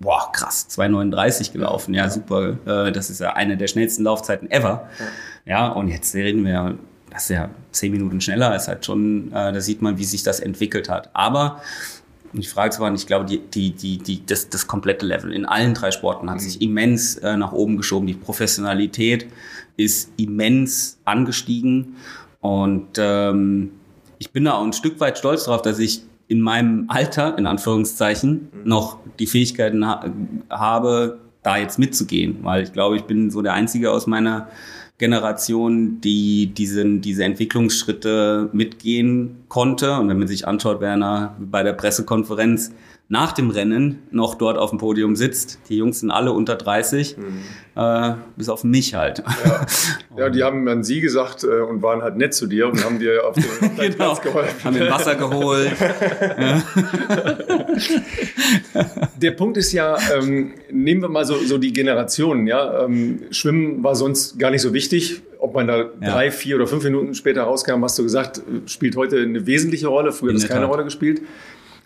boah, 0.00 0.32
krass, 0.32 0.66
2,39 0.70 1.52
gelaufen. 1.52 1.94
Ja, 1.94 2.10
super. 2.10 2.56
Äh, 2.66 2.92
das 2.92 3.10
ist 3.10 3.20
ja 3.20 3.34
eine 3.34 3.56
der 3.56 3.68
schnellsten 3.68 4.02
Laufzeiten 4.02 4.50
ever. 4.50 4.88
Ja, 5.44 5.68
und 5.68 5.88
jetzt 5.88 6.14
reden 6.14 6.44
wir, 6.44 6.78
das 7.10 7.24
ist 7.24 7.28
ja 7.30 7.50
zehn 7.70 7.92
Minuten 7.92 8.20
schneller, 8.20 8.56
ist 8.56 8.68
halt 8.68 8.84
schon, 8.84 9.28
äh, 9.28 9.52
da 9.52 9.60
sieht 9.60 9.82
man, 9.82 9.98
wie 9.98 10.04
sich 10.04 10.22
das 10.22 10.40
entwickelt 10.40 10.88
hat. 10.88 11.10
Aber 11.12 11.60
ich 12.32 12.48
frage 12.48 12.90
nicht, 12.90 13.02
ich 13.02 13.06
glaube, 13.06 13.26
die, 13.26 13.38
die, 13.38 13.72
die, 13.72 13.98
die, 13.98 14.24
das, 14.24 14.48
das 14.48 14.66
komplette 14.66 15.04
Level 15.04 15.32
in 15.32 15.44
allen 15.44 15.74
drei 15.74 15.90
Sporten 15.90 16.30
hat 16.30 16.40
sich 16.40 16.62
immens 16.62 17.16
äh, 17.16 17.36
nach 17.36 17.52
oben 17.52 17.76
geschoben. 17.76 18.06
Die 18.06 18.14
Professionalität 18.14 19.26
ist 19.76 20.12
immens 20.16 20.98
angestiegen. 21.04 21.96
Und 22.40 22.98
ähm, 22.98 23.72
ich 24.18 24.30
bin 24.30 24.44
da 24.44 24.54
auch 24.54 24.64
ein 24.64 24.72
Stück 24.72 25.00
weit 25.00 25.18
stolz 25.18 25.44
darauf, 25.44 25.62
dass 25.62 25.78
ich 25.78 26.02
in 26.30 26.40
meinem 26.40 26.84
Alter, 26.86 27.36
in 27.36 27.46
Anführungszeichen, 27.46 28.48
noch 28.62 28.98
die 29.18 29.26
Fähigkeiten 29.26 29.84
ha 29.84 30.04
habe, 30.48 31.18
da 31.42 31.56
jetzt 31.56 31.78
mitzugehen. 31.78 32.38
Weil 32.42 32.62
ich 32.62 32.72
glaube, 32.72 32.94
ich 32.94 33.02
bin 33.02 33.30
so 33.32 33.42
der 33.42 33.54
Einzige 33.54 33.90
aus 33.90 34.06
meiner 34.06 34.48
Generation, 34.98 36.00
die 36.00 36.46
diesen, 36.46 37.00
diese 37.00 37.24
Entwicklungsschritte 37.24 38.48
mitgehen 38.52 39.38
konnte. 39.48 39.98
Und 39.98 40.08
wenn 40.08 40.20
man 40.20 40.28
sich 40.28 40.46
anschaut, 40.46 40.76
wer 40.80 40.96
na- 40.96 41.34
bei 41.40 41.64
der 41.64 41.72
Pressekonferenz 41.72 42.72
nach 43.12 43.32
dem 43.32 43.50
Rennen 43.50 43.98
noch 44.12 44.36
dort 44.36 44.56
auf 44.56 44.70
dem 44.70 44.78
Podium 44.78 45.16
sitzt, 45.16 45.58
die 45.68 45.76
Jungs 45.76 45.98
sind 45.98 46.12
alle 46.12 46.30
unter 46.32 46.54
30, 46.54 47.16
äh, 47.74 48.12
bis 48.36 48.48
auf 48.48 48.62
mich 48.62 48.94
halt. 48.94 49.24
Ja, 50.16 50.30
die 50.30 50.44
haben 50.44 50.68
an 50.68 50.84
sie 50.84 51.00
gesagt 51.00 51.42
äh, 51.42 51.60
und 51.60 51.82
waren 51.82 52.02
halt 52.02 52.16
nett 52.16 52.34
zu 52.34 52.46
dir 52.46 52.68
und 52.68 52.84
haben 52.84 53.00
dir 53.00 53.26
auf 53.26 53.34
den, 53.34 53.44
auf 53.62 53.76
genau. 53.76 53.94
Platz 53.96 54.20
geholfen. 54.22 54.64
Haben 54.64 54.78
mir 54.78 54.90
Wasser 54.90 55.16
geholt. 55.16 55.72
Der 59.20 59.32
Punkt 59.32 59.56
ist 59.56 59.72
ja, 59.72 59.96
ähm, 60.16 60.52
nehmen 60.70 61.02
wir 61.02 61.08
mal 61.08 61.24
so, 61.24 61.34
so 61.34 61.58
die 61.58 61.72
Generationen. 61.72 62.46
Ja? 62.46 62.84
Ähm, 62.84 63.22
Schwimmen 63.32 63.82
war 63.82 63.96
sonst 63.96 64.38
gar 64.38 64.52
nicht 64.52 64.62
so 64.62 64.72
wichtig. 64.72 65.22
Ob 65.38 65.54
man 65.54 65.66
da 65.66 65.78
Ja. 65.78 66.12
drei, 66.12 66.30
vier 66.30 66.56
oder 66.56 66.66
fünf 66.66 66.84
Minuten 66.84 67.14
später 67.14 67.42
rauskam, 67.42 67.82
hast 67.82 67.98
du 67.98 68.02
gesagt, 68.02 68.42
spielt 68.66 68.94
heute 68.96 69.16
eine 69.20 69.46
wesentliche 69.46 69.88
Rolle. 69.88 70.12
Früher 70.12 70.32
hat 70.32 70.38
es 70.38 70.46
keine 70.46 70.60
Tat. 70.60 70.70
Rolle 70.70 70.84
gespielt. 70.84 71.22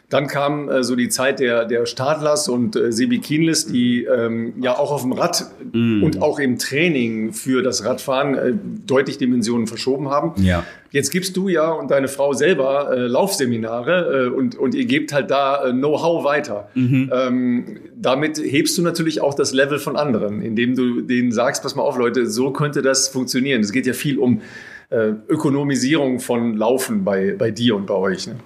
Dann 0.08 0.26
kam 0.26 0.68
äh, 0.68 0.84
so 0.84 0.96
die 0.96 1.08
Zeit 1.08 1.40
der, 1.40 1.64
der 1.64 1.86
Stadlers 1.86 2.48
und 2.48 2.76
äh, 2.76 2.92
Sebi 2.92 3.18
Kienlis, 3.18 3.66
die 3.66 4.04
ähm, 4.04 4.54
ja 4.60 4.78
auch 4.78 4.92
auf 4.92 5.02
dem 5.02 5.12
Rad 5.12 5.46
Mm. 5.74 6.04
und 6.04 6.22
auch 6.22 6.38
im 6.38 6.58
Training 6.58 7.32
für 7.32 7.62
das 7.62 7.84
Radfahren 7.84 8.34
äh, 8.34 8.52
deutlich 8.86 9.18
Dimensionen 9.18 9.66
verschoben 9.66 10.08
haben. 10.08 10.40
Ja. 10.42 10.64
Jetzt 10.92 11.10
gibst 11.10 11.36
du 11.36 11.48
ja 11.48 11.70
und 11.72 11.90
deine 11.90 12.06
Frau 12.06 12.32
selber 12.32 12.96
äh, 12.96 13.06
Laufseminare 13.08 14.28
äh, 14.28 14.28
und, 14.28 14.56
und 14.56 14.74
ihr 14.74 14.84
gebt 14.84 15.12
halt 15.12 15.30
da 15.30 15.64
äh, 15.64 15.72
Know-how 15.72 16.22
weiter. 16.24 16.68
Ähm, 16.76 17.78
damit 17.96 18.38
hebst 18.38 18.78
du 18.78 18.82
natürlich 18.82 19.20
auch 19.20 19.34
das 19.34 19.52
Level 19.52 19.80
von 19.80 19.96
anderen, 19.96 20.42
indem 20.42 20.76
du 20.76 21.00
denen 21.00 21.32
sagst, 21.32 21.64
pass 21.64 21.74
mal 21.74 21.82
auf 21.82 21.98
Leute, 21.98 22.28
so 22.28 22.52
könnte 22.52 22.80
das 22.80 23.08
funktionieren. 23.08 23.60
Es 23.62 23.72
geht 23.72 23.86
ja 23.86 23.92
viel 23.94 24.18
um 24.18 24.42
äh, 24.90 25.12
Ökonomisierung 25.28 26.20
von 26.20 26.56
Laufen 26.56 27.02
bei, 27.02 27.34
bei 27.36 27.50
dir 27.50 27.74
und 27.74 27.86
bei 27.86 27.94
euch. 27.94 28.28
Ne? 28.28 28.36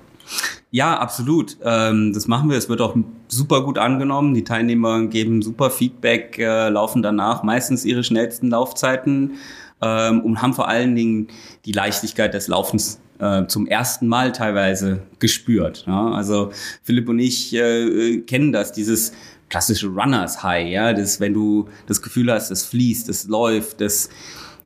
Ja, 0.70 0.98
absolut. 0.98 1.56
Ähm, 1.64 2.12
das 2.12 2.26
machen 2.26 2.50
wir. 2.50 2.58
Es 2.58 2.68
wird 2.68 2.80
auch 2.80 2.94
super 3.28 3.62
gut 3.62 3.78
angenommen. 3.78 4.34
Die 4.34 4.44
Teilnehmer 4.44 5.06
geben 5.06 5.40
super 5.40 5.70
Feedback, 5.70 6.38
äh, 6.38 6.68
laufen 6.68 7.02
danach 7.02 7.42
meistens 7.42 7.84
ihre 7.84 8.04
schnellsten 8.04 8.50
Laufzeiten 8.50 9.32
ähm, 9.80 10.20
und 10.20 10.42
haben 10.42 10.52
vor 10.52 10.68
allen 10.68 10.94
Dingen 10.94 11.28
die 11.64 11.72
Leichtigkeit 11.72 12.34
des 12.34 12.48
Laufens 12.48 13.00
äh, 13.18 13.46
zum 13.46 13.66
ersten 13.66 14.08
Mal 14.08 14.32
teilweise 14.32 15.00
gespürt. 15.18 15.84
Ja? 15.86 16.10
Also 16.10 16.50
Philipp 16.82 17.08
und 17.08 17.18
ich 17.18 17.54
äh, 17.54 18.18
kennen 18.20 18.52
das, 18.52 18.72
dieses 18.72 19.12
klassische 19.48 19.86
Runners 19.86 20.42
High, 20.42 20.70
ja, 20.70 20.92
das, 20.92 21.20
wenn 21.20 21.32
du 21.32 21.68
das 21.86 22.02
Gefühl 22.02 22.30
hast, 22.30 22.50
es 22.50 22.66
fließt, 22.66 23.08
es 23.08 23.26
läuft, 23.28 23.80
das 23.80 24.10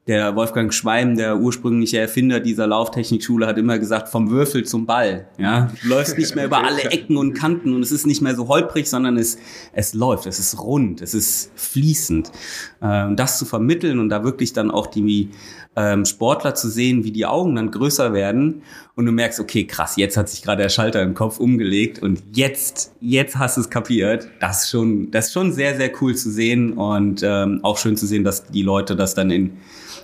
der 0.08 0.34
Wolfgang 0.34 0.74
Schweim, 0.74 1.16
der 1.16 1.38
ursprüngliche 1.38 1.98
Erfinder 1.98 2.40
dieser 2.40 2.66
Lauftechnikschule, 2.66 3.46
hat 3.46 3.56
immer 3.56 3.78
gesagt, 3.78 4.08
vom 4.08 4.30
Würfel 4.30 4.64
zum 4.64 4.84
Ball. 4.84 5.28
Ja, 5.38 5.70
du 5.80 5.88
läufst 5.88 6.18
nicht 6.18 6.34
mehr 6.34 6.46
über 6.46 6.64
alle 6.64 6.82
Ecken 6.90 7.16
und 7.16 7.34
Kanten 7.34 7.72
und 7.72 7.82
es 7.82 7.92
ist 7.92 8.04
nicht 8.04 8.20
mehr 8.20 8.34
so 8.34 8.48
holprig, 8.48 8.88
sondern 8.88 9.16
es, 9.16 9.38
es 9.72 9.94
läuft, 9.94 10.26
es 10.26 10.40
ist 10.40 10.58
rund, 10.58 11.02
es 11.02 11.14
ist 11.14 11.52
fließend. 11.54 12.32
Äh, 12.80 13.04
und 13.04 13.16
das 13.16 13.38
zu 13.38 13.44
vermitteln 13.44 14.00
und 14.00 14.08
da 14.08 14.24
wirklich 14.24 14.52
dann 14.52 14.72
auch 14.72 14.88
die 14.88 15.30
ähm, 15.76 16.04
Sportler 16.04 16.56
zu 16.56 16.68
sehen, 16.68 17.04
wie 17.04 17.12
die 17.12 17.24
Augen 17.24 17.54
dann 17.54 17.70
größer 17.70 18.12
werden 18.12 18.62
und 18.96 19.06
du 19.06 19.12
merkst, 19.12 19.38
okay, 19.38 19.68
krass, 19.68 19.96
jetzt 19.96 20.16
hat 20.16 20.28
sich 20.28 20.42
gerade 20.42 20.62
der 20.62 20.68
Schalter 20.68 21.00
im 21.00 21.14
Kopf 21.14 21.38
umgelegt 21.38 22.00
und 22.00 22.22
jetzt, 22.34 22.92
jetzt 23.00 23.38
hast 23.38 23.56
du 23.56 23.62
es 23.62 23.70
kapiert. 23.70 24.28
Das 24.40 24.64
ist 24.64 24.70
schon, 24.70 25.12
das 25.12 25.28
ist 25.28 25.32
schon 25.32 25.52
sehr, 25.52 25.76
sehr 25.76 25.92
cool 26.00 26.16
zu 26.16 26.30
sehen 26.30 26.72
und 26.72 27.22
ähm, 27.22 27.60
auch 27.62 27.78
schön 27.78 27.96
zu 27.96 28.06
sehen, 28.06 28.24
dass 28.24 28.46
die 28.46 28.62
Leute 28.62 28.96
das 28.96 29.14
dann 29.14 29.30
in 29.30 29.52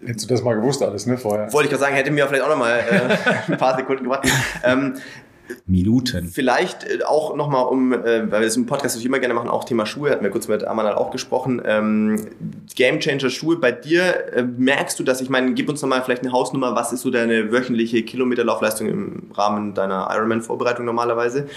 Hättest 0.05 0.31
du 0.31 0.35
das 0.35 0.43
mal 0.43 0.55
gewusst 0.55 0.83
alles, 0.83 1.07
ne, 1.07 1.19
vorher? 1.19 1.53
Wollte 1.53 1.67
ich 1.67 1.71
gerade 1.71 1.83
sagen, 1.83 1.95
hätte 1.95 2.11
mir 2.11 2.27
vielleicht 2.27 2.45
auch 2.45 2.49
noch 2.49 2.57
mal 2.57 2.79
äh, 2.79 3.17
ein 3.53 3.59
paar 3.59 3.77
Sekunden 3.77 4.05
gewartet. 4.05 4.33
Ähm, 4.65 4.95
Minuten. 5.67 6.29
Vielleicht 6.29 6.85
äh, 6.85 7.03
auch 7.05 7.37
nochmal 7.37 7.67
um, 7.67 7.93
äh, 7.93 8.31
weil 8.31 8.41
wir 8.41 8.47
das 8.47 8.57
im 8.57 8.67
Podcast 8.67 8.95
natürlich 8.95 9.07
immer 9.07 9.19
gerne 9.19 9.35
machen, 9.35 9.49
auch 9.49 9.65
Thema 9.65 9.87
Schuhe, 9.87 10.11
hatten 10.11 10.23
wir 10.23 10.31
kurz 10.31 10.49
mit 10.49 10.65
Amanal 10.65 10.95
auch 10.95 11.11
gesprochen. 11.11 11.63
Ähm, 11.65 12.27
Game 12.75 13.01
Changer 13.01 13.31
Schuhe 13.31 13.57
bei 13.57 13.73
dir, 13.73 14.35
äh, 14.35 14.43
merkst 14.43 14.99
du 14.99 15.05
das? 15.05 15.21
Ich 15.21 15.31
meine, 15.31 15.53
gib 15.55 15.69
uns 15.69 15.83
nochmal 15.83 16.03
vielleicht 16.03 16.23
eine 16.23 16.33
Hausnummer, 16.33 16.75
was 16.75 16.93
ist 16.93 17.03
so 17.03 17.11
deine 17.11 17.53
wöchentliche 17.53 18.03
Kilometerlaufleistung 18.03 18.89
im 18.89 19.31
Rahmen 19.35 19.75
deiner 19.75 20.09
Ironman-Vorbereitung 20.11 20.85
normalerweise? 20.85 21.49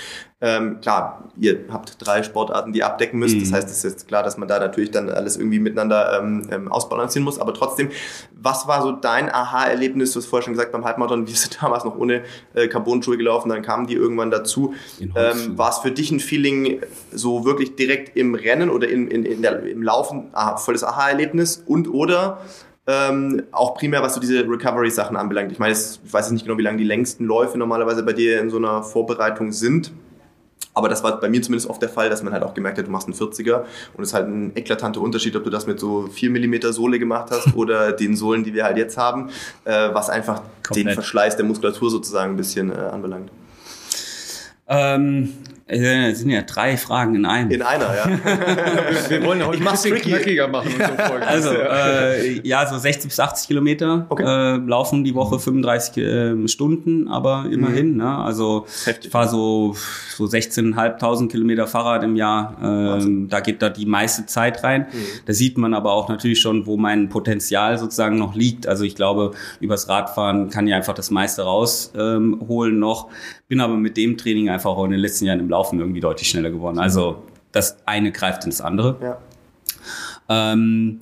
Ähm, 0.45 0.81
klar, 0.81 1.23
ihr 1.39 1.57
habt 1.71 2.05
drei 2.05 2.21
Sportarten, 2.21 2.73
die 2.73 2.79
ihr 2.79 2.85
abdecken 2.85 3.17
müsst. 3.17 3.37
Mhm. 3.37 3.39
Das 3.39 3.53
heißt, 3.53 3.69
es 3.69 3.85
ist 3.85 4.09
klar, 4.09 4.23
dass 4.23 4.37
man 4.37 4.49
da 4.49 4.59
natürlich 4.59 4.91
dann 4.91 5.09
alles 5.09 5.37
irgendwie 5.37 5.59
miteinander 5.59 6.19
ähm, 6.19 6.49
ähm, 6.51 6.69
ausbalancieren 6.69 7.23
muss. 7.23 7.39
Aber 7.39 7.53
trotzdem, 7.53 7.91
was 8.33 8.67
war 8.67 8.81
so 8.81 8.91
dein 8.91 9.33
Aha-Erlebnis? 9.33 10.11
Du 10.11 10.19
hast 10.19 10.25
vorher 10.25 10.43
schon 10.43 10.51
gesagt, 10.51 10.73
beim 10.73 10.83
Halbmarathon, 10.83 11.27
wir 11.27 11.33
sind 11.33 11.57
damals 11.61 11.85
noch 11.85 11.97
ohne 11.97 12.23
äh, 12.55 12.67
Carbon-Schuhe 12.67 13.17
gelaufen, 13.17 13.47
dann 13.47 13.61
kamen 13.83 13.87
die 13.87 13.95
irgendwann 13.95 14.31
dazu. 14.31 14.73
Ähm, 14.99 15.57
war 15.57 15.69
es 15.69 15.79
für 15.79 15.91
dich 15.91 16.11
ein 16.11 16.19
Feeling 16.19 16.81
so 17.11 17.45
wirklich 17.45 17.75
direkt 17.75 18.15
im 18.17 18.35
Rennen 18.35 18.69
oder 18.69 18.87
in, 18.87 19.07
in, 19.07 19.25
in 19.25 19.41
der, 19.41 19.63
im 19.63 19.83
Laufen, 19.83 20.29
aha, 20.33 20.57
volles 20.57 20.83
Aha-Erlebnis 20.83 21.63
und 21.65 21.87
oder 21.87 22.41
ähm, 22.85 23.43
auch 23.51 23.75
primär, 23.75 24.01
was 24.01 24.13
so 24.13 24.19
diese 24.19 24.41
Recovery-Sachen 24.41 25.15
anbelangt. 25.15 25.51
Ich 25.51 25.59
meine, 25.59 25.73
ich 25.73 25.79
weiß 26.11 26.25
jetzt 26.25 26.31
nicht 26.31 26.45
genau, 26.45 26.57
wie 26.57 26.63
lange 26.63 26.77
die 26.77 26.83
längsten 26.83 27.25
Läufe 27.25 27.57
normalerweise 27.57 28.03
bei 28.03 28.13
dir 28.13 28.41
in 28.41 28.49
so 28.49 28.57
einer 28.57 28.83
Vorbereitung 28.83 29.51
sind. 29.51 29.91
Aber 30.75 30.89
das 30.89 31.03
war 31.03 31.19
bei 31.19 31.29
mir 31.29 31.41
zumindest 31.41 31.69
oft 31.69 31.81
der 31.81 31.89
Fall, 31.89 32.09
dass 32.09 32.23
man 32.23 32.33
halt 32.33 32.43
auch 32.43 32.53
gemerkt 32.53 32.79
hat, 32.79 32.87
du 32.87 32.91
machst 32.91 33.07
einen 33.07 33.15
40er 33.15 33.63
und 33.95 34.03
es 34.03 34.09
ist 34.09 34.13
halt 34.13 34.27
ein 34.27 34.55
eklatanter 34.55 35.01
Unterschied, 35.01 35.35
ob 35.35 35.43
du 35.43 35.51
das 35.51 35.67
mit 35.67 35.79
so 35.79 36.07
4 36.07 36.31
mm 36.31 36.71
Sohle 36.71 36.97
gemacht 36.97 37.29
hast 37.29 37.55
oder 37.55 37.91
den 37.91 38.15
Sohlen, 38.15 38.43
die 38.43 38.53
wir 38.53 38.63
halt 38.63 38.77
jetzt 38.77 38.97
haben, 38.97 39.29
äh, 39.65 39.89
was 39.93 40.09
einfach 40.09 40.41
Komplett. 40.63 40.87
den 40.87 40.93
Verschleiß 40.93 41.35
der 41.35 41.45
Muskulatur 41.45 41.91
sozusagen 41.91 42.33
ein 42.33 42.37
bisschen 42.37 42.71
äh, 42.71 42.75
anbelangt. 42.75 43.29
Ähm, 44.67 45.33
es 45.65 46.19
sind 46.19 46.29
ja 46.29 46.41
drei 46.41 46.75
Fragen 46.75 47.15
in 47.15 47.25
einem. 47.25 47.49
In 47.49 47.61
einer, 47.61 47.95
ja. 47.95 48.05
wir, 49.09 49.23
wollen 49.23 49.45
heute 49.45 49.63
ein 49.63 49.71
bisschen 49.71 49.95
knackiger 49.95 50.49
machen. 50.49 50.73
also, 51.21 51.51
äh, 51.51 52.45
ja, 52.45 52.67
so 52.67 52.77
60 52.77 53.09
bis 53.09 53.19
80 53.19 53.47
Kilometer 53.47 54.05
okay. 54.09 54.23
äh, 54.23 54.57
laufen 54.57 55.05
die 55.05 55.15
Woche 55.15 55.39
35 55.39 55.97
äh, 55.97 56.47
Stunden, 56.49 57.07
aber 57.07 57.45
immerhin. 57.49 57.91
Mhm. 57.91 57.97
Ne? 57.97 58.17
Also 58.17 58.65
Heftig. 58.83 59.05
ich 59.05 59.11
fahre 59.11 59.29
so, 59.29 59.75
so 60.15 60.25
16.500 60.25 61.29
Kilometer 61.29 61.65
Fahrrad 61.65 62.03
im 62.03 62.17
Jahr. 62.17 62.57
Ähm, 62.61 63.29
da 63.29 63.39
geht 63.39 63.61
da 63.61 63.69
die 63.69 63.85
meiste 63.85 64.25
Zeit 64.25 64.63
rein. 64.63 64.87
Mhm. 64.91 65.05
Da 65.25 65.33
sieht 65.33 65.57
man 65.57 65.73
aber 65.73 65.93
auch 65.93 66.09
natürlich 66.09 66.41
schon, 66.41 66.65
wo 66.65 66.75
mein 66.75 67.07
Potenzial 67.07 67.77
sozusagen 67.77 68.17
noch 68.17 68.35
liegt. 68.35 68.67
Also 68.67 68.83
ich 68.83 68.95
glaube, 68.95 69.31
übers 69.61 69.87
Radfahren 69.87 70.49
kann 70.49 70.67
ich 70.67 70.73
einfach 70.73 70.93
das 70.93 71.09
meiste 71.09 71.43
rausholen 71.43 72.73
ähm, 72.73 72.79
noch. 72.79 73.09
Bin 73.47 73.61
aber 73.61 73.75
mit 73.75 73.97
dem 73.97 74.17
Training 74.17 74.49
einfach 74.49 74.71
auch 74.71 74.85
in 74.85 74.91
den 74.91 74.99
letzten 74.99 75.25
Jahren 75.25 75.39
im 75.39 75.52
Laufen 75.53 75.79
irgendwie 75.79 75.99
deutlich 75.99 76.29
schneller 76.29 76.49
geworden. 76.49 76.79
Also 76.79 77.23
das 77.51 77.77
eine 77.85 78.11
greift 78.11 78.45
ins 78.45 78.59
andere. 78.59 78.97
Ja. 79.01 79.17
Ähm, 80.29 80.99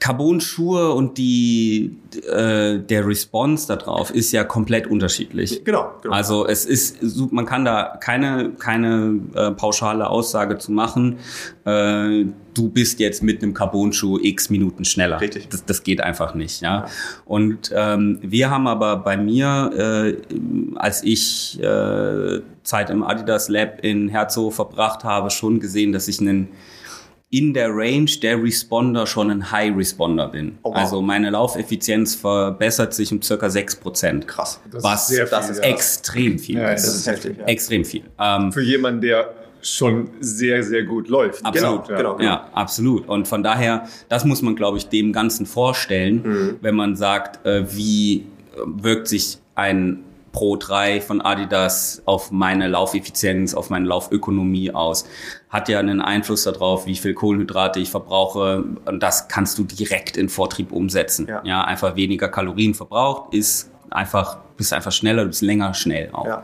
Carbon-Schuhe 0.00 0.92
und 0.92 1.18
die 1.18 1.96
äh, 2.30 2.78
der 2.78 3.06
Response 3.06 3.66
darauf 3.66 4.12
ist 4.12 4.30
ja 4.30 4.44
komplett 4.44 4.86
unterschiedlich. 4.86 5.64
Genau, 5.64 5.90
genau. 6.02 6.14
Also 6.14 6.46
es 6.46 6.64
ist, 6.64 6.98
man 7.32 7.46
kann 7.46 7.64
da 7.64 7.98
keine 8.00 8.52
keine 8.58 9.18
äh, 9.34 9.50
pauschale 9.50 10.08
Aussage 10.08 10.58
zu 10.58 10.70
machen. 10.70 11.18
Äh, 11.64 12.26
du 12.54 12.68
bist 12.68 13.00
jetzt 13.00 13.24
mit 13.24 13.42
einem 13.42 13.54
Carbon-Schuh 13.54 14.20
x 14.22 14.50
Minuten 14.50 14.84
schneller. 14.84 15.20
Richtig. 15.20 15.48
Das, 15.48 15.64
das 15.64 15.82
geht 15.82 16.00
einfach 16.00 16.34
nicht, 16.34 16.60
ja. 16.60 16.86
Und 17.24 17.72
ähm, 17.74 18.18
wir 18.22 18.50
haben 18.50 18.68
aber 18.68 18.96
bei 18.98 19.16
mir, 19.16 20.16
äh, 20.30 20.36
als 20.76 21.02
ich 21.02 21.60
äh, 21.60 22.40
Zeit 22.62 22.90
im 22.90 23.02
Adidas 23.02 23.48
Lab 23.48 23.80
in 23.82 24.08
Herzow 24.08 24.54
verbracht 24.54 25.02
habe, 25.02 25.30
schon 25.30 25.58
gesehen, 25.58 25.92
dass 25.92 26.06
ich 26.06 26.20
einen 26.20 26.48
in 27.30 27.52
der 27.52 27.68
Range 27.70 28.10
der 28.22 28.42
Responder 28.42 29.06
schon 29.06 29.30
ein 29.30 29.50
High 29.50 29.76
Responder 29.76 30.28
bin. 30.28 30.58
Oh, 30.62 30.70
wow. 30.70 30.76
Also 30.76 31.02
meine 31.02 31.30
Laufeffizienz 31.30 32.14
verbessert 32.14 32.94
sich 32.94 33.12
um 33.12 33.20
circa 33.20 33.46
6%. 33.46 34.24
Krass. 34.24 34.60
Das 34.70 34.82
was 34.82 35.10
ist, 35.10 35.30
das 35.30 35.50
ist 35.50 35.58
extrem 35.58 36.38
viel. 36.38 36.56
Ja, 36.56 36.70
das 36.70 36.86
ist 36.86 37.06
heftig. 37.06 37.36
Ja. 37.38 37.44
Extrem 37.44 37.84
viel. 37.84 38.04
Ähm, 38.18 38.50
Für 38.50 38.62
jemanden, 38.62 39.02
der 39.02 39.34
schon 39.60 40.08
sehr, 40.20 40.62
sehr 40.62 40.84
gut 40.84 41.08
läuft. 41.08 41.44
Absolut, 41.44 41.88
genau, 41.88 41.90
ja. 41.90 41.96
Genau, 41.96 42.16
genau. 42.16 42.30
ja, 42.30 42.48
absolut. 42.52 43.08
Und 43.08 43.28
von 43.28 43.42
daher, 43.42 43.86
das 44.08 44.24
muss 44.24 44.40
man, 44.40 44.56
glaube 44.56 44.78
ich, 44.78 44.88
dem 44.88 45.12
Ganzen 45.12 45.44
vorstellen, 45.46 46.22
mhm. 46.24 46.56
wenn 46.62 46.74
man 46.74 46.96
sagt, 46.96 47.44
äh, 47.44 47.64
wie 47.76 48.24
wirkt 48.64 49.08
sich 49.08 49.38
ein 49.54 50.04
Pro 50.32 50.56
3 50.56 51.00
von 51.00 51.20
Adidas 51.20 52.02
auf 52.04 52.30
meine 52.30 52.68
Laufeffizienz, 52.68 53.54
auf 53.54 53.70
meine 53.70 53.86
Laufökonomie 53.86 54.72
aus. 54.72 55.04
Hat 55.48 55.68
ja 55.68 55.78
einen 55.78 56.00
Einfluss 56.00 56.44
darauf, 56.44 56.86
wie 56.86 56.96
viel 56.96 57.14
Kohlenhydrate 57.14 57.80
ich 57.80 57.90
verbrauche. 57.90 58.64
Und 58.84 59.02
das 59.02 59.28
kannst 59.28 59.58
du 59.58 59.64
direkt 59.64 60.16
in 60.16 60.28
Vortrieb 60.28 60.72
umsetzen. 60.72 61.26
Ja, 61.28 61.42
ja 61.44 61.64
einfach 61.64 61.96
weniger 61.96 62.28
Kalorien 62.28 62.74
verbraucht, 62.74 63.34
ist 63.34 63.70
einfach, 63.90 64.38
bist 64.56 64.72
einfach 64.72 64.92
schneller, 64.92 65.22
du 65.22 65.28
bist 65.28 65.42
länger 65.42 65.74
schnell 65.74 66.10
auch. 66.12 66.26
Ja. 66.26 66.42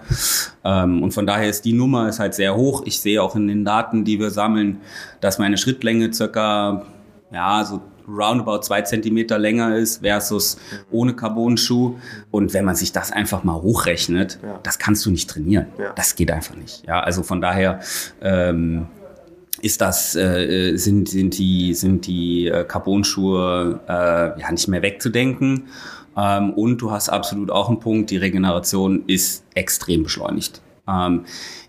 Ähm, 0.64 1.02
und 1.02 1.12
von 1.12 1.26
daher 1.26 1.48
ist 1.48 1.64
die 1.64 1.72
Nummer 1.72 2.08
ist 2.08 2.18
halt 2.18 2.34
sehr 2.34 2.56
hoch. 2.56 2.82
Ich 2.86 3.00
sehe 3.00 3.22
auch 3.22 3.36
in 3.36 3.48
den 3.48 3.64
Daten, 3.64 4.04
die 4.04 4.18
wir 4.18 4.30
sammeln, 4.30 4.80
dass 5.20 5.38
meine 5.38 5.58
Schrittlänge 5.58 6.12
circa, 6.12 6.84
ja, 7.32 7.64
so 7.64 7.82
roundabout 8.08 8.60
zwei 8.62 8.82
Zentimeter 8.82 9.38
länger 9.38 9.76
ist 9.76 10.02
versus 10.02 10.58
ohne 10.90 11.14
Carbon-Schuh. 11.14 11.96
Und 12.30 12.54
wenn 12.54 12.64
man 12.64 12.74
sich 12.74 12.92
das 12.92 13.12
einfach 13.12 13.44
mal 13.44 13.60
hochrechnet, 13.60 14.38
ja. 14.42 14.60
das 14.62 14.78
kannst 14.78 15.04
du 15.06 15.10
nicht 15.10 15.28
trainieren. 15.30 15.66
Ja. 15.78 15.92
Das 15.94 16.16
geht 16.16 16.30
einfach 16.30 16.56
nicht. 16.56 16.86
Ja, 16.86 17.00
also 17.00 17.22
von 17.22 17.40
daher 17.40 17.80
ähm, 18.20 18.86
ist 19.62 19.80
das, 19.80 20.14
äh, 20.16 20.76
sind, 20.76 21.08
sind 21.08 21.38
die, 21.38 21.74
sind 21.74 22.06
die 22.06 22.48
äh, 22.48 22.64
Carbon-Schuhe 22.64 23.80
äh, 23.88 24.40
ja 24.40 24.50
nicht 24.50 24.68
mehr 24.68 24.82
wegzudenken. 24.82 25.68
Ähm, 26.16 26.52
und 26.52 26.78
du 26.78 26.90
hast 26.90 27.08
absolut 27.08 27.50
auch 27.50 27.68
einen 27.68 27.80
Punkt, 27.80 28.10
die 28.10 28.16
Regeneration 28.16 29.04
ist 29.06 29.44
extrem 29.54 30.04
beschleunigt. 30.04 30.60
Ähm, 30.88 31.24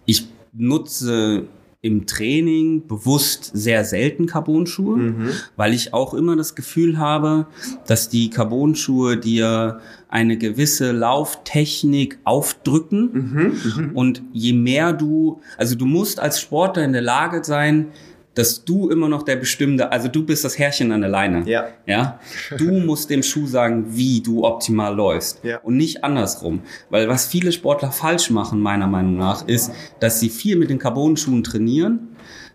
ich 0.05 0.27
nutze 0.53 1.45
im 1.85 2.07
Training 2.07 2.87
bewusst 2.87 3.51
sehr 3.53 3.85
selten 3.85 4.25
Carbon-Schuhe, 4.25 4.97
mhm. 4.97 5.29
weil 5.55 5.71
ich 5.71 5.93
auch 5.93 6.15
immer 6.15 6.35
das 6.35 6.55
Gefühl 6.55 6.97
habe, 6.97 7.45
dass 7.85 8.09
die 8.09 8.31
Carbon-Schuhe 8.31 9.17
dir 9.17 9.81
eine 10.09 10.35
gewisse 10.39 10.91
Lauftechnik 10.93 12.17
aufdrücken. 12.23 13.11
Mhm. 13.13 13.83
Mhm. 13.83 13.91
Und 13.95 14.23
je 14.33 14.53
mehr 14.53 14.93
du, 14.93 15.41
also 15.59 15.75
du 15.75 15.85
musst 15.85 16.19
als 16.19 16.41
Sportler 16.41 16.83
in 16.83 16.93
der 16.93 17.03
Lage 17.03 17.43
sein, 17.43 17.89
dass 18.35 18.65
du 18.65 18.89
immer 18.89 19.09
noch 19.09 19.23
der 19.23 19.37
bestimmte, 19.37 19.91
also 19.91 20.07
du 20.07 20.25
bist 20.25 20.43
das 20.43 20.59
Herrchen 20.59 20.91
an 20.91 21.01
der 21.01 21.09
Leine. 21.09 21.43
Ja. 21.47 21.67
Ja. 21.85 22.19
Du 22.57 22.71
musst 22.71 23.09
dem 23.09 23.23
Schuh 23.23 23.47
sagen, 23.47 23.85
wie 23.89 24.21
du 24.21 24.43
optimal 24.43 24.93
läufst. 24.93 25.43
Ja. 25.43 25.57
Und 25.59 25.77
nicht 25.77 26.03
andersrum. 26.03 26.61
Weil 26.89 27.07
was 27.07 27.25
viele 27.25 27.51
Sportler 27.51 27.91
falsch 27.91 28.29
machen, 28.29 28.59
meiner 28.59 28.87
Meinung 28.87 29.17
nach, 29.17 29.47
ist, 29.47 29.71
dass 29.99 30.19
sie 30.19 30.29
viel 30.29 30.57
mit 30.57 30.69
den 30.69 30.79
Carbon-Schuhen 30.79 31.43
trainieren. 31.43 32.09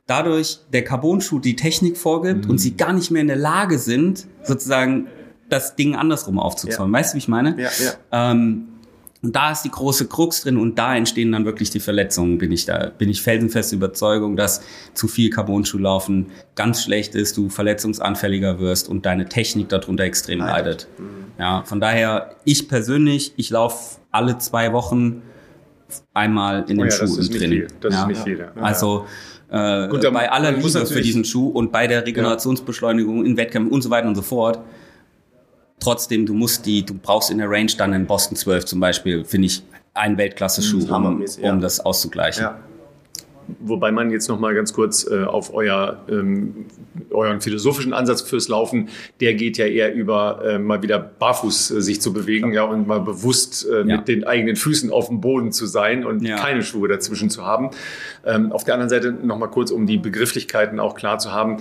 Dadurch 0.06 0.58
der 0.72 0.84
Carbon-Schuh 0.84 1.38
die 1.38 1.56
Technik 1.56 1.96
vorgibt 1.96 2.46
und 2.46 2.58
sie 2.58 2.76
gar 2.76 2.92
nicht 2.92 3.10
mehr 3.10 3.22
in 3.22 3.28
der 3.28 3.36
Lage 3.36 3.78
sind, 3.78 4.26
sozusagen 4.42 5.06
das 5.48 5.76
Ding 5.76 5.94
andersrum 5.94 6.38
aufzuzäumen. 6.38 6.92
Weißt 6.92 7.12
du, 7.12 7.14
wie 7.16 7.18
ich 7.18 7.28
meine? 7.28 7.56
Ja, 7.58 7.70
ja. 8.12 8.30
Ähm, 8.32 8.69
und 9.22 9.36
da 9.36 9.52
ist 9.52 9.62
die 9.62 9.70
große 9.70 10.06
Krux 10.06 10.42
drin 10.42 10.56
und 10.56 10.78
da 10.78 10.96
entstehen 10.96 11.32
dann 11.32 11.44
wirklich 11.44 11.68
die 11.70 11.80
Verletzungen, 11.80 12.38
bin 12.38 12.52
ich 12.52 12.64
da, 12.64 12.90
bin 12.96 13.10
ich 13.10 13.20
felsenfeste 13.20 13.76
Überzeugung, 13.76 14.36
dass 14.36 14.62
zu 14.94 15.08
viel 15.08 15.28
Carbon-Schuhlaufen 15.28 16.26
ganz 16.54 16.82
schlecht 16.82 17.14
ist, 17.14 17.36
du 17.36 17.50
verletzungsanfälliger 17.50 18.60
wirst 18.60 18.88
und 18.88 19.04
deine 19.04 19.28
Technik 19.28 19.68
darunter 19.68 20.04
extrem 20.04 20.38
leidet. 20.38 20.88
Ja, 21.38 21.62
von 21.64 21.80
daher, 21.80 22.36
ich 22.44 22.68
persönlich, 22.68 23.34
ich 23.36 23.50
laufe 23.50 23.98
alle 24.10 24.38
zwei 24.38 24.72
Wochen 24.72 25.22
einmal 26.14 26.64
in 26.68 26.78
Oh 26.78 26.82
den 26.82 26.90
ja, 26.90 26.90
Schuh 26.90 27.00
das 27.02 27.18
ist 27.18 27.32
im 27.32 27.38
Training. 27.38 27.58
viel. 27.58 27.66
Das 27.80 27.94
ja. 27.94 28.02
ist 28.02 28.08
nicht 28.08 28.22
viel. 28.22 28.38
Ja. 28.38 28.62
Also 28.62 29.06
äh, 29.50 29.88
Gut, 29.88 30.02
bei 30.12 30.30
aller 30.30 30.52
Liebe 30.52 30.86
für 30.86 31.02
diesen 31.02 31.24
Schuh 31.24 31.48
und 31.48 31.72
bei 31.72 31.86
der 31.86 32.06
Regenerationsbeschleunigung 32.06 33.26
in 33.26 33.36
Wettkämpfen 33.36 33.72
und 33.72 33.82
so 33.82 33.90
weiter 33.90 34.08
und 34.08 34.14
so 34.14 34.22
fort. 34.22 34.60
Trotzdem, 35.80 36.26
du 36.26 36.34
musst 36.34 36.66
die, 36.66 36.84
du 36.84 36.94
brauchst 36.94 37.30
in 37.30 37.38
der 37.38 37.50
Range 37.50 37.72
dann 37.76 37.92
einen 37.94 38.06
Boston 38.06 38.36
12 38.36 38.66
zum 38.66 38.80
Beispiel, 38.80 39.24
finde 39.24 39.46
ich, 39.46 39.62
einen 39.94 40.16
Weltklasse-Schuh, 40.18 40.84
um, 40.84 40.90
hammermäßig, 40.90 41.42
ja. 41.44 41.52
um 41.52 41.60
das 41.60 41.80
auszugleichen. 41.80 42.44
Ja. 42.44 42.60
Wobei 43.58 43.90
man 43.90 44.12
jetzt 44.12 44.28
noch 44.28 44.38
mal 44.38 44.54
ganz 44.54 44.72
kurz 44.72 45.04
äh, 45.10 45.24
auf 45.24 45.52
euer, 45.52 46.04
ähm, 46.08 46.66
euren 47.10 47.40
philosophischen 47.40 47.92
Ansatz 47.92 48.22
fürs 48.22 48.46
Laufen, 48.46 48.90
der 49.20 49.34
geht 49.34 49.58
ja 49.58 49.66
eher 49.66 49.92
über 49.92 50.40
äh, 50.44 50.58
mal 50.60 50.82
wieder 50.82 51.00
barfuß 51.00 51.72
äh, 51.72 51.82
sich 51.82 52.00
zu 52.00 52.12
bewegen, 52.12 52.52
ja, 52.52 52.62
und 52.62 52.86
mal 52.86 53.00
bewusst 53.00 53.66
äh, 53.68 53.78
Ja. 53.78 53.96
mit 53.96 54.06
den 54.06 54.22
eigenen 54.24 54.54
Füßen 54.54 54.92
auf 54.92 55.08
dem 55.08 55.20
Boden 55.20 55.50
zu 55.50 55.66
sein 55.66 56.04
und 56.04 56.22
Ja. 56.22 56.36
keine 56.36 56.62
Schuhe 56.62 56.88
dazwischen 56.88 57.28
zu 57.28 57.44
haben. 57.44 57.70
Ähm, 58.24 58.52
auf 58.52 58.62
der 58.62 58.74
anderen 58.74 58.90
Seite 58.90 59.10
noch 59.12 59.38
mal 59.38 59.48
kurz, 59.48 59.72
um 59.72 59.84
die 59.84 59.98
Begrifflichkeiten 59.98 60.78
auch 60.78 60.94
klar 60.94 61.18
zu 61.18 61.32
haben. 61.32 61.56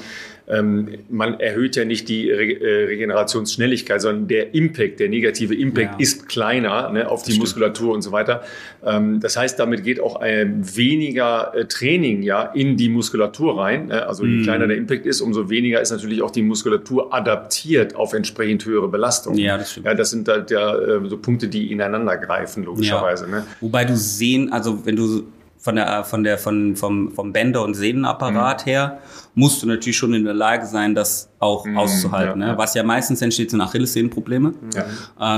Ähm, 0.50 0.90
man 1.10 1.40
erhöht 1.40 1.76
ja 1.76 1.86
nicht 1.86 2.10
die 2.10 2.32
Re 2.32 2.44
äh, 2.60 2.86
Regenerationsschnelligkeit, 2.86 4.02
sondern 4.02 4.28
der 4.28 4.56
Impact, 4.56 5.00
der 5.00 5.10
negative 5.10 5.54
Impact 5.56 5.92
Ja. 5.94 6.00
ist 6.00 6.28
kleiner 6.28 6.90
ne, 6.92 7.08
auf 7.10 7.22
die 7.24 7.32
stimmt. 7.32 7.42
Muskulatur 7.44 7.94
und 7.94 8.02
so 8.02 8.12
weiter. 8.12 8.42
Ähm, 8.84 9.20
das 9.20 9.38
heißt, 9.38 9.60
damit 9.60 9.84
geht 9.84 10.00
auch 10.00 10.16
ein 10.18 10.64
weniger 10.76 11.54
äh, 11.56 11.66
Training 11.66 12.24
ja 12.24 12.44
in 12.44 12.78
die 12.78 12.90
Muskulatur 12.90 13.60
rein. 13.60 13.88
Ne? 13.88 14.08
Also 14.08 14.26
je 14.26 14.38
Mhm. 14.40 14.44
kleiner 14.44 14.68
der 14.68 14.78
Impact 14.78 15.06
ist, 15.06 15.22
umso 15.22 15.50
weniger 15.50 15.82
ist 15.82 15.92
natürlich 15.92 16.22
auch 16.22 16.32
die 16.32 16.42
Muskulatur 16.44 17.14
adaptiert 17.14 17.96
auf 17.96 18.14
entsprechend 18.14 18.66
höhere 18.66 18.88
Belastung. 18.88 19.36
Ja, 19.38 19.58
das 19.58 19.72
stimmt. 19.72 19.86
Ja, 19.86 19.94
das 19.94 20.10
sind 20.10 20.28
halt 20.28 20.50
ja 20.52 20.76
äh, 20.78 21.08
so 21.08 21.18
Punkte, 21.18 21.48
die 21.48 21.72
ineinander 21.72 22.18
greifen, 22.18 22.64
logischerweise. 22.64 23.30
Ne? 23.30 23.46
Wobei 23.62 23.86
du 23.86 23.96
sehen, 23.96 24.52
also 24.52 24.86
wenn 24.86 24.96
du 24.96 25.24
von 25.62 25.76
der, 25.76 26.06
von 26.06 26.24
der, 26.24 26.38
von, 26.38 26.76
vom, 26.78 27.12
vom 27.12 27.34
Bänder- 27.34 27.64
und 27.64 27.72
Mhm. 27.72 27.76
Sehnenapparat 27.82 28.66
her, 28.66 29.00
musst 29.36 29.62
du 29.62 29.68
natürlich 29.68 29.98
schon 29.98 30.14
in 30.14 30.24
der 30.24 30.34
Lage 30.34 30.66
sein, 30.66 30.96
das 30.96 31.30
auch 31.40 31.68
auszuhalten. 31.76 32.36
Mhm, 32.38 32.42
ja, 32.42 32.48
ne? 32.48 32.54
ja. 32.54 32.58
Was 32.58 32.74
ja 32.76 32.84
meistens 32.84 33.22
entsteht, 33.22 33.52
sind 33.52 33.60
Achillessehnenprobleme. 33.60 34.54
Ja. 34.74 34.86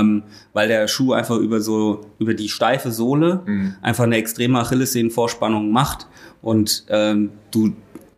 Ähm, 0.00 0.22
weil 0.52 0.68
der 0.68 0.86
Schuh 0.86 1.12
einfach 1.12 1.36
über 1.38 1.60
so, 1.60 2.02
über 2.20 2.34
die 2.34 2.48
steife 2.48 2.92
Sohle 2.92 3.42
Mhm. 3.46 3.74
einfach 3.82 4.04
eine 4.04 4.16
extreme 4.16 4.60
Achillessehnenvorspannung 4.60 5.70
macht 5.72 6.06
und 6.40 6.84
ähm, 6.88 7.30
du 7.50 7.72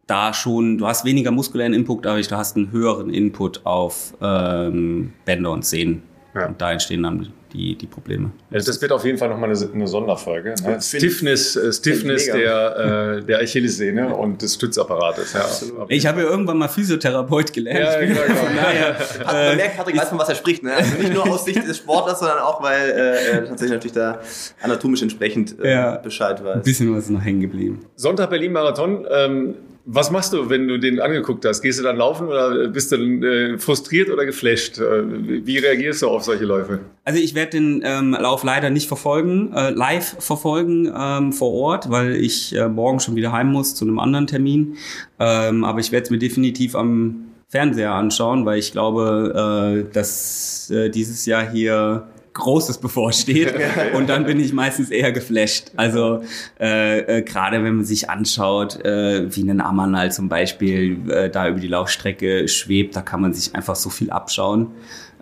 da 0.06 0.34
schon, 0.34 0.76
du 0.76 0.86
hast 0.86 1.06
weniger 1.06 1.30
muskulären 1.30 1.72
Input, 1.72 2.06
aber 2.06 2.20
du 2.20 2.36
hast 2.36 2.56
einen 2.56 2.70
höheren 2.70 3.08
Input 3.08 3.64
auf 3.64 4.12
ähm, 4.20 5.14
Bänder 5.24 5.50
und 5.52 5.64
Sehnen. 5.64 6.02
Ja. 6.34 6.48
Und 6.48 6.60
da 6.60 6.72
entstehen 6.72 7.02
dann 7.04 7.28
die, 7.54 7.76
die 7.76 7.86
Probleme. 7.86 8.30
Also 8.50 8.66
das 8.66 8.82
wird 8.82 8.92
auf 8.92 9.04
jeden 9.04 9.16
Fall 9.16 9.28
nochmal 9.30 9.48
eine, 9.50 9.72
eine 9.72 9.86
Sonderfolge. 9.86 10.54
Ne? 10.62 10.78
Stiffness, 10.82 11.56
äh, 11.56 11.72
Stiffness 11.72 12.26
der, 12.26 13.16
äh, 13.20 13.22
der 13.26 13.38
Achillessehne 13.40 14.14
und 14.14 14.42
des 14.42 14.54
Stützapparates. 14.56 15.32
Ja. 15.32 15.46
Ich 15.88 16.06
habe 16.06 16.22
ja 16.22 16.26
irgendwann 16.28 16.58
mal 16.58 16.68
Physiotherapeut 16.68 17.52
gelernt. 17.52 17.78
Ja, 17.80 18.00
genau, 18.00 18.20
genau. 18.26 18.34
Von 18.40 18.56
daher, 18.56 18.92
Pat- 18.92 19.32
Man 19.32 19.56
merkt, 19.56 19.76
Patrick 19.76 19.96
weiß, 19.98 20.08
von 20.08 20.18
was 20.18 20.28
er 20.28 20.34
spricht. 20.34 20.62
Ne? 20.62 20.74
Also 20.74 20.96
nicht 20.98 21.14
nur 21.14 21.28
aus 21.30 21.44
Sicht 21.44 21.66
des 21.66 21.76
Sportlers, 21.78 22.18
sondern 22.18 22.38
auch, 22.38 22.62
weil 22.62 22.90
äh, 22.90 23.30
er 23.32 23.44
tatsächlich 23.46 23.70
natürlich 23.72 23.94
da 23.94 24.20
anatomisch 24.60 25.02
entsprechend 25.02 25.58
äh, 25.60 25.72
Ja. 25.72 25.96
Bescheid 25.96 26.40
ein 26.40 26.44
weiß. 26.44 26.62
bisschen 26.64 26.94
was 26.94 27.04
ist 27.04 27.10
noch 27.10 27.24
hängen 27.24 27.40
geblieben. 27.40 27.86
Sonntag 27.96 28.30
Berlin-Marathon. 28.30 29.06
Ähm, 29.10 29.54
was 29.86 30.10
machst 30.10 30.32
du, 30.32 30.48
wenn 30.48 30.66
du 30.66 30.78
den 30.78 31.00
angeguckt 31.00 31.44
hast? 31.44 31.60
Gehst 31.60 31.78
du 31.78 31.82
dann 31.82 31.96
laufen 31.96 32.28
oder 32.28 32.68
bist 32.68 32.90
du 32.90 32.96
dann, 32.96 33.22
äh, 33.22 33.58
frustriert 33.58 34.10
oder 34.10 34.24
geflasht? 34.24 34.78
Äh, 34.78 35.46
wie 35.46 35.58
reagierst 35.58 36.02
du 36.02 36.08
auf 36.08 36.24
solche 36.24 36.44
Läufe? 36.44 36.80
Also 37.04 37.20
ich 37.20 37.34
werde 37.34 37.50
den 37.52 37.82
ähm, 37.84 38.16
Lauf 38.18 38.44
leider 38.44 38.70
nicht 38.70 38.88
verfolgen, 38.88 39.52
äh, 39.52 39.70
live 39.70 40.16
verfolgen 40.20 40.90
ähm, 40.96 41.32
vor 41.32 41.52
Ort, 41.52 41.90
weil 41.90 42.16
ich 42.16 42.54
äh, 42.56 42.68
morgen 42.68 43.00
schon 43.00 43.14
wieder 43.14 43.32
heim 43.32 43.52
muss 43.52 43.74
zu 43.74 43.84
einem 43.84 43.98
anderen 43.98 44.26
Termin. 44.26 44.76
Ähm, 45.20 45.64
aber 45.64 45.80
ich 45.80 45.92
werde 45.92 46.04
es 46.04 46.10
mir 46.10 46.18
definitiv 46.18 46.74
am 46.74 47.26
Fernseher 47.48 47.92
anschauen, 47.92 48.46
weil 48.46 48.58
ich 48.58 48.72
glaube, 48.72 49.84
äh, 49.86 49.92
dass 49.92 50.70
äh, 50.70 50.88
dieses 50.88 51.26
Jahr 51.26 51.50
hier 51.50 52.08
Großes 52.34 52.78
bevorsteht 52.78 53.54
und 53.94 54.08
dann 54.08 54.24
bin 54.24 54.40
ich 54.40 54.52
meistens 54.52 54.90
eher 54.90 55.12
geflasht. 55.12 55.70
Also 55.76 56.22
äh, 56.60 57.18
äh, 57.18 57.22
gerade 57.22 57.62
wenn 57.64 57.76
man 57.76 57.84
sich 57.84 58.10
anschaut, 58.10 58.84
äh, 58.84 59.34
wie 59.34 59.48
ein 59.48 59.60
Amanal 59.60 60.12
zum 60.12 60.28
Beispiel 60.28 61.10
äh, 61.10 61.30
da 61.30 61.48
über 61.48 61.60
die 61.60 61.68
Laufstrecke 61.68 62.48
schwebt, 62.48 62.96
da 62.96 63.02
kann 63.02 63.20
man 63.20 63.32
sich 63.32 63.54
einfach 63.54 63.76
so 63.76 63.88
viel 63.88 64.10
abschauen. 64.10 64.72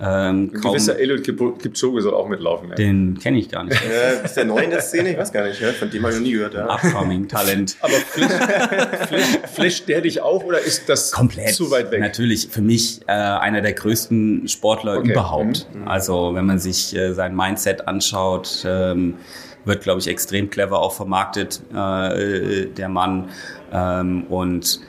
Ähm, 0.04 0.50
Ein 0.52 0.60
gewisser 0.60 0.98
Eliud 0.98 1.22
Kip- 1.22 1.60
Kipchoge 1.62 2.02
soll 2.02 2.14
auch 2.14 2.26
mitlaufen. 2.28 2.70
Ja. 2.70 2.74
den 2.74 3.18
kenne 3.22 3.38
ich 3.38 3.48
gar 3.48 3.62
nicht. 3.62 3.80
Äh, 3.84 4.24
ist 4.24 4.34
der 4.36 4.44
neu 4.46 4.58
in 4.64 4.70
der 4.70 4.80
Szene? 4.80 5.12
Ich 5.12 5.16
weiß 5.18 5.32
gar 5.32 5.46
nicht. 5.46 5.62
Von 5.62 5.90
dem 5.90 6.02
habe 6.02 6.12
ich 6.12 6.18
noch 6.18 6.24
nie 6.26 6.32
gehört. 6.32 6.54
Ja. 6.54 6.66
Upcoming 6.68 7.28
Talent. 7.28 7.76
Aber 7.80 7.92
flasht, 9.52 9.88
der 9.88 10.00
dich 10.00 10.20
auch 10.20 10.44
oder 10.44 10.58
ist 10.60 10.88
das 10.88 11.12
Komplett. 11.12 11.54
zu 11.54 11.70
weit 11.70 11.90
weg? 11.90 12.00
Natürlich 12.00 12.48
für 12.50 12.62
mich 12.62 13.00
äh, 13.06 13.12
einer 13.12 13.60
der 13.60 13.72
größten 13.74 14.48
Sportler 14.48 14.98
Okay. 14.98 15.12
überhaupt. 15.12 15.66
Also 15.86 16.34
wenn 16.34 16.46
man 16.46 16.58
sich 16.58 16.94
äh, 16.96 17.12
sein 17.12 17.34
Mindset 17.36 17.86
anschaut, 17.88 18.64
ähm, 18.66 19.14
wird 19.64 19.82
glaube 19.84 20.00
ich 20.00 20.08
extrem 20.08 20.50
clever 20.50 20.80
auch 20.80 20.92
vermarktet 20.92 21.60
äh, 21.72 22.66
der 22.66 22.88
Mann 22.88 23.28
ähm, 23.72 24.24
und 24.24 24.80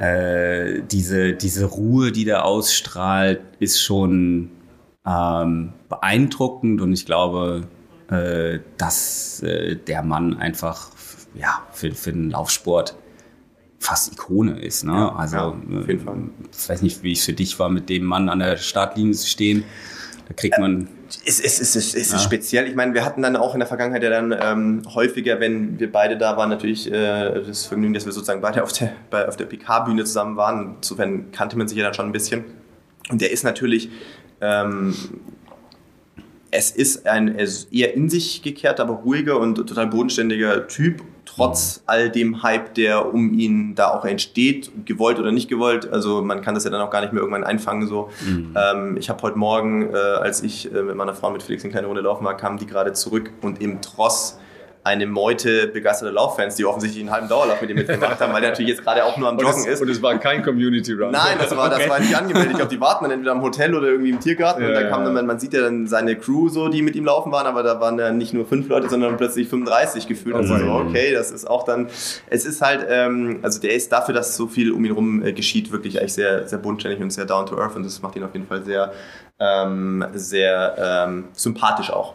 äh, 0.00 0.82
diese 0.90 1.34
diese 1.34 1.66
Ruhe, 1.66 2.10
die 2.10 2.24
der 2.24 2.44
ausstrahlt, 2.44 3.40
ist 3.58 3.80
schon 3.82 4.50
ähm, 5.06 5.72
beeindruckend 5.88 6.80
und 6.80 6.92
ich 6.92 7.04
glaube, 7.04 7.68
äh, 8.08 8.60
dass 8.78 9.42
äh, 9.42 9.76
der 9.76 10.02
Mann 10.02 10.38
einfach 10.38 10.90
ja 11.34 11.62
für, 11.72 11.92
für 11.92 12.12
den 12.12 12.30
Laufsport 12.30 12.96
fast 13.78 14.12
Ikone 14.12 14.58
ist. 14.60 14.84
Ne? 14.84 15.14
also 15.14 15.36
ja, 15.36 15.48
auf 15.48 15.88
jeden 15.88 16.00
Fall. 16.00 16.16
äh, 16.16 16.48
ich 16.52 16.68
weiß 16.68 16.82
nicht, 16.82 17.02
wie 17.02 17.12
es 17.12 17.24
für 17.24 17.32
dich 17.32 17.58
war, 17.58 17.68
mit 17.68 17.88
dem 17.88 18.04
Mann 18.04 18.28
an 18.28 18.38
der 18.38 18.56
Startlinie 18.56 19.14
zu 19.14 19.26
stehen. 19.26 19.64
Da 20.28 20.34
kriegt 20.34 20.58
man 20.58 20.88
Es, 21.24 21.40
es, 21.40 21.60
es, 21.60 21.74
es, 21.74 21.94
es 21.94 22.12
ist 22.12 22.22
speziell. 22.22 22.68
Ich 22.68 22.74
meine, 22.74 22.94
wir 22.94 23.04
hatten 23.04 23.22
dann 23.22 23.36
auch 23.36 23.54
in 23.54 23.60
der 23.60 23.66
Vergangenheit 23.66 24.02
ja 24.02 24.10
dann 24.10 24.34
ähm, 24.40 24.82
häufiger, 24.94 25.40
wenn 25.40 25.80
wir 25.80 25.90
beide 25.90 26.16
da 26.16 26.36
waren, 26.36 26.50
natürlich 26.50 26.90
äh, 26.90 27.42
das 27.46 27.66
Vergnügen, 27.66 27.94
dass 27.94 28.06
wir 28.06 28.12
sozusagen 28.12 28.40
beide 28.40 28.62
auf 28.62 28.72
der, 28.72 28.92
bei, 29.10 29.26
auf 29.26 29.36
der 29.36 29.46
PK-Bühne 29.46 30.04
zusammen 30.04 30.36
waren. 30.36 30.76
Insofern 30.76 31.32
kannte 31.32 31.58
man 31.58 31.66
sich 31.68 31.76
ja 31.76 31.84
dann 31.84 31.94
schon 31.94 32.06
ein 32.06 32.12
bisschen. 32.12 32.44
Und 33.10 33.20
der 33.20 33.32
ist 33.32 33.42
natürlich, 33.42 33.90
ähm, 34.40 34.94
es 36.50 36.70
ist 36.70 37.06
ein 37.06 37.36
er 37.36 37.44
ist 37.44 37.72
eher 37.72 37.94
in 37.94 38.08
sich 38.08 38.42
gekehrter, 38.42 38.84
aber 38.84 38.94
ruhiger 38.94 39.38
und 39.38 39.56
total 39.56 39.88
bodenständiger 39.88 40.68
Typ, 40.68 41.02
trotz 41.34 41.82
all 41.86 42.10
dem 42.10 42.42
Hype, 42.42 42.74
der 42.74 43.12
um 43.12 43.32
ihn 43.34 43.74
da 43.74 43.90
auch 43.94 44.04
entsteht, 44.04 44.70
gewollt 44.84 45.18
oder 45.18 45.32
nicht 45.32 45.48
gewollt. 45.48 45.90
Also 45.90 46.22
man 46.22 46.42
kann 46.42 46.54
das 46.54 46.64
ja 46.64 46.70
dann 46.70 46.80
auch 46.80 46.90
gar 46.90 47.00
nicht 47.00 47.12
mehr 47.12 47.20
irgendwann 47.20 47.44
einfangen. 47.44 47.86
So. 47.86 48.10
Ähm, 48.56 48.96
ich 48.96 49.08
habe 49.08 49.22
heute 49.22 49.38
Morgen, 49.38 49.92
äh, 49.92 49.96
als 49.96 50.42
ich 50.42 50.72
äh, 50.72 50.82
mit 50.82 50.96
meiner 50.96 51.14
Frau 51.14 51.30
mit 51.30 51.42
Felix 51.42 51.62
eine 51.64 51.72
kleine 51.72 51.86
Runde 51.86 52.02
laufen 52.02 52.24
war, 52.24 52.36
kamen 52.36 52.58
die 52.58 52.66
gerade 52.66 52.92
zurück 52.92 53.30
und 53.42 53.60
im 53.60 53.80
Tross 53.80 54.38
eine 54.90 55.06
Meute 55.06 55.68
begeisterter 55.68 56.12
Lauffans, 56.12 56.56
die 56.56 56.64
offensichtlich 56.64 57.02
einen 57.02 57.12
halben 57.12 57.28
Dauerlauf 57.28 57.60
mit 57.60 57.70
ihm 57.70 57.76
mitgemacht 57.76 58.20
haben, 58.20 58.32
weil 58.32 58.40
der 58.40 58.50
natürlich 58.50 58.70
jetzt 58.70 58.82
gerade 58.82 59.04
auch 59.04 59.16
nur 59.16 59.28
am 59.28 59.36
und, 59.38 59.44
Joggen 59.44 59.60
es, 59.60 59.66
ist. 59.66 59.80
und 59.80 59.88
es 59.88 60.02
war 60.02 60.18
kein 60.18 60.42
Community 60.42 60.92
Run. 60.92 61.12
Nein, 61.12 61.36
das 61.38 61.56
war, 61.56 61.70
das 61.70 61.88
war 61.88 62.00
nicht 62.00 62.14
angemeldet. 62.14 62.52
Ich 62.52 62.56
glaube, 62.56 62.74
die 62.74 62.80
warten 62.80 63.04
dann 63.04 63.12
entweder 63.12 63.32
am 63.32 63.42
Hotel 63.42 63.74
oder 63.74 63.88
irgendwie 63.88 64.10
im 64.10 64.20
Tiergarten. 64.20 64.64
und 64.64 64.70
Ja, 64.70 64.80
da 64.80 64.88
kam 64.88 65.04
dann, 65.04 65.26
man 65.26 65.38
sieht 65.38 65.52
ja 65.54 65.60
dann 65.62 65.86
seine 65.86 66.16
Crew 66.16 66.48
so, 66.48 66.68
die 66.68 66.82
mit 66.82 66.96
ihm 66.96 67.04
laufen 67.04 67.30
waren, 67.30 67.46
aber 67.46 67.62
da 67.62 67.80
waren 67.80 67.98
ja 67.98 68.10
nicht 68.10 68.34
nur 68.34 68.46
fünf 68.46 68.68
Leute, 68.68 68.88
sondern 68.88 69.16
plötzlich 69.16 69.48
35 69.48 70.08
gefühlt. 70.08 70.34
Also 70.34 70.58
so, 70.58 70.66
okay, 70.72 71.12
das 71.12 71.30
ist 71.30 71.48
auch 71.48 71.64
dann, 71.64 71.88
es 72.28 72.44
ist 72.44 72.60
halt, 72.60 72.86
ähm, 72.88 73.38
also 73.42 73.60
der 73.60 73.74
ist 73.74 73.92
dafür, 73.92 74.14
dass 74.14 74.36
so 74.36 74.48
viel 74.48 74.72
um 74.72 74.84
ihn 74.84 74.92
rum 74.92 75.24
äh, 75.24 75.32
geschieht, 75.32 75.70
wirklich 75.70 76.00
eigentlich 76.00 76.14
sehr, 76.14 76.48
sehr 76.48 76.58
bodenständig 76.58 77.00
und 77.00 77.10
sehr 77.10 77.26
down 77.26 77.46
to 77.46 77.56
earth 77.56 77.76
und 77.76 77.84
das 77.84 78.02
macht 78.02 78.16
ihn 78.16 78.24
auf 78.24 78.32
jeden 78.32 78.46
Fall 78.46 78.64
sehr, 78.64 78.92
ähm, 79.38 80.04
sehr 80.14 80.74
ähm, 80.78 81.28
sympathisch 81.32 81.90
auch. 81.90 82.14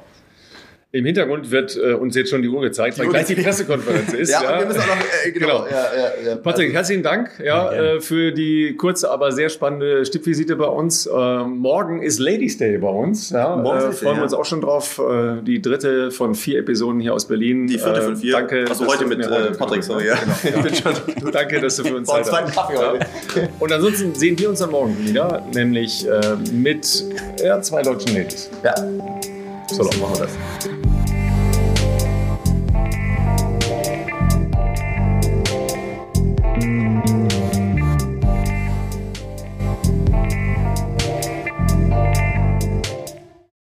Im 0.95 1.03
Hintergrund 1.03 1.51
wird 1.51 1.75
äh, 1.75 1.91
uns 1.91 2.15
jetzt 2.15 2.29
schon 2.29 2.41
die 2.41 2.47
Uhr 2.47 2.61
gezeigt, 2.61 2.97
weil 2.97 3.07
Uhr 3.07 3.11
gleich 3.11 3.25
die. 3.25 3.35
Pressekonferenz 3.43 4.13
ist. 4.13 4.31
Ja, 4.31 4.53
und 4.53 4.59
wir 4.59 4.65
müssen 4.67 4.79
auch 4.79 4.87
noch, 4.87 5.25
äh, 5.25 5.31
genau. 5.31 5.47
Genau. 5.47 5.67
Ja, 5.67 5.87
ja, 5.93 6.29
ja. 6.29 6.35
Patrick, 6.37 6.71
herzlichen 6.71 7.03
Dank 7.03 7.31
ja, 7.43 7.69
äh, 7.73 7.99
für 7.99 8.31
die 8.31 8.77
kurze, 8.77 9.11
aber 9.11 9.33
sehr 9.33 9.49
spannende 9.49 10.05
Stippvisite 10.05 10.55
bei 10.55 10.67
uns. 10.67 11.05
Äh, 11.05 11.11
morgen 11.43 12.01
ist 12.01 12.19
Ladies 12.19 12.57
Day 12.57 12.77
bei 12.77 12.87
uns. 12.87 13.31
Ja, 13.31 13.57
Morgen 13.57 13.89
äh, 13.89 13.91
freuen 13.91 14.15
wir 14.15 14.17
ja. 14.19 14.23
uns 14.23 14.33
auch 14.33 14.45
schon 14.45 14.61
drauf. 14.61 14.97
Äh, 14.99 15.41
die 15.43 15.61
dritte 15.61 16.11
von 16.11 16.33
vier 16.33 16.59
Episoden 16.59 17.01
hier 17.01 17.13
aus 17.13 17.27
Berlin. 17.27 17.67
Die 17.67 17.77
vierte 17.77 18.01
von 18.01 18.15
vier. 18.15 18.31
Danke. 18.31 18.63
Also 18.69 18.87
heute 18.87 19.05
mit 19.05 19.19
Patrick, 19.57 19.83
sorry, 19.83 20.07
ja. 20.07 20.15
Genau, 20.43 20.61
schon 20.73 20.93
ja. 20.93 21.31
Danke, 21.31 21.59
dass 21.59 21.75
du 21.75 21.83
für 21.83 21.97
uns 21.97 22.07
Zeit 22.07 22.31
hast. 22.31 22.55
Kaffee 22.55 22.73
Ja. 22.75 22.91
heute. 22.93 23.49
Und 23.59 23.73
ansonsten 23.73 24.15
sehen 24.15 24.39
wir 24.39 24.49
uns 24.49 24.59
dann 24.59 24.71
morgen 24.71 24.97
wieder, 25.05 25.43
nämlich 25.53 26.07
mit 26.53 27.03
ja, 27.43 27.61
zwei 27.61 27.81
deutschen 27.81 28.15
Ladies. 28.15 28.49
Ja, 28.63 28.73
So, 29.67 29.83
so 29.83 29.99
machen 29.99 30.19
wir 30.19 30.25
das. 30.25 30.84